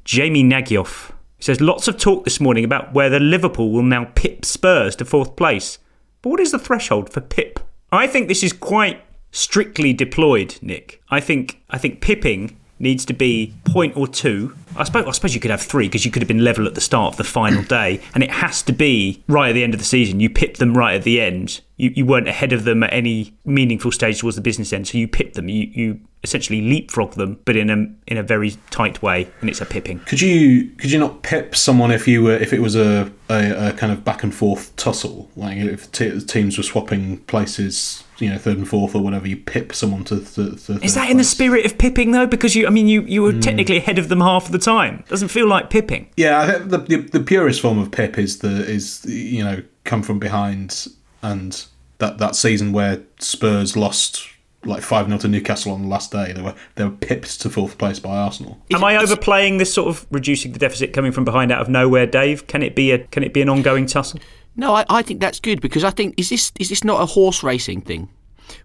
Jamie 0.06 0.44
Nagyoff. 0.44 1.12
He 1.42 1.46
says 1.46 1.60
lots 1.60 1.88
of 1.88 1.98
talk 1.98 2.24
this 2.24 2.40
morning 2.40 2.64
about 2.64 2.94
whether 2.94 3.20
Liverpool 3.20 3.72
will 3.72 3.82
now 3.82 4.12
pip 4.14 4.46
Spurs 4.46 4.96
to 4.98 5.06
fourth 5.06 5.36
place. 5.36 5.80
But 6.22 6.30
what 6.30 6.40
is 6.40 6.52
the 6.52 6.60
threshold 6.60 7.12
for 7.12 7.20
pip? 7.20 7.60
I 7.92 8.06
think 8.06 8.28
this 8.28 8.44
is 8.44 8.54
quite 8.54 9.02
strictly 9.32 9.92
deployed, 9.92 10.60
Nick. 10.62 11.02
I 11.10 11.20
think 11.20 11.60
I 11.68 11.80
think 11.80 12.00
pipping 12.00 12.58
needs 12.78 13.06
to 13.06 13.14
be 13.14 13.56
point 13.66 13.98
or 13.98 14.08
two. 14.08 14.56
I 14.76 14.84
suppose 14.84 15.08
I 15.08 15.12
suppose 15.12 15.34
you 15.34 15.42
could 15.42 15.50
have 15.50 15.64
three 15.64 15.88
because 15.88 16.06
you 16.06 16.12
could 16.12 16.22
have 16.22 16.28
been 16.28 16.44
level 16.44 16.68
at 16.68 16.76
the 16.76 16.82
start 16.82 17.14
of 17.14 17.18
the 17.18 17.24
final 17.24 17.64
day, 17.64 18.02
and 18.14 18.24
it 18.24 18.30
has 18.30 18.62
to 18.62 18.72
be 18.72 19.24
right 19.28 19.50
at 19.50 19.54
the 19.54 19.64
end 19.64 19.74
of 19.74 19.80
the 19.80 19.86
season. 19.86 20.20
You 20.20 20.30
pipped 20.30 20.60
them 20.60 20.78
right 20.78 20.94
at 20.94 21.04
the 21.04 21.20
end. 21.20 21.62
You, 21.78 21.92
you 21.96 22.06
weren't 22.06 22.28
ahead 22.28 22.54
of 22.54 22.66
them 22.66 22.84
at 22.84 22.94
any 22.94 23.34
meaningful 23.46 23.92
stage 23.92 24.20
towards 24.20 24.36
the 24.36 24.44
business 24.44 24.72
end, 24.72 24.90
so 24.90 25.00
you 25.00 25.08
pipped 25.08 25.34
them. 25.34 25.50
You 25.50 25.72
you 25.74 26.00
essentially 26.24 26.62
leapfrog 26.62 27.14
them, 27.16 27.40
but 27.46 27.56
in 27.56 27.70
a 27.70 27.88
in 28.12 28.18
a 28.18 28.24
very 28.24 28.52
tight 28.70 29.02
way, 29.02 29.28
and 29.42 29.50
it's 29.50 29.62
a 29.62 29.66
pipping. 29.66 30.00
Could 30.00 30.22
you 30.22 30.70
could 30.78 30.92
you 30.92 31.00
not 31.00 31.24
pip 31.24 31.56
someone 31.56 31.92
if 31.92 32.08
you 32.08 32.24
were 32.24 32.34
if 32.36 32.54
it 32.54 32.60
was 32.62 32.76
a, 32.76 33.12
a, 33.30 33.70
a 33.70 33.74
kind 33.74 33.92
of 33.92 34.04
back 34.04 34.24
and 34.24 34.34
forth 34.34 34.76
tussle 34.76 35.30
like 35.36 35.58
if 35.58 35.92
t- 35.92 36.20
teams 36.22 36.58
were 36.58 36.64
swapping 36.64 37.18
places 37.22 38.04
you 38.20 38.30
know 38.30 38.38
third 38.38 38.58
and 38.58 38.68
fourth 38.70 38.94
or 38.94 39.02
whatever 39.02 39.28
you 39.28 39.36
pip 39.36 39.74
someone 39.74 40.04
to 40.04 40.20
th- 40.20 40.66
th- 40.68 40.84
Is 40.84 40.94
that 40.94 41.10
in 41.10 41.18
the 41.18 41.24
spirit 41.24 41.66
of 41.66 41.78
pipping 41.80 42.12
though? 42.12 42.28
Because 42.28 42.56
you, 42.56 42.68
I 42.68 42.70
mean, 42.70 42.88
you, 42.88 43.02
you 43.04 43.24
were 43.24 43.32
Hmm. 43.32 43.40
technically 43.40 43.78
ahead 43.78 43.98
of 43.98 44.10
them 44.10 44.22
half 44.22 44.52
the 44.52 44.60
time. 44.60 45.04
Doesn't 45.10 45.30
feel 45.30 45.48
like 45.48 45.70
pipping. 45.72 46.10
yeah 46.18 46.40
I 46.42 46.52
think 46.52 46.70
the, 46.70 46.78
the 46.78 46.98
the 46.98 47.20
purest 47.20 47.62
form 47.62 47.80
of 47.80 47.90
pip 47.92 48.18
is 48.20 48.40
the 48.40 48.64
is 48.70 49.04
you 49.06 49.44
know 49.44 49.64
come 49.86 50.04
from 50.04 50.20
behind 50.20 50.88
and 51.24 51.66
that 51.98 52.20
that 52.20 52.36
season 52.36 52.72
where 52.74 53.02
Spurs 53.20 53.76
lost 53.76 54.28
like 54.64 54.84
five 54.84 55.08
0 55.08 55.18
to 55.20 55.28
Newcastle 55.28 55.72
on 55.72 55.82
the 55.82 55.88
last 55.88 56.12
day 56.12 56.34
they 56.34 56.42
were 56.42 56.54
they 56.76 56.84
were 56.84 56.92
pipped 56.92 57.42
to 57.42 57.50
fourth 57.50 57.78
place 57.78 58.00
by 58.00 58.16
Arsenal. 58.16 58.60
Am 58.72 58.84
I 58.84 58.98
overplaying 58.98 59.58
this 59.58 59.74
sort 59.74 59.88
of 59.88 60.06
reducing 60.12 60.52
the 60.52 60.60
deficit 60.60 60.94
coming 60.94 61.12
from 61.12 61.26
behind 61.26 61.52
out 61.52 61.62
of 61.62 61.70
nowhere, 61.70 62.06
Dave? 62.06 62.46
Can 62.48 62.62
it 62.62 62.76
be 62.76 62.92
a 62.92 63.00
can 63.00 63.24
it 63.24 63.34
be 63.34 63.42
an 63.42 63.50
ongoing 63.50 63.86
tussle? 63.88 64.20
No, 64.56 64.74
I, 64.76 64.86
I 64.90 65.02
think 65.02 65.20
that's 65.22 65.40
good 65.40 65.62
because 65.62 65.84
I 65.84 65.90
think 65.90 66.14
is 66.18 66.30
this 66.30 66.52
is 66.60 66.70
this 66.70 66.84
not 66.84 67.02
a 67.02 67.06
horse 67.06 67.42
racing 67.44 67.82
thing? 67.82 68.10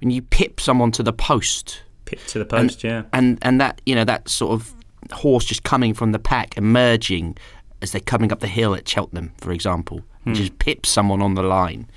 When 0.00 0.10
you 0.10 0.20
pip 0.20 0.60
someone 0.60 0.90
to 0.92 1.02
the 1.02 1.12
post, 1.12 1.82
Pip 2.06 2.18
to 2.26 2.38
the 2.40 2.44
post, 2.44 2.82
and, 2.84 2.92
yeah. 2.92 3.02
And 3.12 3.38
and 3.42 3.60
that 3.60 3.80
you 3.86 3.94
know 3.94 4.04
that 4.04 4.28
sort 4.28 4.52
of 4.52 4.74
horse 5.12 5.44
just 5.44 5.62
coming 5.62 5.94
from 5.94 6.12
the 6.12 6.18
pack, 6.18 6.56
emerging 6.58 7.38
as 7.80 7.92
they're 7.92 8.00
coming 8.00 8.32
up 8.32 8.40
the 8.40 8.48
hill 8.48 8.74
at 8.74 8.88
Cheltenham, 8.88 9.32
for 9.38 9.52
example, 9.52 10.00
and 10.24 10.36
Hmm. 10.36 10.42
just 10.42 10.58
pips 10.58 10.88
someone 10.88 11.22
on 11.22 11.34
the 11.34 11.42
line. 11.42 11.88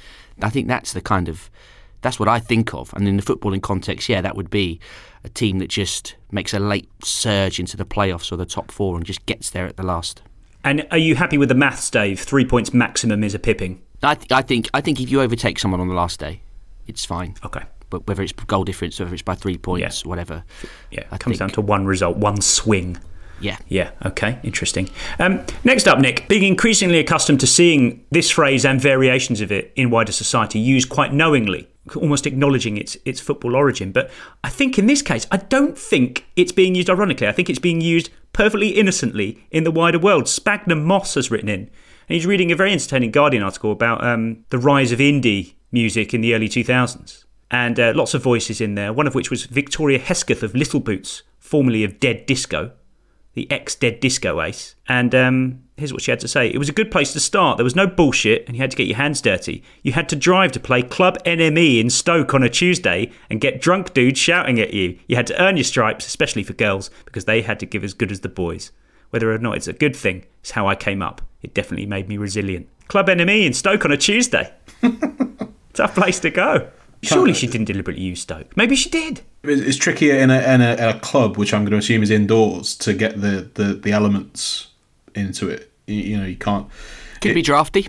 I 0.42 0.50
think 0.50 0.68
that's 0.68 0.94
the 0.94 1.02
kind 1.02 1.28
of 1.28 1.50
that's 2.02 2.20
what 2.20 2.28
I 2.30 2.40
think 2.40 2.74
of. 2.74 2.94
And 2.94 3.08
in 3.08 3.18
the 3.18 3.24
footballing 3.24 3.62
context, 3.62 4.10
yeah, 4.10 4.22
that 4.22 4.36
would 4.36 4.50
be 4.50 4.80
a 5.24 5.30
team 5.30 5.60
that 5.60 5.70
just 5.70 6.16
makes 6.32 6.54
a 6.54 6.60
late 6.60 6.90
surge 7.04 7.60
into 7.60 7.76
the 7.76 7.86
playoffs 7.86 8.32
or 8.32 8.38
the 8.38 8.46
top 8.46 8.72
four 8.72 8.96
and 8.96 9.06
just 9.06 9.26
gets 9.26 9.50
there 9.50 9.66
at 9.66 9.78
the 9.78 9.84
last. 9.84 10.22
And 10.64 10.88
are 10.92 10.98
you 10.98 11.16
happy 11.16 11.38
with 11.38 11.50
the 11.50 11.56
maths, 11.56 11.90
Dave? 11.90 12.20
Three 12.20 12.46
points 12.46 12.74
maximum 12.74 13.24
is 13.24 13.34
a 13.34 13.40
pipping. 13.40 13.82
I, 14.04 14.16
th- 14.16 14.32
I 14.32 14.42
think 14.42 14.70
I 14.74 14.82
think 14.82 15.00
if 15.02 15.10
you 15.12 15.22
overtake 15.22 15.60
someone 15.60 15.82
on 15.82 15.88
the 15.88 15.94
last 15.94 16.20
day, 16.20 16.42
it's 16.88 17.04
fine. 17.06 17.36
Okay. 17.46 17.64
But 17.90 18.08
whether 18.08 18.22
it's 18.22 18.32
goal 18.34 18.64
difference, 18.64 19.00
whether 19.00 19.14
it's 19.14 19.24
by 19.24 19.36
three 19.36 19.58
points, 19.58 20.06
whatever. 20.06 20.44
Yeah, 20.92 21.04
I 21.12 21.16
it 21.16 21.20
comes 21.20 21.38
think- 21.38 21.40
down 21.40 21.50
to 21.52 21.62
one 21.62 21.86
result, 21.86 22.18
one 22.18 22.40
swing. 22.42 22.98
Yeah. 23.42 23.58
Yeah, 23.70 23.92
okay, 24.06 24.38
interesting. 24.44 24.90
Um, 25.18 25.46
next 25.64 25.88
up, 25.88 26.00
Nick, 26.00 26.28
being 26.28 26.44
increasingly 26.44 27.00
accustomed 27.00 27.40
to 27.40 27.48
seeing 27.48 28.06
this 28.12 28.30
phrase 28.30 28.66
and 28.66 28.82
variations 28.82 29.40
of 29.40 29.50
it 29.50 29.72
in 29.78 29.90
wider 29.90 30.12
society 30.12 30.60
used 30.60 30.90
quite 30.90 31.14
knowingly, 31.14 31.70
almost 31.96 32.26
acknowledging 32.26 32.78
its 32.78 32.98
its 33.06 33.20
football 33.20 33.56
origin. 33.56 33.92
But 33.92 34.10
I 34.44 34.50
think 34.50 34.78
in 34.78 34.86
this 34.86 35.02
case, 35.02 35.28
I 35.32 35.38
don't 35.38 35.78
think 35.78 36.26
it's 36.36 36.52
being 36.52 36.76
used 36.76 36.90
ironically. 36.90 37.28
I 37.28 37.32
think 37.32 37.50
it's 37.50 37.60
being 37.60 37.82
used 37.82 38.10
perfectly 38.34 38.70
innocently 38.70 39.46
in 39.52 39.64
the 39.64 39.72
wider 39.72 40.00
world. 40.00 40.26
Spagna 40.26 40.76
Moss 40.76 41.16
has 41.16 41.32
written 41.32 41.50
in, 41.50 41.62
and 41.62 41.70
he's 42.08 42.26
reading 42.26 42.52
a 42.52 42.56
very 42.56 42.72
entertaining 42.72 43.12
Guardian 43.12 43.44
article 43.44 43.72
about 43.72 44.04
um, 44.04 44.46
the 44.50 44.58
rise 44.58 44.92
of 44.92 45.00
indie 45.00 45.54
music 45.72 46.14
in 46.14 46.22
the 46.22 46.34
early 46.34 46.50
2000s. 46.50 47.26
And 47.52 47.80
uh, 47.80 47.94
lots 47.96 48.14
of 48.14 48.22
voices 48.22 48.62
in 48.62 48.76
there, 48.76 48.94
one 48.94 49.08
of 49.08 49.16
which 49.16 49.32
was 49.32 49.46
Victoria 49.46 49.98
Hesketh 49.98 50.44
of 50.44 50.54
Little 50.54 50.80
Boots, 50.80 51.24
formerly 51.40 51.84
of 51.84 52.00
Dead 52.00 52.28
Disco 52.28 52.72
the 53.34 53.50
ex 53.52 53.76
Dead 53.76 54.00
Disco 54.00 54.42
ace. 54.42 54.76
And 54.88 55.14
um, 55.14 55.64
here's 55.78 55.94
what 55.94 56.02
she 56.02 56.12
had 56.12 56.20
to 56.22 56.28
say 56.28 56.50
It 56.50 56.58
was 56.58 56.70
a 56.70 56.74
good 56.74 56.92
place 56.92 57.14
to 57.14 57.20
start. 57.20 57.58
There 57.58 57.64
was 57.64 57.76
no 57.76 57.88
bullshit, 57.88 58.46
and 58.48 58.56
you 58.56 58.62
had 58.62 58.72
to 58.72 58.78
get 58.78 58.88
your 58.88 58.98
hands 58.98 59.22
dirty. 59.22 59.64
You 59.84 59.94
had 59.94 60.10
to 60.10 60.16
drive 60.16 60.52
to 60.54 60.60
play 60.60 60.82
Club 60.82 61.18
NME 61.24 61.80
in 61.80 61.90
Stoke 61.90 62.34
on 62.34 62.44
a 62.44 62.50
Tuesday 62.50 63.12
and 63.30 63.42
get 63.42 63.62
drunk 63.62 63.94
dudes 63.94 64.20
shouting 64.20 64.60
at 64.60 64.74
you. 64.74 64.98
You 65.08 65.16
had 65.16 65.28
to 65.28 65.42
earn 65.42 65.58
your 65.58 65.64
stripes, 65.64 66.08
especially 66.08 66.44
for 66.44 66.54
girls, 66.54 66.90
because 67.06 67.26
they 67.26 67.42
had 67.42 67.60
to 67.60 67.66
give 67.66 67.84
as 67.84 67.94
good 67.94 68.12
as 68.12 68.22
the 68.22 68.30
boys. 68.30 68.72
Whether 69.12 69.34
or 69.34 69.38
not 69.40 69.58
it's 69.58 69.68
a 69.68 69.74
good 69.74 69.96
thing 69.96 70.26
it's 70.42 70.52
how 70.52 70.68
I 70.68 70.76
came 70.76 71.02
up. 71.02 71.22
It 71.42 71.54
definitely 71.54 71.86
made 71.86 72.08
me 72.08 72.18
resilient. 72.18 72.68
Club 72.88 73.08
NME 73.08 73.46
in 73.46 73.54
Stoke 73.54 73.86
on 73.86 73.92
a 73.92 73.98
Tuesday. 73.98 74.54
Tough 75.74 75.96
place 75.96 76.20
to 76.22 76.30
go. 76.30 76.70
Surely 77.02 77.34
she 77.34 77.48
didn't 77.48 77.66
deliberately 77.66 78.04
use 78.04 78.22
Stoke. 78.22 78.56
Maybe 78.58 78.76
she 78.76 78.90
did. 78.90 79.22
It's 79.44 79.62
it's 79.62 79.78
trickier 79.78 80.16
in 80.16 80.30
a, 80.30 80.40
in 80.42 80.62
a, 80.62 80.76
a 80.90 81.00
club, 81.00 81.38
which 81.38 81.54
I'm 81.54 81.62
going 81.64 81.72
to 81.72 81.78
assume 81.78 82.04
is 82.04 82.10
indoors, 82.12 82.76
to 82.78 82.94
get 82.94 83.22
the, 83.22 83.50
the, 83.54 83.74
the 83.76 83.92
elements 83.92 84.68
into 85.16 85.48
it. 85.50 85.72
You, 85.88 85.96
you 85.96 86.18
know, 86.18 86.26
you 86.26 86.36
can't. 86.36 86.68
Could 87.22 87.36
be 87.36 87.42
drafty. 87.42 87.88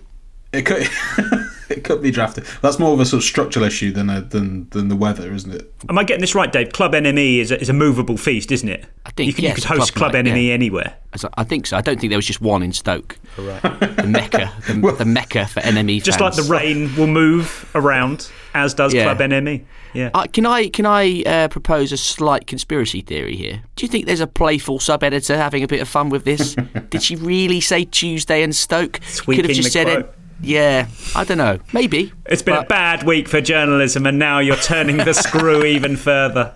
It 0.52 0.62
could. 0.66 0.88
it 1.70 1.84
could 1.84 2.02
be 2.02 2.10
drafty. 2.10 2.42
That's 2.62 2.78
more 2.78 2.92
of 2.92 3.00
a 3.00 3.04
sort 3.04 3.22
of 3.22 3.24
structural 3.24 3.64
issue 3.64 3.92
than 3.92 4.10
a, 4.10 4.20
than 4.20 4.68
than 4.70 4.88
the 4.88 4.96
weather, 4.96 5.32
isn't 5.32 5.52
it? 5.54 5.72
Am 5.88 5.98
I 5.98 6.04
getting 6.04 6.20
this 6.20 6.34
right, 6.34 6.52
Dave? 6.52 6.72
Club 6.72 6.92
NME 6.92 7.38
is 7.38 7.50
a, 7.50 7.60
is 7.60 7.68
a 7.68 7.72
movable 7.72 8.16
feast, 8.16 8.50
isn't 8.52 8.68
it? 8.68 8.84
I 9.06 9.10
think 9.10 9.28
you, 9.28 9.34
can, 9.34 9.44
yes, 9.44 9.50
you 9.56 9.62
could 9.62 9.78
host 9.78 9.94
club 9.94 10.12
Club, 10.12 10.24
night, 10.24 10.32
NME 10.34 10.48
yeah. 10.48 10.54
anywhere. 10.54 10.94
I- 11.14 11.28
I 11.38 11.44
think 11.44 11.66
so. 11.66 11.76
I 11.76 11.80
don't 11.80 12.00
think 12.00 12.10
there 12.10 12.18
was 12.18 12.26
just 12.26 12.40
one 12.40 12.62
in 12.62 12.72
Stoke. 12.72 13.18
The 13.36 14.04
mecca, 14.06 14.52
the, 14.66 14.94
the 14.98 15.04
mecca 15.04 15.46
for 15.46 15.60
NME 15.60 16.02
Just 16.02 16.18
fans. 16.18 16.36
like 16.38 16.46
the 16.46 16.50
rain 16.50 16.94
will 16.96 17.06
move 17.06 17.70
around, 17.74 18.30
as 18.54 18.74
does 18.74 18.92
Yeah. 18.94 19.04
Club 19.14 19.18
NME. 19.30 19.64
Yeah. 19.92 20.10
Uh, 20.14 20.26
can 20.26 20.46
I 20.46 20.68
can 20.68 20.86
I 20.86 21.22
uh, 21.22 21.48
propose 21.48 21.92
a 21.92 21.96
slight 21.96 22.46
conspiracy 22.46 23.00
theory 23.00 23.36
here? 23.36 23.62
Do 23.76 23.84
you 23.84 23.88
think 23.88 24.06
there's 24.06 24.20
a 24.20 24.26
playful 24.26 24.78
sub 24.78 25.02
editor 25.02 25.36
having 25.36 25.62
a 25.62 25.68
bit 25.68 25.80
of 25.80 25.88
fun 25.88 26.08
with 26.10 26.24
this? 26.24 26.54
Did 26.90 27.02
she 27.02 27.16
really 27.16 27.60
say 27.60 27.84
Tuesday 27.84 28.42
and 28.42 28.54
Stoke? 28.54 29.00
Could 29.24 29.44
have 29.46 29.54
just 29.56 29.72
said 29.72 29.86
quote. 29.86 29.98
it. 30.00 30.14
Yeah, 30.42 30.86
I 31.14 31.24
don't 31.24 31.36
know. 31.38 31.58
Maybe 31.74 32.12
It's 32.26 32.40
been 32.40 32.56
a 32.56 32.64
bad 32.64 33.02
week 33.02 33.28
for 33.28 33.42
journalism, 33.42 34.06
and 34.06 34.18
now 34.18 34.38
you're 34.38 34.56
turning 34.56 34.96
the 34.96 35.12
screw 35.26 35.64
even 35.64 35.96
further 35.96 36.54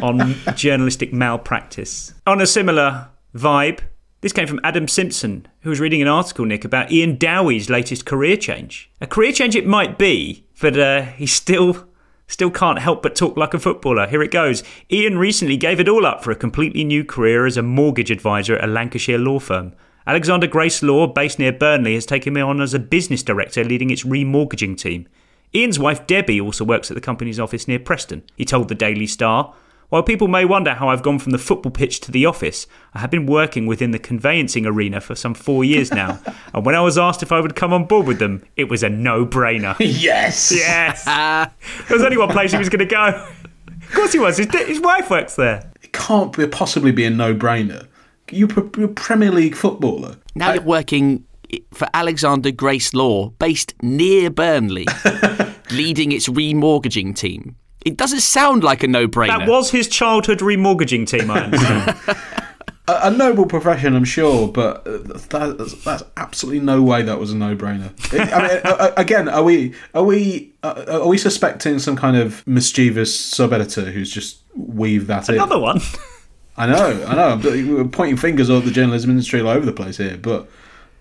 on 0.00 0.34
journalistic 0.54 1.12
malpractice. 1.12 2.14
On 2.26 2.40
a 2.40 2.46
similar 2.46 3.08
vibe, 3.36 3.80
this 4.20 4.32
came 4.32 4.46
from 4.46 4.60
Adam 4.64 4.88
Simpson, 4.88 5.46
who 5.60 5.70
was 5.70 5.80
reading 5.80 6.02
an 6.02 6.08
article, 6.08 6.44
Nick, 6.44 6.64
about 6.64 6.90
Ian 6.90 7.16
Dowie's 7.16 7.70
latest 7.70 8.04
career 8.04 8.36
change. 8.36 8.90
A 9.00 9.06
career 9.06 9.32
change 9.32 9.54
it 9.54 9.66
might 9.66 9.98
be, 9.98 10.44
but 10.60 10.78
uh, 10.78 11.02
he 11.02 11.26
still. 11.26 11.86
Still 12.30 12.50
can't 12.50 12.80
help 12.80 13.02
but 13.02 13.16
talk 13.16 13.38
like 13.38 13.54
a 13.54 13.58
footballer. 13.58 14.06
Here 14.06 14.22
it 14.22 14.30
goes. 14.30 14.62
Ian 14.92 15.16
recently 15.16 15.56
gave 15.56 15.80
it 15.80 15.88
all 15.88 16.04
up 16.04 16.22
for 16.22 16.30
a 16.30 16.36
completely 16.36 16.84
new 16.84 17.02
career 17.02 17.46
as 17.46 17.56
a 17.56 17.62
mortgage 17.62 18.10
advisor 18.10 18.54
at 18.54 18.64
a 18.64 18.66
Lancashire 18.66 19.16
law 19.16 19.38
firm. 19.38 19.72
Alexander 20.06 20.46
Grace 20.46 20.82
Law, 20.82 21.06
based 21.06 21.38
near 21.38 21.52
Burnley, 21.52 21.94
has 21.94 22.04
taken 22.04 22.36
him 22.36 22.46
on 22.46 22.60
as 22.60 22.74
a 22.74 22.78
business 22.78 23.22
director 23.22 23.64
leading 23.64 23.88
its 23.88 24.04
remortgaging 24.04 24.76
team. 24.76 25.08
Ian's 25.54 25.78
wife 25.78 26.06
Debbie 26.06 26.40
also 26.40 26.66
works 26.66 26.90
at 26.90 26.94
the 26.94 27.00
company's 27.00 27.40
office 27.40 27.66
near 27.66 27.78
Preston. 27.78 28.22
He 28.36 28.44
told 28.44 28.68
the 28.68 28.74
Daily 28.74 29.06
Star, 29.06 29.54
While 29.88 30.02
people 30.02 30.28
may 30.28 30.44
wonder 30.44 30.74
how 30.74 30.88
I've 30.88 31.02
gone 31.02 31.18
from 31.18 31.32
the 31.32 31.38
football 31.38 31.72
pitch 31.72 32.00
to 32.00 32.12
the 32.12 32.26
office, 32.26 32.66
I 32.92 32.98
have 32.98 33.10
been 33.10 33.24
working 33.24 33.66
within 33.66 33.90
the 33.90 33.98
conveyancing 33.98 34.66
arena 34.66 35.00
for 35.00 35.14
some 35.14 35.32
four 35.32 35.64
years 35.64 35.90
now. 35.90 36.20
and 36.54 36.66
when 36.66 36.74
I 36.74 36.82
was 36.82 36.98
asked 36.98 37.22
if 37.22 37.32
I 37.32 37.40
would 37.40 37.56
come 37.56 37.72
on 37.72 37.86
board 37.86 38.06
with 38.06 38.18
them, 38.18 38.42
it 38.56 38.64
was 38.64 38.82
a 38.82 38.90
no 38.90 39.24
brainer. 39.24 39.74
yes! 39.80 40.52
Yes! 40.54 41.04
there 41.88 41.96
was 41.96 42.02
only 42.02 42.18
one 42.18 42.28
place 42.28 42.52
he 42.52 42.58
was 42.58 42.68
going 42.68 42.80
to 42.80 42.84
go. 42.86 43.26
Of 43.82 43.92
course 43.94 44.12
he 44.12 44.18
was. 44.18 44.36
His, 44.36 44.48
his 44.66 44.80
wife 44.80 45.08
works 45.08 45.36
there. 45.36 45.72
It 45.82 45.94
can't 45.94 46.36
be, 46.36 46.46
possibly 46.46 46.92
be 46.92 47.04
a 47.06 47.10
no-brainer. 47.10 47.86
You're, 48.30 48.50
a- 48.50 48.70
you're 48.76 48.90
a 48.90 48.92
Premier 48.92 49.30
League 49.30 49.54
footballer. 49.54 50.16
now 50.34 50.52
you're 50.52 50.62
working 50.62 51.24
for 51.72 51.88
Alexander 51.94 52.50
Grace 52.50 52.92
Law, 52.92 53.30
based 53.38 53.72
near 53.80 54.28
Burnley, 54.28 54.84
leading 55.70 56.12
its 56.12 56.28
remortgaging 56.28 57.16
team. 57.16 57.56
It 57.84 57.96
doesn't 57.96 58.20
sound 58.20 58.64
like 58.64 58.82
a 58.82 58.88
no-brainer. 58.88 59.38
That 59.38 59.48
was 59.48 59.70
his 59.70 59.88
childhood 59.88 60.40
remortgaging 60.40 61.06
team, 61.06 61.30
I 61.30 61.44
understand. 61.44 61.96
A, 62.88 63.08
a 63.08 63.10
noble 63.10 63.44
profession, 63.44 63.94
I'm 63.94 64.04
sure, 64.04 64.48
but 64.48 64.86
uh, 64.86 64.96
that, 65.28 65.80
that's 65.84 66.02
absolutely 66.16 66.60
no 66.60 66.82
way 66.82 67.02
that 67.02 67.18
was 67.20 67.30
a 67.30 67.36
no-brainer. 67.36 67.92
I 68.14 68.16
mean, 68.18 68.60
uh, 68.64 68.76
uh, 68.78 68.92
again, 68.96 69.28
are 69.28 69.42
we 69.42 69.74
are 69.92 70.02
we 70.02 70.54
uh, 70.62 70.84
are 70.88 71.06
we 71.06 71.18
suspecting 71.18 71.78
some 71.80 71.96
kind 71.96 72.16
of 72.16 72.46
mischievous 72.46 73.14
sub-editor 73.14 73.90
who's 73.90 74.10
just 74.10 74.38
weaved 74.56 75.06
that 75.08 75.28
in? 75.28 75.34
Another 75.34 75.58
one. 75.58 75.80
I 76.56 76.66
know, 76.66 77.04
I 77.06 77.14
know. 77.14 77.40
We're 77.44 77.84
pointing 77.84 78.16
fingers 78.16 78.48
at 78.48 78.64
the 78.64 78.70
journalism 78.70 79.10
industry 79.10 79.42
all 79.42 79.48
over 79.48 79.66
the 79.66 79.72
place 79.72 79.98
here, 79.98 80.16
but 80.16 80.48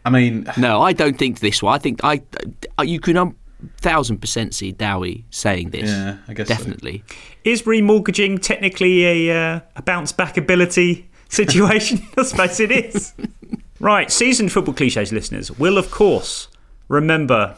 I 0.05 0.09
mean, 0.09 0.45
No, 0.57 0.81
I 0.81 0.91
don't 0.91 1.17
think 1.17 1.39
this 1.39 1.63
one. 1.63 1.73
I 1.73 1.77
think 1.77 2.01
I, 2.03 2.21
I 2.77 2.83
you 2.83 2.99
can 2.99 3.15
um, 3.15 3.35
thousand 3.77 4.19
percent 4.19 4.53
see 4.53 4.71
Dowie 4.71 5.25
saying 5.29 5.71
this. 5.71 5.89
Yeah, 5.89 6.17
I 6.27 6.33
guess 6.33 6.47
so. 6.47 6.53
definitely. 6.53 7.03
Is 7.43 7.63
remortgaging 7.63 8.41
technically 8.41 9.29
a, 9.29 9.55
uh, 9.55 9.59
a 9.75 9.81
bounce 9.81 10.11
back 10.11 10.37
ability 10.37 11.09
situation? 11.29 12.05
I 12.17 12.23
suppose 12.23 12.59
it 12.59 12.71
is. 12.71 13.13
right, 13.79 14.11
seasoned 14.11 14.51
football 14.51 14.73
cliches 14.73 15.11
listeners 15.11 15.51
will, 15.51 15.77
of 15.77 15.91
course, 15.91 16.47
remember 16.87 17.55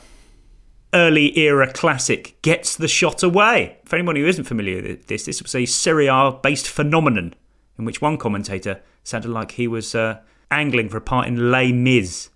early 0.94 1.38
era 1.38 1.72
classic 1.72 2.42
Gets 2.42 2.76
the 2.76 2.88
Shot 2.88 3.22
Away. 3.24 3.78
For 3.86 3.96
anyone 3.96 4.16
who 4.16 4.26
isn't 4.26 4.46
familiar 4.46 4.82
with 4.82 5.08
this, 5.08 5.26
this 5.26 5.42
was 5.42 5.54
a 5.56 5.66
Serie 5.66 6.08
A 6.08 6.32
based 6.32 6.68
phenomenon 6.68 7.36
in 7.78 7.86
which 7.86 8.02
one 8.02 8.18
commentator 8.18 8.82
sounded 9.04 9.30
like 9.30 9.52
he 9.52 9.68
was 9.68 9.96
uh, 9.96 10.20
angling 10.52 10.90
for 10.90 10.98
a 10.98 11.02
part 11.02 11.28
in 11.28 11.52
Les 11.52 11.72
Mis. 11.72 12.30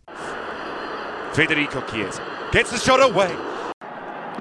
Federico 1.33 1.81
Chiesa 1.81 2.23
gets 2.51 2.69
the 2.69 2.77
shot 2.77 3.01
away. 3.01 3.52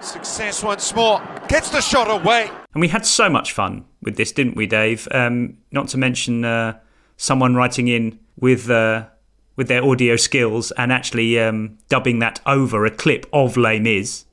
Success 0.02 0.64
once 0.64 0.94
more. 0.94 1.22
Gets 1.48 1.70
the 1.70 1.80
shot 1.80 2.10
away. 2.10 2.50
And 2.74 2.80
we 2.80 2.88
had 2.88 3.06
so 3.06 3.30
much 3.30 3.52
fun 3.52 3.84
with 4.02 4.16
this, 4.16 4.32
didn't 4.32 4.56
we, 4.56 4.66
Dave? 4.66 5.06
Um, 5.12 5.58
not 5.70 5.88
to 5.88 5.98
mention 5.98 6.44
uh, 6.44 6.78
someone 7.16 7.54
writing 7.54 7.86
in 7.86 8.18
with 8.36 8.68
uh, 8.68 9.06
with 9.54 9.68
their 9.68 9.84
audio 9.84 10.16
skills 10.16 10.72
and 10.72 10.92
actually 10.92 11.38
um, 11.38 11.78
dubbing 11.88 12.18
that 12.18 12.40
over 12.46 12.84
a 12.84 12.90
clip 12.90 13.26
of 13.32 13.56
Les 13.56 13.78
Mis. 13.78 14.24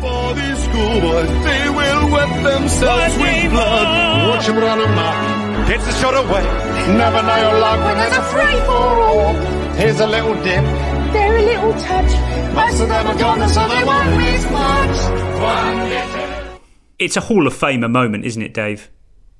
For 0.00 0.34
these 0.34 0.64
schoolboys, 0.64 1.28
they 1.28 1.68
will 1.68 2.10
wet 2.12 2.44
themselves 2.44 3.16
with 3.16 3.50
blood. 3.50 4.28
Watch 4.28 4.46
them 4.46 4.56
run 4.58 4.80
amok. 4.80 5.68
Gets 5.68 5.84
the 5.84 5.92
shot 5.94 6.14
away. 6.14 6.42
Never 6.96 7.22
know 7.22 7.36
your 7.36 7.58
luck 7.58 7.80
when 7.84 7.96
there's 7.96 8.16
a 8.16 8.22
free 8.22 8.60
for 8.66 8.72
all. 8.72 9.34
Here's 9.74 10.00
a 10.00 10.06
little 10.06 10.34
dip. 10.44 11.01
There 11.12 11.36
a 11.36 11.42
little 11.42 11.72
touch. 11.80 12.54
Most 12.54 12.80
of 12.80 12.88
them 12.88 13.06
are 13.06 13.18
gone, 13.18 13.48
so 13.48 13.68
they 13.68 13.84
won't 13.84 14.16
miss 14.16 14.44
much. 14.50 15.40
One 15.40 15.88
little. 15.88 16.60
It's 16.98 17.16
a 17.16 17.20
Hall 17.20 17.46
of 17.46 17.54
Famer 17.54 17.90
moment, 17.90 18.24
isn't 18.24 18.42
it, 18.42 18.54
Dave? 18.54 18.90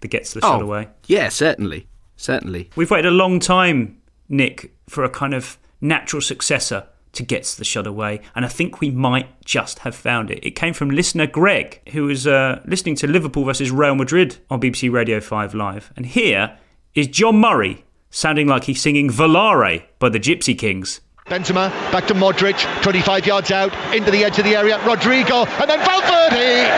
That 0.01 0.09
gets 0.09 0.33
the 0.35 0.41
shot 0.41 0.61
Oh. 0.61 0.65
away. 0.65 0.89
Yeah, 1.07 1.29
certainly, 1.29 1.87
certainly. 2.17 2.71
We've 2.77 2.91
waited 2.91 3.09
a 3.09 3.15
long 3.15 3.39
time, 3.41 3.99
Nick, 4.29 4.73
for 4.89 5.05
a 5.05 5.09
kind 5.09 5.33
of 5.35 5.59
natural 5.81 6.21
successor 6.23 6.87
to 7.13 7.23
Gets 7.23 7.55
the 7.55 7.65
Shot 7.65 7.87
Away, 7.87 8.21
and 8.35 8.45
I 8.45 8.49
think 8.49 8.81
we 8.81 8.91
might 8.91 9.45
just 9.45 9.81
have 9.81 9.95
found 9.95 10.31
it. 10.31 10.41
It 10.43 10.53
came 10.53 10.73
from 10.73 10.91
listener 10.91 11.27
Greg, 11.27 11.81
who 11.91 12.05
was 12.05 12.27
uh, 12.27 12.63
listening 12.67 12.95
to 12.97 13.07
Liverpool 13.07 13.45
versus 13.45 13.71
Real 13.71 13.95
Madrid 13.95 14.39
on 14.51 14.61
BBC 14.61 14.91
Radio 14.91 15.21
5 15.21 15.55
Live. 15.55 15.93
And 15.95 16.07
here 16.07 16.57
is 16.95 17.07
John 17.09 17.39
Murray 17.39 17.85
sounding 18.11 18.47
like 18.49 18.65
he's 18.65 18.81
singing 18.81 19.09
Volare 19.11 19.83
by 19.99 20.09
the 20.09 20.19
Gypsy 20.21 20.59
Kings. 20.59 21.01
Benzema 21.33 21.71
back 21.91 22.07
to 22.09 22.15
Modric, 22.15 22.61
25 22.83 23.27
yards 23.27 23.51
out 23.51 23.73
into 23.95 24.11
the 24.11 24.23
edge 24.23 24.39
of 24.39 24.45
the 24.45 24.55
area. 24.55 24.77
Rodrygo 24.81 25.47
and 25.61 25.71
then 25.71 25.79
Valverde. 25.81 26.69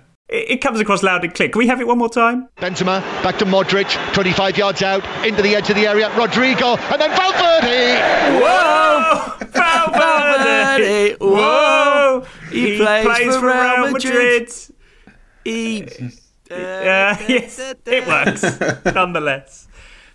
It, 0.30 0.50
it 0.50 0.60
comes 0.60 0.78
across 0.78 1.02
loud 1.02 1.24
and 1.24 1.32
clear. 1.32 1.48
Can 1.48 1.58
we 1.58 1.68
have 1.68 1.80
it 1.80 1.86
one 1.86 1.96
more 1.96 2.10
time? 2.10 2.50
Benzema 2.58 3.00
back 3.22 3.38
to 3.38 3.46
Modric, 3.46 3.88
25 4.12 4.58
yards 4.58 4.82
out 4.82 5.02
into 5.26 5.40
the 5.40 5.54
edge 5.54 5.70
of 5.70 5.76
the 5.76 5.86
area. 5.86 6.10
Rodrygo 6.10 6.76
and 6.76 7.00
then 7.00 7.08
Valverde. 7.16 7.98
Whoa! 8.42 9.36
Valverde! 9.46 11.16
Whoa! 11.18 12.26
He, 12.50 12.76
plays, 12.76 13.36
for 13.36 13.46
Real 13.46 13.90
Madrid. 13.90 14.52
He. 15.44 15.84
Uh, 16.50 17.16
yes, 17.26 17.58
it 17.86 18.06
works 18.06 18.42
nonetheless. 18.94 19.66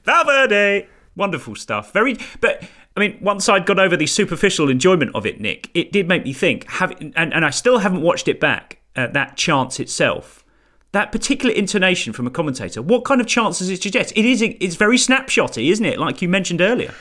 Valverde, 0.03 0.88
wonderful 1.15 1.55
stuff. 1.55 1.91
Very, 1.91 2.17
but 2.39 2.61
I 2.96 3.00
mean, 3.00 3.18
once 3.22 3.50
I'd 3.50 3.66
got 3.66 3.80
over 3.80 3.98
the 3.98 4.06
superficial 4.06 4.70
enjoyment 4.70 5.12
of 5.16 5.26
it, 5.26 5.41
Nick, 5.41 5.70
it 5.74 5.91
did 5.91 6.08
make 6.08 6.24
me 6.24 6.34
think. 6.34 6.70
Have 6.70 6.91
and, 7.00 7.14
and 7.16 7.46
I 7.46 7.50
still 7.50 7.80
haven't 7.80 8.02
watched 8.02 8.28
it 8.28 8.39
back. 8.39 8.80
Uh, 8.96 9.08
that 9.08 9.36
chance 9.36 9.80
itself, 9.80 10.46
that 10.91 11.12
particular 11.12 11.54
intonation 11.54 12.14
from 12.14 12.28
a 12.28 12.30
commentator. 12.30 12.80
What 12.80 13.04
kind 13.04 13.20
of 13.20 13.26
chance 13.26 13.58
does 13.58 13.70
it 13.72 13.82
suggest? 13.82 14.14
It 14.16 14.26
is. 14.26 14.41
It's 14.41 14.76
very 14.76 14.98
snapshotty, 14.98 15.72
isn't 15.72 15.86
it? 15.86 15.98
Like 15.98 16.22
you 16.22 16.30
mentioned 16.30 16.62
earlier. 16.62 16.94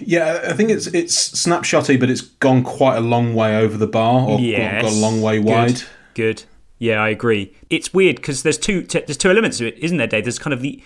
Yeah, 0.00 0.40
I 0.48 0.52
think 0.54 0.70
it's 0.70 0.88
it's 0.88 1.30
snapshotty, 1.30 2.00
but 2.00 2.10
it's 2.10 2.20
gone 2.20 2.64
quite 2.64 2.96
a 2.96 3.00
long 3.00 3.34
way 3.34 3.56
over 3.56 3.76
the 3.76 3.86
bar, 3.86 4.28
or 4.28 4.40
yes. 4.40 4.82
got 4.82 4.92
a 4.92 4.96
long 4.96 5.22
way 5.22 5.38
Good. 5.38 5.46
wide. 5.46 5.82
Good. 6.14 6.42
Yeah, 6.78 7.00
I 7.00 7.08
agree. 7.08 7.54
It's 7.70 7.94
weird 7.94 8.16
because 8.16 8.42
there's 8.42 8.58
two 8.58 8.82
t- 8.82 9.00
there's 9.06 9.16
two 9.16 9.30
elements 9.30 9.60
of 9.60 9.66
it, 9.66 9.78
isn't 9.78 9.96
there, 9.96 10.06
Dave? 10.06 10.24
There's 10.24 10.38
kind 10.38 10.52
of 10.52 10.60
the 10.60 10.82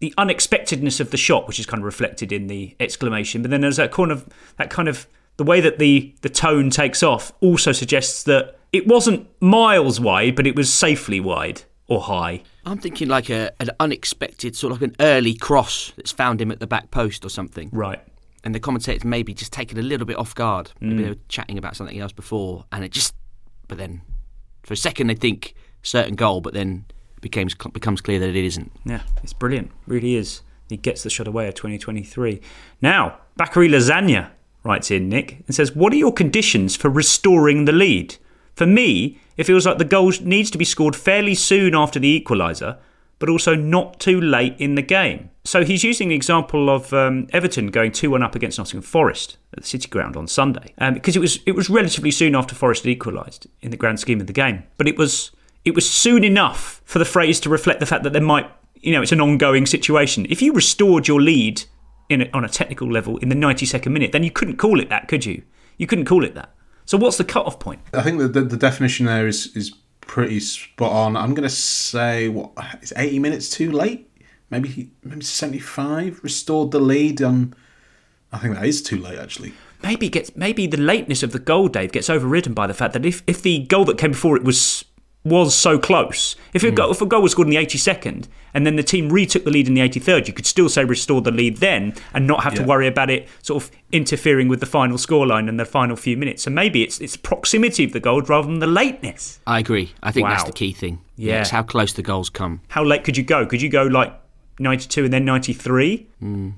the 0.00 0.14
unexpectedness 0.18 1.00
of 1.00 1.10
the 1.10 1.16
shot, 1.16 1.46
which 1.48 1.58
is 1.58 1.66
kind 1.66 1.80
of 1.80 1.84
reflected 1.84 2.32
in 2.32 2.46
the 2.46 2.76
exclamation, 2.80 3.42
but 3.42 3.50
then 3.50 3.60
there's 3.60 3.76
that 3.78 3.90
kind 3.92 4.12
of 4.12 4.26
that 4.56 4.70
kind 4.70 4.88
of 4.88 5.06
the 5.36 5.44
way 5.44 5.60
that 5.60 5.78
the 5.78 6.14
the 6.22 6.28
tone 6.28 6.70
takes 6.70 7.02
off 7.02 7.32
also 7.40 7.72
suggests 7.72 8.22
that 8.24 8.58
it 8.72 8.86
wasn't 8.86 9.26
miles 9.40 9.98
wide, 10.00 10.36
but 10.36 10.46
it 10.46 10.54
was 10.54 10.72
safely 10.72 11.20
wide 11.20 11.62
or 11.86 12.02
high. 12.02 12.42
I'm 12.66 12.78
thinking 12.78 13.08
like 13.08 13.30
a, 13.30 13.50
an 13.60 13.70
unexpected, 13.80 14.54
sort 14.54 14.72
of 14.72 14.82
like 14.82 14.90
an 14.90 14.96
early 15.00 15.34
cross 15.34 15.92
that's 15.96 16.12
found 16.12 16.40
him 16.40 16.50
at 16.50 16.60
the 16.60 16.66
back 16.66 16.90
post 16.90 17.24
or 17.24 17.30
something. 17.30 17.70
Right. 17.72 17.98
And 18.44 18.54
the 18.54 18.60
commentators 18.60 19.04
maybe 19.04 19.32
just 19.32 19.52
taken 19.52 19.78
a 19.78 19.82
little 19.82 20.06
bit 20.06 20.18
off 20.18 20.34
guard. 20.34 20.70
Maybe 20.80 20.94
Mm. 20.96 21.02
they 21.04 21.08
were 21.10 21.16
chatting 21.28 21.56
about 21.56 21.76
something 21.76 21.98
else 21.98 22.12
before, 22.12 22.66
and 22.70 22.84
it 22.84 22.92
just. 22.92 23.14
But 23.68 23.78
then, 23.78 24.02
for 24.64 24.74
a 24.74 24.76
second, 24.76 25.06
they 25.06 25.14
think 25.14 25.54
certain 25.82 26.14
goal, 26.14 26.40
but 26.42 26.52
then 26.52 26.84
becomes 27.20 27.54
becomes 27.54 28.00
clear 28.00 28.18
that 28.18 28.28
it 28.28 28.44
isn't. 28.44 28.72
Yeah, 28.84 29.02
it's 29.22 29.32
brilliant. 29.32 29.70
Really 29.86 30.16
is. 30.16 30.42
He 30.68 30.76
gets 30.76 31.02
the 31.02 31.10
shot 31.10 31.26
away 31.26 31.48
of 31.48 31.54
2023. 31.54 32.40
Now, 32.82 33.18
Bakary 33.38 33.70
Lasagna 33.70 34.30
writes 34.64 34.90
in, 34.90 35.08
Nick, 35.08 35.42
and 35.46 35.54
says, 35.54 35.74
What 35.74 35.92
are 35.92 35.96
your 35.96 36.12
conditions 36.12 36.76
for 36.76 36.90
restoring 36.90 37.64
the 37.64 37.72
lead? 37.72 38.16
For 38.54 38.66
me, 38.66 39.18
it 39.36 39.44
feels 39.44 39.66
like 39.66 39.78
the 39.78 39.84
goal 39.84 40.12
needs 40.22 40.50
to 40.50 40.58
be 40.58 40.64
scored 40.64 40.96
fairly 40.96 41.34
soon 41.34 41.74
after 41.74 41.98
the 41.98 42.20
equaliser, 42.20 42.76
but 43.18 43.28
also 43.28 43.54
not 43.54 43.98
too 44.00 44.20
late 44.20 44.56
in 44.58 44.74
the 44.74 44.82
game. 44.82 45.30
So 45.44 45.64
he's 45.64 45.84
using 45.84 46.08
the 46.08 46.14
example 46.14 46.68
of 46.68 46.92
um, 46.92 47.28
Everton 47.32 47.68
going 47.68 47.92
2 47.92 48.10
1 48.10 48.22
up 48.22 48.34
against 48.34 48.58
Nottingham 48.58 48.82
Forest 48.82 49.38
at 49.52 49.62
the 49.62 49.66
City 49.66 49.88
Ground 49.88 50.16
on 50.16 50.26
Sunday, 50.26 50.74
um, 50.78 50.94
because 50.94 51.16
it 51.16 51.20
was, 51.20 51.38
it 51.46 51.52
was 51.52 51.70
relatively 51.70 52.10
soon 52.10 52.34
after 52.34 52.54
Forest 52.54 52.84
had 52.84 52.90
equalised 52.90 53.46
in 53.62 53.70
the 53.70 53.76
grand 53.76 54.00
scheme 54.00 54.20
of 54.20 54.26
the 54.26 54.32
game. 54.32 54.64
But 54.76 54.88
it 54.88 54.98
was, 54.98 55.30
it 55.64 55.74
was 55.74 55.88
soon 55.88 56.24
enough 56.24 56.80
for 56.84 56.98
the 56.98 57.04
phrase 57.04 57.40
to 57.40 57.48
reflect 57.48 57.80
the 57.80 57.86
fact 57.86 58.04
that 58.04 58.12
there 58.12 58.22
might, 58.22 58.50
you 58.76 58.92
know, 58.92 59.02
it's 59.02 59.12
an 59.12 59.20
ongoing 59.20 59.66
situation. 59.66 60.26
If 60.30 60.40
you 60.40 60.52
restored 60.52 61.08
your 61.08 61.20
lead 61.20 61.64
in 62.08 62.22
a, 62.22 62.30
on 62.32 62.44
a 62.44 62.48
technical 62.48 62.90
level 62.90 63.18
in 63.18 63.28
the 63.28 63.34
92nd 63.34 63.92
minute, 63.92 64.12
then 64.12 64.22
you 64.22 64.30
couldn't 64.30 64.56
call 64.56 64.80
it 64.80 64.88
that, 64.88 65.08
could 65.08 65.26
you? 65.26 65.42
You 65.76 65.86
couldn't 65.86 66.06
call 66.06 66.24
it 66.24 66.34
that. 66.34 66.54
So 66.84 66.96
what's 66.96 67.18
the 67.18 67.24
cut-off 67.24 67.58
point? 67.58 67.80
I 67.92 68.02
think 68.02 68.18
that 68.18 68.32
the, 68.32 68.40
the 68.42 68.56
definition 68.56 69.06
there 69.06 69.26
is 69.26 69.54
is 69.54 69.74
pretty 70.00 70.40
spot 70.40 70.90
on. 70.90 71.16
I'm 71.16 71.34
going 71.34 71.48
to 71.48 71.54
say 71.54 72.28
what 72.28 72.52
is 72.80 72.92
80 72.96 73.18
minutes 73.18 73.50
too 73.50 73.70
late? 73.70 74.10
Maybe 74.50 74.90
maybe 75.04 75.22
75 75.22 76.20
restored 76.22 76.70
the 76.70 76.80
lead. 76.80 77.20
Um, 77.20 77.54
I 78.32 78.38
think 78.38 78.54
that 78.54 78.64
is 78.64 78.82
too 78.82 78.96
late 78.96 79.18
actually. 79.18 79.52
Maybe 79.82 80.08
gets 80.08 80.34
maybe 80.34 80.66
the 80.66 80.78
lateness 80.78 81.22
of 81.22 81.32
the 81.32 81.38
goal, 81.38 81.68
Dave, 81.68 81.92
gets 81.92 82.08
overridden 82.10 82.54
by 82.54 82.66
the 82.66 82.74
fact 82.74 82.94
that 82.94 83.04
if, 83.04 83.22
if 83.26 83.42
the 83.42 83.60
goal 83.66 83.84
that 83.84 83.98
came 83.98 84.12
before 84.12 84.36
it 84.36 84.42
was 84.42 84.84
was 85.24 85.54
so 85.54 85.78
close, 85.78 86.36
if 86.54 86.62
a, 86.62 86.70
goal, 86.70 86.90
if 86.90 87.02
a 87.02 87.06
goal 87.06 87.22
was 87.22 87.32
scored 87.32 87.48
in 87.48 87.50
the 87.50 87.56
82nd 87.56 88.28
and 88.54 88.64
then 88.64 88.76
the 88.76 88.82
team 88.82 89.10
retook 89.10 89.44
the 89.44 89.50
lead 89.50 89.68
in 89.68 89.74
the 89.74 89.80
83rd, 89.80 90.26
you 90.26 90.32
could 90.32 90.46
still 90.46 90.68
say 90.68 90.84
restore 90.84 91.20
the 91.20 91.30
lead 91.30 91.58
then 91.58 91.94
and 92.14 92.26
not 92.26 92.44
have 92.44 92.54
to 92.54 92.62
worry 92.62 92.86
about 92.86 93.10
it 93.10 93.28
sort 93.42 93.62
of 93.62 93.70
interfering 93.92 94.48
with 94.48 94.60
the 94.60 94.66
final 94.66 94.96
scoreline 94.96 95.48
and 95.48 95.58
the 95.58 95.64
final 95.64 95.96
few 95.96 96.16
minutes. 96.16 96.44
So 96.44 96.50
maybe 96.50 96.82
it's 96.82 97.00
it's 97.00 97.16
proximity 97.16 97.84
of 97.84 97.92
the 97.92 98.00
goal 98.00 98.22
rather 98.22 98.46
than 98.46 98.60
the 98.60 98.66
lateness. 98.66 99.40
I 99.46 99.58
agree. 99.58 99.92
I 100.02 100.12
think 100.12 100.28
that's 100.28 100.44
the 100.44 100.52
key 100.52 100.72
thing. 100.72 101.00
Yeah. 101.16 101.40
it's 101.40 101.50
how 101.50 101.62
close 101.62 101.92
the 101.92 102.02
goals 102.02 102.30
come. 102.30 102.60
How 102.68 102.84
late 102.84 103.04
could 103.04 103.16
you 103.16 103.24
go? 103.24 103.44
Could 103.44 103.60
you 103.60 103.68
go 103.68 103.82
like 103.82 104.12
92 104.60 105.04
and 105.04 105.12
then 105.12 105.24
93? 105.24 106.06
Mm. 106.22 106.54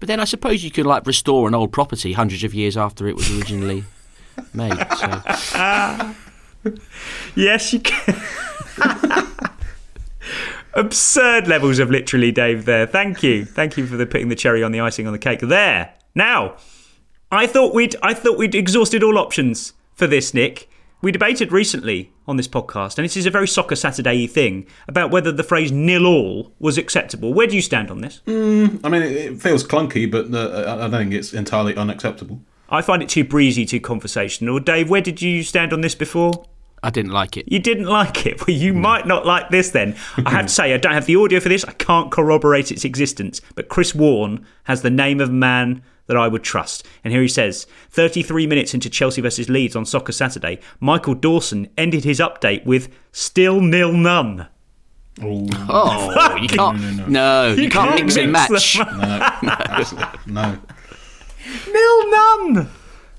But 0.00 0.08
then 0.08 0.18
I 0.20 0.24
suppose 0.24 0.64
you 0.64 0.70
could 0.70 0.86
like 0.86 1.06
restore 1.06 1.46
an 1.46 1.54
old 1.54 1.72
property 1.72 2.12
hundreds 2.12 2.44
of 2.44 2.54
years 2.54 2.76
after 2.76 3.06
it 3.06 3.14
was 3.14 3.30
originally 3.36 3.84
made. 4.52 4.76
So 4.96 5.22
Yes, 7.34 7.72
you 7.72 7.80
can. 7.80 8.20
Absurd 10.74 11.48
levels 11.48 11.78
of 11.78 11.90
literally, 11.90 12.30
Dave. 12.30 12.64
There. 12.64 12.86
Thank 12.86 13.22
you. 13.22 13.44
Thank 13.44 13.76
you 13.76 13.86
for 13.86 13.96
the 13.96 14.06
putting 14.06 14.28
the 14.28 14.36
cherry 14.36 14.62
on 14.62 14.72
the 14.72 14.80
icing 14.80 15.06
on 15.06 15.12
the 15.12 15.18
cake. 15.18 15.40
There. 15.40 15.94
Now, 16.14 16.56
I 17.30 17.46
thought 17.46 17.74
we'd 17.74 17.96
I 18.02 18.14
thought 18.14 18.38
we'd 18.38 18.54
exhausted 18.54 19.02
all 19.02 19.18
options 19.18 19.72
for 19.94 20.06
this, 20.06 20.32
Nick. 20.34 20.68
We 21.02 21.12
debated 21.12 21.50
recently 21.50 22.12
on 22.28 22.36
this 22.36 22.46
podcast, 22.46 22.98
and 22.98 23.04
this 23.04 23.16
is 23.16 23.24
a 23.24 23.30
very 23.30 23.48
soccer 23.48 23.74
Saturday 23.74 24.26
thing 24.26 24.66
about 24.86 25.10
whether 25.10 25.32
the 25.32 25.42
phrase 25.42 25.72
"nil 25.72 26.06
all" 26.06 26.52
was 26.58 26.76
acceptable. 26.76 27.32
Where 27.32 27.46
do 27.46 27.56
you 27.56 27.62
stand 27.62 27.90
on 27.90 28.02
this? 28.02 28.20
Mm, 28.26 28.80
I 28.84 28.88
mean, 28.90 29.02
it, 29.02 29.40
feels 29.40 29.64
clunky, 29.64 30.10
but 30.10 30.32
uh, 30.32 30.64
I 30.66 30.74
I 30.74 30.88
don't 30.88 30.90
think 30.90 31.14
it's 31.14 31.32
entirely 31.32 31.74
unacceptable. 31.74 32.40
I 32.68 32.82
find 32.82 33.02
it 33.02 33.08
too 33.08 33.24
breezy, 33.24 33.64
too 33.64 33.80
conversational. 33.80 34.60
Dave, 34.60 34.88
where 34.88 35.00
did 35.00 35.20
you 35.20 35.42
stand 35.42 35.72
on 35.72 35.80
this 35.80 35.94
before? 35.96 36.44
I 36.82 36.90
didn't 36.90 37.12
like 37.12 37.36
it. 37.36 37.50
You 37.50 37.58
didn't 37.58 37.86
like 37.86 38.24
it? 38.26 38.46
Well, 38.46 38.56
you 38.56 38.72
might 38.72 39.06
not 39.06 39.26
like 39.26 39.50
this 39.50 39.70
then. 39.70 39.96
I 40.24 40.30
have 40.30 40.46
to 40.46 40.52
say, 40.52 40.72
I 40.72 40.78
don't 40.78 40.94
have 40.94 41.06
the 41.06 41.16
audio 41.16 41.38
for 41.40 41.48
this. 41.50 41.64
I 41.64 41.72
can't 41.72 42.10
corroborate 42.10 42.72
its 42.72 42.84
existence. 42.84 43.40
But 43.54 43.68
Chris 43.68 43.94
Warren 43.94 44.46
has 44.64 44.80
the 44.82 44.90
name 44.90 45.20
of 45.20 45.28
a 45.28 45.32
man 45.32 45.82
that 46.06 46.16
I 46.16 46.26
would 46.26 46.42
trust. 46.42 46.86
And 47.04 47.12
here 47.12 47.22
he 47.22 47.28
says 47.28 47.66
33 47.90 48.46
minutes 48.46 48.72
into 48.74 48.88
Chelsea 48.90 49.20
versus 49.20 49.48
Leeds 49.48 49.76
on 49.76 49.84
Soccer 49.84 50.12
Saturday, 50.12 50.58
Michael 50.80 51.14
Dawson 51.14 51.68
ended 51.78 52.02
his 52.04 52.18
update 52.18 52.64
with 52.64 52.88
still 53.12 53.60
nil 53.60 53.92
none. 53.92 54.48
Oh, 55.22 55.46
oh 55.68 56.36
you 56.40 56.48
can't. 56.48 57.08
No, 57.08 57.48
you, 57.52 57.64
You 57.64 57.68
can't, 57.70 57.90
can't 57.90 58.04
mix 58.06 58.16
and 58.16 58.32
match. 58.32 58.78
them. 58.78 59.00
No, 60.26 60.58
Nil 61.72 62.10
none. 62.10 62.68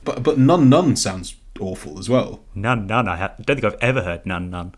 but 0.03 0.23
but 0.23 0.37
none 0.37 0.67
none 0.69 0.95
sounds 0.95 1.35
awful 1.61 1.99
as 1.99 2.09
well. 2.09 2.41
None 2.55 2.87
none. 2.87 3.07
I 3.07 3.15
ha- 3.17 3.33
don't 3.41 3.59
think 3.59 3.65
I've 3.73 3.79
ever 3.81 4.01
heard 4.03 4.25
none 4.25 4.49
none. 4.49 4.75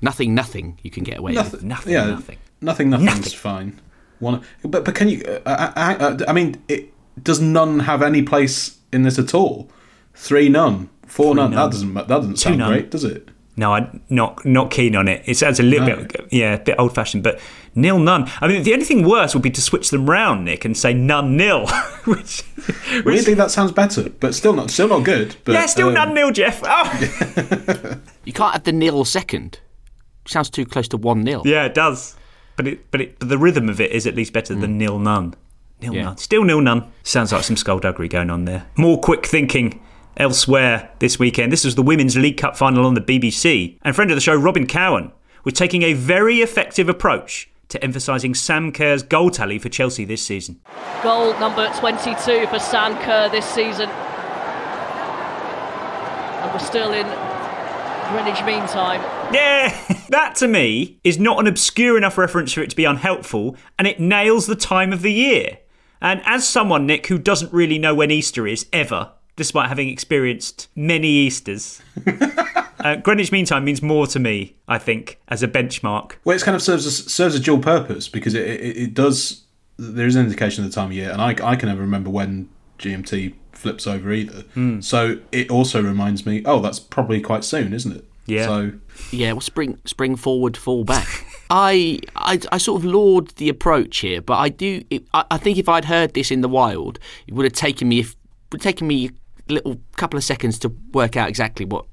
Nothing, 0.00 0.34
nothing. 0.34 0.78
You 0.82 0.90
can 0.90 1.02
get 1.04 1.18
away 1.18 1.32
with. 1.34 1.62
Nothing, 1.64 1.92
yeah, 1.92 2.06
nothing. 2.06 2.38
nothing, 2.60 2.90
nothing's 2.90 3.34
fine. 3.34 3.80
One, 4.20 4.42
but 4.62 4.84
but 4.84 4.94
can 4.94 5.08
you? 5.08 5.22
Uh, 5.22 5.72
I, 5.76 5.94
I, 5.94 6.18
I 6.28 6.32
mean, 6.32 6.62
it 6.68 6.92
does 7.22 7.40
none 7.40 7.80
have 7.80 8.02
any 8.02 8.22
place 8.22 8.78
in 8.92 9.02
this 9.02 9.18
at 9.18 9.34
all? 9.34 9.70
Three 10.14 10.48
none, 10.48 10.88
four 11.06 11.34
none. 11.34 11.50
none. 11.50 11.64
That 11.66 11.72
doesn't 11.72 11.94
that 11.94 12.08
doesn't 12.08 12.32
Two 12.32 12.36
sound 12.36 12.58
none. 12.58 12.72
great, 12.72 12.90
does 12.90 13.04
it? 13.04 13.28
No, 13.58 13.74
I'm 13.74 14.00
not 14.08 14.44
not 14.46 14.70
keen 14.70 14.94
on 14.96 15.08
it. 15.08 15.22
It 15.26 15.36
sounds 15.36 15.58
a 15.60 15.62
little 15.62 15.86
No. 15.88 15.96
bit, 15.96 16.28
yeah, 16.30 16.54
a 16.54 16.58
bit 16.58 16.76
old 16.78 16.94
fashioned. 16.94 17.22
But 17.24 17.40
nil 17.74 17.98
none. 17.98 18.30
I 18.40 18.46
mean, 18.48 18.62
the 18.62 18.72
only 18.72 18.84
thing 18.84 19.06
worse 19.06 19.34
would 19.34 19.42
be 19.42 19.50
to 19.50 19.60
switch 19.60 19.90
them 19.90 20.08
round, 20.08 20.44
Nick, 20.44 20.64
and 20.64 20.76
say 20.76 20.94
none 20.94 21.36
nil. 21.36 21.66
which, 22.04 22.42
Weirdly, 23.04 23.34
that 23.34 23.50
sounds 23.50 23.72
better, 23.72 24.08
but 24.20 24.34
still 24.34 24.52
not 24.54 24.70
still 24.70 24.88
not 24.88 25.04
good. 25.04 25.36
But, 25.44 25.52
yeah, 25.52 25.66
still 25.66 25.88
um, 25.88 25.94
none 25.94 26.14
nil, 26.14 26.30
Jeff. 26.30 26.62
Oh. 26.64 27.98
You 28.24 28.32
can't 28.32 28.52
have 28.52 28.64
the 28.64 28.72
nil 28.72 29.04
second. 29.04 29.58
Sounds 30.26 30.50
too 30.50 30.64
close 30.66 30.88
to 30.88 30.96
one 30.96 31.24
nil. 31.24 31.42
yeah, 31.44 31.64
it 31.64 31.74
does. 31.74 32.14
But 32.56 32.66
it, 32.66 32.90
but 32.90 33.00
it, 33.00 33.18
but 33.18 33.28
the 33.28 33.38
rhythm 33.38 33.68
of 33.68 33.80
it 33.80 33.90
is 33.92 34.06
at 34.06 34.14
least 34.14 34.32
better 34.32 34.54
than 34.54 34.78
nil 34.78 34.98
none. 34.98 35.34
Nil 35.80 35.94
Yeah. 35.94 36.02
none. 36.04 36.16
Still 36.18 36.44
nil 36.44 36.60
none. 36.60 36.84
Sounds 37.02 37.32
like 37.32 37.44
some 37.44 37.56
skullduggery 37.56 38.08
going 38.08 38.30
on 38.30 38.44
there. 38.44 38.66
More 38.76 39.00
quick 39.00 39.24
thinking 39.26 39.80
elsewhere 40.18 40.90
this 40.98 41.18
weekend. 41.18 41.50
This 41.52 41.64
was 41.64 41.74
the 41.74 41.82
Women's 41.82 42.16
League 42.16 42.36
Cup 42.36 42.56
final 42.56 42.84
on 42.84 42.94
the 42.94 43.00
BBC. 43.00 43.78
And 43.82 43.94
friend 43.94 44.10
of 44.10 44.16
the 44.16 44.20
show, 44.20 44.36
Robyn 44.36 44.66
Cowen, 44.66 45.12
was 45.44 45.54
taking 45.54 45.82
a 45.82 45.94
very 45.94 46.36
effective 46.38 46.88
approach 46.88 47.50
to 47.68 47.82
emphasising 47.82 48.34
Sam 48.34 48.72
Kerr's 48.72 49.02
goal 49.02 49.30
tally 49.30 49.58
for 49.58 49.68
Chelsea 49.68 50.04
this 50.04 50.22
season. 50.22 50.60
Goal 51.02 51.38
number 51.38 51.70
22 51.78 52.46
for 52.48 52.58
Sam 52.58 52.96
Kerr 53.02 53.28
this 53.28 53.46
season. 53.46 53.88
And 56.40 56.52
we're 56.52 56.58
still 56.58 56.92
in 56.92 57.06
Greenwich 58.10 58.42
Mean 58.44 58.66
Time. 58.66 59.02
Yeah, 59.32 59.78
that 60.08 60.34
to 60.36 60.48
me 60.48 60.98
is 61.04 61.18
not 61.18 61.38
an 61.40 61.46
obscure 61.46 61.98
enough 61.98 62.16
reference 62.16 62.52
for 62.52 62.62
it 62.62 62.70
to 62.70 62.76
be 62.76 62.84
unhelpful, 62.86 63.56
and 63.78 63.86
it 63.86 64.00
nails 64.00 64.46
the 64.46 64.56
time 64.56 64.92
of 64.92 65.02
the 65.02 65.12
year. 65.12 65.58
And 66.00 66.22
as 66.24 66.48
someone, 66.48 66.86
Nick, 66.86 67.08
who 67.08 67.18
doesn't 67.18 67.52
really 67.52 67.78
know 67.78 67.94
when 67.94 68.10
Easter 68.10 68.46
is 68.46 68.66
ever, 68.72 69.12
despite 69.38 69.68
having 69.68 69.88
experienced 69.88 70.68
many 70.76 71.08
Easters, 71.08 71.80
uh, 72.80 72.96
Greenwich 72.96 73.32
Mean 73.32 73.46
Time 73.46 73.64
means 73.64 73.80
more 73.80 74.06
to 74.08 74.18
me, 74.18 74.56
I 74.68 74.76
think, 74.76 75.18
as 75.28 75.42
a 75.42 75.48
benchmark. 75.48 76.12
Well, 76.24 76.36
it 76.36 76.42
kind 76.42 76.54
of 76.54 76.62
serves 76.62 76.84
a, 76.84 76.90
serves 76.90 77.34
a 77.34 77.40
dual 77.40 77.60
purpose 77.60 78.08
because 78.08 78.34
it, 78.34 78.46
it, 78.46 78.76
it 78.76 78.94
does. 78.94 79.44
There 79.78 80.06
is 80.06 80.16
an 80.16 80.26
indication 80.26 80.64
of 80.64 80.70
the 80.70 80.74
time 80.74 80.86
of 80.86 80.92
year, 80.92 81.10
and 81.10 81.22
I, 81.22 81.36
I 81.42 81.56
can 81.56 81.68
never 81.68 81.80
remember 81.80 82.10
when 82.10 82.50
GMT 82.78 83.34
flips 83.52 83.86
over 83.86 84.12
either. 84.12 84.42
Hmm. 84.54 84.80
So 84.80 85.18
it 85.32 85.50
also 85.50 85.82
reminds 85.82 86.26
me, 86.26 86.42
oh, 86.44 86.60
that's 86.60 86.78
probably 86.78 87.20
quite 87.20 87.44
soon, 87.44 87.72
isn't 87.72 87.92
it? 87.92 88.04
Yeah. 88.26 88.46
So 88.46 88.72
Yeah, 89.10 89.32
well, 89.32 89.40
spring, 89.40 89.78
spring 89.84 90.16
forward, 90.16 90.56
fall 90.56 90.84
back. 90.84 91.08
I, 91.50 92.00
I, 92.14 92.40
I 92.52 92.58
sort 92.58 92.82
of 92.82 92.84
laud 92.84 93.28
the 93.36 93.48
approach 93.48 93.98
here, 93.98 94.20
but 94.20 94.36
I 94.36 94.50
do. 94.50 94.82
It, 94.90 95.04
I, 95.14 95.24
I 95.30 95.38
think 95.38 95.58
if 95.58 95.68
I'd 95.68 95.86
heard 95.86 96.14
this 96.14 96.30
in 96.30 96.42
the 96.42 96.48
wild, 96.48 96.98
it 97.26 97.34
would 97.34 97.44
have 97.44 97.54
taken 97.54 97.88
me, 97.88 98.00
if, 98.00 98.16
would 98.52 98.60
have 98.60 98.64
taken 98.64 98.86
me 98.86 99.06
a 99.06 99.10
little 99.48 99.78
couple 99.96 100.16
of 100.16 100.24
seconds 100.24 100.58
to 100.60 100.68
work 100.92 101.16
out 101.16 101.28
exactly 101.28 101.64
what. 101.64 101.84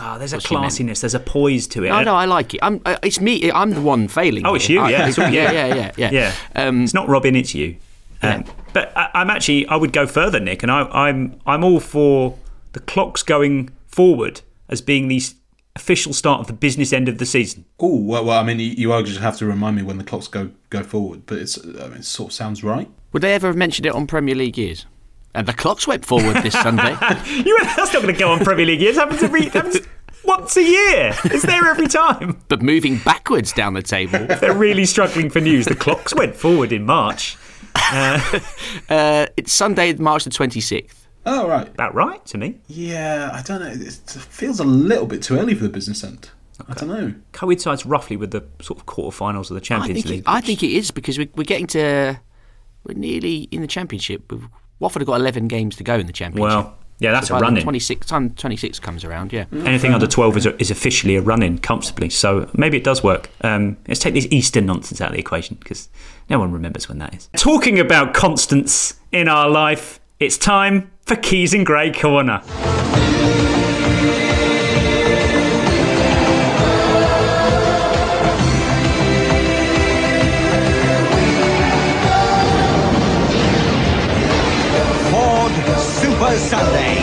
Oh, 0.00 0.18
there's 0.18 0.32
a 0.32 0.36
what 0.36 0.42
she 0.44 0.54
meant. 0.56 0.72
classiness, 0.72 1.00
there's 1.02 1.14
a 1.14 1.20
poise 1.20 1.66
to 1.68 1.84
it. 1.84 1.90
No, 1.90 2.02
no, 2.02 2.14
I 2.14 2.24
like 2.24 2.54
it. 2.54 2.60
I'm, 2.62 2.80
uh, 2.86 2.96
it's 3.02 3.20
me. 3.20 3.52
I'm 3.52 3.70
the 3.72 3.82
one 3.82 4.08
failing. 4.08 4.46
Oh, 4.46 4.54
it's 4.54 4.68
you, 4.68 4.80
yeah. 4.88 5.08
it's- 5.08 5.18
yeah, 5.32 5.52
yeah, 5.52 5.74
yeah, 5.74 5.92
yeah. 5.98 6.10
yeah. 6.10 6.34
Um, 6.56 6.84
it's 6.84 6.94
not 6.94 7.08
Robyn, 7.08 7.36
it's 7.36 7.54
you. 7.54 7.76
Um, 8.22 8.44
But 8.72 8.96
I, 8.96 9.10
I'm 9.14 9.28
actually, 9.28 9.66
I 9.66 9.76
would 9.76 9.92
go 9.92 10.06
further, 10.06 10.40
Nick, 10.40 10.62
and 10.62 10.72
I, 10.72 10.82
I'm, 11.08 11.38
I'm 11.46 11.62
all 11.62 11.78
for 11.80 12.38
the 12.72 12.80
clocks 12.80 13.22
going 13.22 13.68
forward 13.86 14.40
as 14.70 14.80
being 14.80 15.08
the 15.08 15.20
official 15.76 16.12
start 16.14 16.40
of 16.40 16.46
the 16.46 16.52
business 16.54 16.92
end 16.92 17.08
of 17.08 17.18
the 17.18 17.26
season. 17.26 17.66
Oh 17.78 17.96
well, 17.96 18.24
well, 18.24 18.38
I 18.40 18.44
mean, 18.44 18.60
you, 18.60 18.66
you 18.70 18.92
are 18.92 19.02
just 19.02 19.20
have 19.20 19.36
to 19.38 19.46
remind 19.46 19.76
me 19.76 19.82
when 19.82 19.98
the 19.98 20.04
clocks 20.04 20.28
go 20.28 20.50
go 20.70 20.82
forward, 20.82 21.22
but 21.26 21.38
it's 21.38 21.58
I 21.58 21.88
mean, 21.88 21.98
it 21.98 22.04
sort 22.04 22.30
of 22.30 22.34
sounds 22.34 22.62
right. 22.64 22.88
Would 23.12 23.22
they 23.22 23.34
ever 23.34 23.46
have 23.48 23.56
mentioned 23.56 23.84
it 23.86 23.92
on 23.92 24.06
Premier 24.06 24.34
League 24.34 24.56
years? 24.56 24.86
And 25.34 25.46
the 25.48 25.52
clocks 25.54 25.86
went 25.86 26.04
forward 26.04 26.36
this 26.42 26.52
Sunday. 26.52 26.90
you, 27.26 27.56
that's 27.76 27.92
not 27.92 28.02
going 28.02 28.14
to 28.14 28.18
go 28.18 28.30
on 28.30 28.40
Premier 28.40 28.66
League 28.66 28.80
years. 28.80 28.96
Happens 28.96 29.22
every 29.22 29.48
happens 29.48 29.78
once 30.24 30.56
a 30.56 30.62
year. 30.62 31.14
It's 31.24 31.44
there 31.44 31.66
every 31.66 31.88
time. 31.88 32.40
But 32.48 32.60
moving 32.60 32.98
backwards 32.98 33.52
down 33.52 33.72
the 33.72 33.82
table. 33.82 34.30
If 34.30 34.40
they're 34.40 34.54
really 34.54 34.84
struggling 34.84 35.30
for 35.30 35.40
news, 35.40 35.64
the 35.64 35.74
clocks 35.74 36.14
went 36.14 36.36
forward 36.36 36.70
in 36.70 36.84
March. 36.84 37.38
Uh, 37.74 38.40
uh, 38.90 39.26
it's 39.38 39.52
Sunday, 39.52 39.94
March 39.94 40.24
the 40.24 40.30
26th. 40.30 41.06
Oh 41.24 41.48
right, 41.48 41.68
about 41.68 41.94
right 41.94 42.24
to 42.26 42.36
me. 42.36 42.58
Yeah, 42.66 43.30
I 43.32 43.42
don't 43.42 43.60
know. 43.60 43.68
It 43.68 43.92
feels 43.92 44.60
a 44.60 44.64
little 44.64 45.06
bit 45.06 45.22
too 45.22 45.38
early 45.38 45.54
for 45.54 45.62
the 45.62 45.68
business 45.70 46.02
end. 46.04 46.30
I 46.68 46.74
don't 46.74 46.88
know. 46.88 47.14
Coincides 47.32 47.86
roughly 47.86 48.16
with 48.16 48.32
the 48.32 48.44
sort 48.60 48.78
of 48.80 48.86
quarterfinals 48.86 49.50
of 49.50 49.54
the 49.54 49.60
Champions 49.60 50.02
think, 50.02 50.06
League. 50.06 50.20
it, 50.20 50.24
I 50.26 50.40
think 50.40 50.62
it 50.62 50.72
is 50.72 50.90
because 50.90 51.18
we, 51.18 51.30
we're 51.34 51.44
getting 51.44 51.66
to. 51.68 52.20
We're 52.84 52.94
nearly 52.94 53.42
in 53.52 53.60
the 53.60 53.66
Championship. 53.68 54.30
We've, 54.30 54.48
Watford 54.82 55.00
have 55.02 55.06
got 55.06 55.20
11 55.20 55.46
games 55.46 55.76
to 55.76 55.84
go 55.84 55.94
in 55.94 56.06
the 56.08 56.12
Championship. 56.12 56.42
Well, 56.50 56.76
yeah, 56.98 57.12
that's 57.12 57.28
So 57.28 57.36
a 57.36 57.38
by 57.38 57.42
run-in. 57.46 57.62
26, 57.62 58.04
time 58.06 58.30
26 58.30 58.80
comes 58.80 59.04
around, 59.04 59.32
yeah. 59.32 59.44
Anything 59.52 59.94
under 59.94 60.08
12 60.08 60.36
is, 60.36 60.46
is 60.46 60.70
officially 60.72 61.14
a 61.16 61.22
run 61.22 61.40
in 61.42 61.58
comfortably, 61.58 62.10
so 62.10 62.50
maybe 62.54 62.76
it 62.78 62.84
does 62.84 63.02
work. 63.02 63.30
Um, 63.42 63.76
let's 63.86 64.00
take 64.00 64.12
this 64.14 64.26
Easter 64.32 64.60
nonsense 64.60 65.00
out 65.00 65.08
of 65.10 65.14
the 65.14 65.20
equation 65.20 65.56
because 65.60 65.88
no 66.28 66.40
one 66.40 66.50
remembers 66.52 66.88
when 66.88 66.98
that 66.98 67.14
is. 67.14 67.28
Talking 67.36 67.78
about 67.78 68.12
constants 68.12 68.94
in 69.12 69.28
our 69.28 69.48
life, 69.48 70.00
it's 70.18 70.36
time 70.36 70.90
for 71.06 71.14
Keys 71.14 71.54
and 71.54 71.64
Gray 71.64 71.92
Corner. 71.92 72.42
Sunday. 86.38 86.94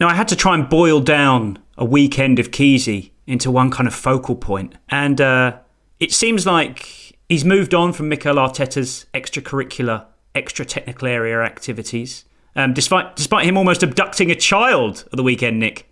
Now, 0.00 0.08
I 0.08 0.14
had 0.14 0.28
to 0.28 0.36
try 0.36 0.54
and 0.54 0.68
boil 0.68 1.00
down 1.00 1.58
a 1.78 1.84
weekend 1.84 2.38
of 2.38 2.50
Keysy 2.50 3.12
into 3.26 3.50
one 3.50 3.70
kind 3.70 3.86
of 3.86 3.94
focal 3.94 4.34
point, 4.34 4.74
and 4.88 5.20
uh, 5.20 5.58
it 6.00 6.12
seems 6.12 6.44
like 6.44 7.16
he's 7.28 7.44
moved 7.44 7.72
on 7.72 7.92
from 7.92 8.08
Mikel 8.08 8.34
Arteta's 8.34 9.06
extracurricular, 9.14 10.06
extra 10.34 10.64
technical 10.64 11.06
area 11.06 11.40
activities, 11.42 12.24
um, 12.56 12.74
despite 12.74 13.14
despite 13.14 13.46
him 13.46 13.56
almost 13.56 13.82
abducting 13.82 14.30
a 14.30 14.34
child 14.34 15.04
at 15.12 15.16
the 15.16 15.22
weekend. 15.22 15.60
Nick, 15.60 15.91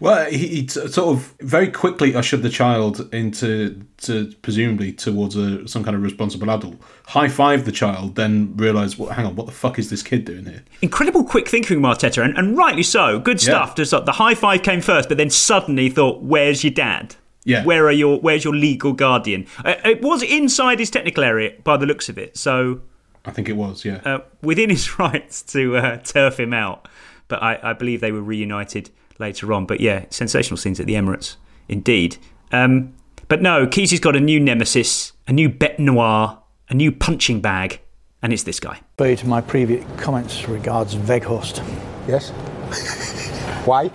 Well, 0.00 0.30
he, 0.30 0.38
he 0.48 0.62
t- 0.66 0.86
sort 0.88 1.16
of 1.16 1.34
very 1.40 1.68
quickly 1.68 2.14
ushered 2.14 2.42
the 2.42 2.48
child 2.50 3.08
into, 3.14 3.82
to 4.02 4.32
presumably 4.42 4.92
towards 4.92 5.36
a, 5.36 5.66
some 5.66 5.84
kind 5.84 5.96
of 5.96 6.02
responsible 6.02 6.50
adult. 6.50 6.76
High 7.06 7.28
five 7.28 7.64
the 7.64 7.72
child, 7.72 8.14
then 8.16 8.56
realised, 8.56 8.98
well, 8.98 9.10
hang 9.10 9.26
on, 9.26 9.36
what 9.36 9.46
the 9.46 9.52
fuck 9.52 9.78
is 9.78 9.90
this 9.90 10.02
kid 10.02 10.24
doing 10.24 10.44
here? 10.44 10.62
incredible 10.82 11.24
quick 11.24 11.48
thinking 11.48 11.76
from 11.76 11.84
Arteta, 11.84 12.24
and, 12.24 12.36
and 12.36 12.56
rightly 12.56 12.82
so. 12.82 13.18
Good 13.18 13.42
Yeah. 13.42 13.50
stuff. 13.64 13.76
Just 13.76 13.92
like 13.92 14.04
the 14.04 14.12
high 14.12 14.34
five 14.34 14.62
came 14.62 14.80
first, 14.80 15.08
but 15.08 15.18
then 15.18 15.30
suddenly 15.30 15.88
thought, 15.88 16.22
"Where's 16.22 16.62
your 16.64 16.72
dad? 16.72 17.14
Yeah. 17.44 17.64
Where 17.64 17.86
are 17.86 17.92
your 17.92 18.18
Where's 18.20 18.44
your 18.44 18.54
legal 18.54 18.92
guardian?" 18.92 19.46
Uh, 19.64 19.74
it 19.84 20.02
was 20.02 20.22
inside 20.22 20.78
his 20.80 20.90
technical 20.90 21.24
area 21.24 21.52
by 21.64 21.76
the 21.76 21.86
looks 21.86 22.08
of 22.08 22.18
it, 22.18 22.36
so. 22.36 22.80
I 23.24 23.32
think 23.32 23.48
it 23.48 23.54
was, 23.56 23.84
yeah. 23.84 24.00
uh, 24.04 24.18
within 24.42 24.70
his 24.70 24.98
rights 25.00 25.42
to 25.42 25.76
uh, 25.76 25.96
turf 25.98 26.38
him 26.38 26.52
out. 26.52 26.86
But 27.28 27.42
I, 27.42 27.58
I 27.60 27.72
believe 27.72 28.00
they 28.00 28.12
were 28.12 28.22
reunited 28.22 28.90
later 29.18 29.52
on. 29.52 29.66
But 29.66 29.80
yeah, 29.80 30.06
sensational 30.10 30.56
scenes 30.56 30.80
at 30.80 30.86
the 30.86 30.94
Emirates, 30.94 31.36
indeed. 31.68 32.16
Um, 32.52 32.94
but 33.28 33.42
no, 33.42 33.66
Keysy's 33.66 34.00
got 34.00 34.16
a 34.16 34.20
new 34.20 34.38
nemesis, 34.38 35.12
a 35.26 35.32
new 35.32 35.48
bête 35.48 35.78
noire, 35.78 36.42
a 36.68 36.74
new 36.74 36.92
punching 36.92 37.40
bag, 37.40 37.80
and 38.22 38.32
it's 38.32 38.44
this 38.44 38.60
guy. 38.60 38.80
to 38.98 39.26
my 39.26 39.40
previous 39.40 39.84
comments 40.00 40.48
regards 40.48 40.94
Weghorst. 40.94 41.58
Yes. 42.06 42.30
Why? 43.66 43.90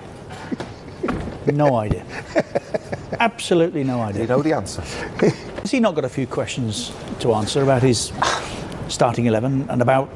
No 1.51 1.75
idea. 1.75 2.05
Absolutely 3.19 3.83
no 3.83 4.01
idea. 4.01 4.23
You 4.23 4.27
know 4.27 4.41
the 4.41 4.53
answer. 4.53 4.81
Has 5.61 5.71
he 5.71 5.79
not 5.79 5.95
got 5.95 6.05
a 6.05 6.09
few 6.09 6.27
questions 6.27 6.91
to 7.19 7.33
answer 7.33 7.61
about 7.61 7.83
his 7.83 8.11
starting 8.91 9.25
11 9.25 9.69
and 9.69 9.81
about. 9.81 10.09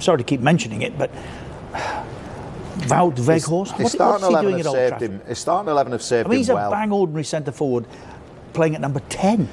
Sorry 0.00 0.18
to 0.18 0.24
keep 0.24 0.40
mentioning 0.40 0.82
it, 0.82 0.98
but. 0.98 1.10
Wout 2.90 3.16
Weghorst? 3.16 3.72
His 3.72 3.84
What, 3.84 3.92
starting 3.92 4.22
what's 4.22 4.24
he 4.24 4.28
11 4.30 4.50
doing 4.50 4.60
at 4.60 4.66
Old 4.66 4.76
saved 4.76 4.88
Trafford? 4.90 5.10
him. 5.10 5.20
His 5.26 5.38
starting 5.38 5.70
11 5.70 5.92
have 5.92 6.02
saved 6.02 6.26
I 6.26 6.30
mean, 6.30 6.38
he's 6.38 6.48
a 6.48 6.54
well. 6.54 6.70
bang 6.70 6.92
ordinary 6.92 7.24
centre 7.24 7.52
forward 7.52 7.86
playing 8.52 8.74
at 8.74 8.80
number 8.80 9.00
10. 9.08 9.48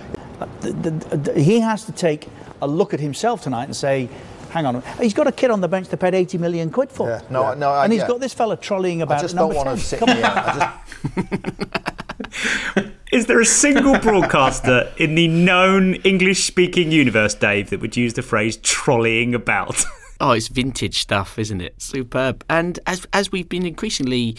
The- 0.61 0.71
the- 0.71 1.17
the- 1.17 1.39
he 1.41 1.59
has 1.59 1.85
to 1.85 1.91
take 1.91 2.27
a 2.61 2.67
look 2.67 2.93
at 2.93 2.99
himself 2.99 3.41
tonight 3.43 3.65
and 3.65 3.75
say, 3.75 4.09
hang 4.51 4.65
on, 4.65 4.81
he's 5.01 5.13
got 5.13 5.27
a 5.27 5.31
kid 5.31 5.51
on 5.51 5.61
the 5.61 5.67
bench 5.67 5.89
they 5.89 5.97
paid 5.97 6.13
80 6.15 6.37
million 6.37 6.69
quid 6.71 6.91
for. 6.91 7.21
no, 7.29 7.53
no, 7.53 7.69
I- 7.71 7.83
and 7.83 7.93
he's 7.93 8.01
yeah. 8.01 8.07
got 8.07 8.19
this 8.19 8.33
fella 8.33 8.57
trolleying 8.57 9.01
about 9.01 9.19
I 9.19 9.21
just 9.21 9.35
number 9.35 9.53
don't 9.53 9.65
want 9.65 9.69
10. 9.69 9.77
to 9.77 9.83
sit 9.83 9.99
Come 9.99 10.09
on. 10.09 10.15
here. 10.15 10.25
I 10.25 10.79
just, 11.15 12.87
Is 13.11 13.25
there 13.27 13.39
a 13.39 13.45
single 13.45 13.97
broadcaster 13.99 14.91
in 14.97 15.15
the 15.15 15.27
known 15.27 15.95
English 15.95 16.43
speaking 16.43 16.91
universe, 16.91 17.33
Dave, 17.33 17.69
that 17.69 17.79
would 17.79 17.95
use 17.95 18.13
the 18.15 18.21
phrase 18.21 18.57
trolleying 18.57 19.33
about? 19.33 19.83
Oh, 20.19 20.31
it's 20.31 20.47
vintage 20.47 20.99
stuff, 20.99 21.37
isn't 21.37 21.61
it? 21.61 21.81
Superb. 21.81 22.43
And 22.49 22.79
as 22.87 23.05
as 23.13 23.31
we've 23.31 23.49
been 23.49 23.65
increasingly 23.65 24.37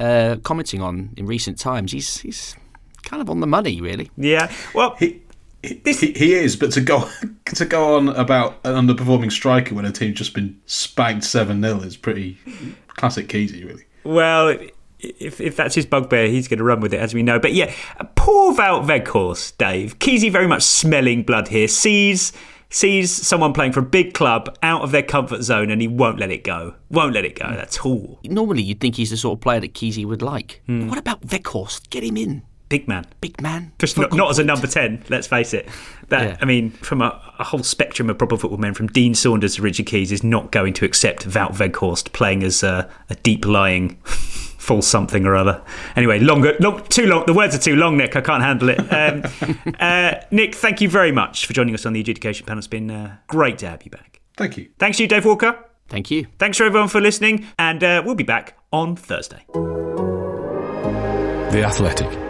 uh, 0.00 0.36
commenting 0.42 0.80
on 0.80 1.14
in 1.16 1.26
recent 1.26 1.58
times, 1.58 1.92
he's 1.92 2.18
he's 2.18 2.56
kind 3.02 3.22
of 3.22 3.30
on 3.30 3.40
the 3.40 3.46
money, 3.46 3.80
really. 3.80 4.10
Yeah. 4.16 4.52
Well, 4.74 4.94
he, 4.96 5.22
he, 5.62 5.92
he 5.92 6.34
is, 6.34 6.56
but 6.56 6.72
to 6.72 6.80
go 6.80 7.08
to 7.46 7.64
go 7.64 7.96
on 7.96 8.08
about 8.10 8.58
an 8.64 8.86
underperforming 8.86 9.32
striker 9.32 9.74
when 9.74 9.84
a 9.84 9.92
team's 9.92 10.18
just 10.18 10.34
been 10.34 10.60
spanked 10.66 11.24
7 11.24 11.60
0 11.60 11.80
is 11.80 11.96
pretty 11.96 12.38
classic 12.88 13.28
Keysy, 13.28 13.64
really. 13.64 13.84
Well, 14.04 14.56
if, 14.98 15.40
if 15.40 15.56
that's 15.56 15.74
his 15.74 15.86
bugbear, 15.86 16.28
he's 16.28 16.48
going 16.48 16.58
to 16.58 16.64
run 16.64 16.80
with 16.80 16.92
it, 16.92 17.00
as 17.00 17.14
we 17.14 17.22
know. 17.22 17.38
But 17.38 17.52
yeah, 17.52 17.72
poor 18.16 18.54
Wout 18.54 18.86
Weghorst, 18.86 19.56
Dave. 19.58 19.98
Keysy 19.98 20.30
very 20.30 20.46
much 20.46 20.62
smelling 20.62 21.22
blood 21.22 21.48
here. 21.48 21.68
Sees 21.68 22.32
sees 22.70 23.10
someone 23.10 23.52
playing 23.52 23.72
for 23.72 23.80
a 23.80 23.84
big 23.84 24.14
club 24.14 24.56
out 24.62 24.82
of 24.82 24.90
their 24.90 25.02
comfort 25.02 25.42
zone, 25.42 25.70
and 25.70 25.80
he 25.80 25.88
won't 25.88 26.18
let 26.18 26.30
it 26.30 26.44
go. 26.44 26.74
Won't 26.90 27.14
let 27.14 27.24
it 27.24 27.38
go. 27.38 27.46
Hmm. 27.46 27.54
at 27.54 27.84
all. 27.84 28.20
Normally, 28.24 28.62
you'd 28.62 28.80
think 28.80 28.96
he's 28.96 29.10
the 29.10 29.16
sort 29.16 29.38
of 29.38 29.40
player 29.40 29.60
that 29.60 29.74
Keysy 29.74 30.04
would 30.04 30.22
like. 30.22 30.62
But 30.66 30.72
hmm. 30.72 30.88
what 30.88 30.98
about 30.98 31.22
Weghorst? 31.26 31.90
Get 31.90 32.04
him 32.04 32.16
in. 32.16 32.42
Big 32.68 32.86
man. 32.86 33.06
Big 33.22 33.40
man. 33.40 33.72
Just 33.78 33.96
not, 33.96 34.12
not 34.12 34.28
as 34.28 34.38
a 34.38 34.44
number 34.44 34.66
10, 34.66 35.04
let's 35.08 35.26
face 35.26 35.54
it. 35.54 35.66
That 36.08 36.22
Yeah. 36.22 36.36
I 36.42 36.44
mean, 36.44 36.70
from 36.70 37.00
a, 37.00 37.18
a 37.38 37.44
whole 37.44 37.62
spectrum 37.62 38.10
of 38.10 38.18
proper 38.18 38.36
football 38.36 38.58
men, 38.58 38.74
from 38.74 38.88
Dean 38.88 39.14
Saunders 39.14 39.56
to 39.56 39.62
Richard 39.62 39.86
Keys, 39.86 40.12
is 40.12 40.22
not 40.22 40.52
going 40.52 40.74
to 40.74 40.84
accept 40.84 41.26
Wout 41.26 41.54
Weghorst 41.54 42.12
playing 42.12 42.42
as 42.42 42.62
a, 42.62 42.90
a 43.08 43.14
deep 43.14 43.46
lying 43.46 43.98
full 44.68 44.82
something 44.82 45.24
or 45.24 45.34
other. 45.34 45.62
Anyway, 45.96 46.20
longer, 46.20 46.54
long, 46.60 46.84
too 46.88 47.06
long. 47.06 47.24
The 47.24 47.32
words 47.32 47.54
are 47.54 47.58
too 47.58 47.74
long, 47.74 47.96
Nick. 47.96 48.14
I 48.14 48.20
can't 48.20 48.42
handle 48.42 48.68
it. 48.68 48.78
Um, 48.92 49.24
uh, 49.80 50.20
Nick, 50.30 50.54
thank 50.54 50.82
you 50.82 50.90
very 50.90 51.10
much 51.10 51.46
for 51.46 51.54
joining 51.54 51.74
us 51.74 51.86
on 51.86 51.94
the 51.94 52.00
adjudication 52.00 52.44
panel. 52.44 52.58
It's 52.58 52.66
been 52.66 52.90
uh, 52.90 53.16
great 53.28 53.56
to 53.58 53.68
have 53.68 53.82
you 53.82 53.90
back. 53.90 54.20
Thank 54.36 54.58
you. 54.58 54.68
Thanks 54.78 54.98
to 54.98 55.04
you, 55.04 55.08
Dave 55.08 55.24
Walker. 55.24 55.58
Thank 55.88 56.10
you. 56.10 56.26
Thanks 56.38 56.58
for 56.58 56.64
everyone 56.64 56.88
for 56.88 57.00
listening, 57.00 57.46
and 57.58 57.82
uh, 57.82 58.02
we'll 58.04 58.14
be 58.14 58.24
back 58.24 58.58
on 58.70 58.94
Thursday. 58.94 59.42
The 61.50 61.64
Athletic. 61.64 62.27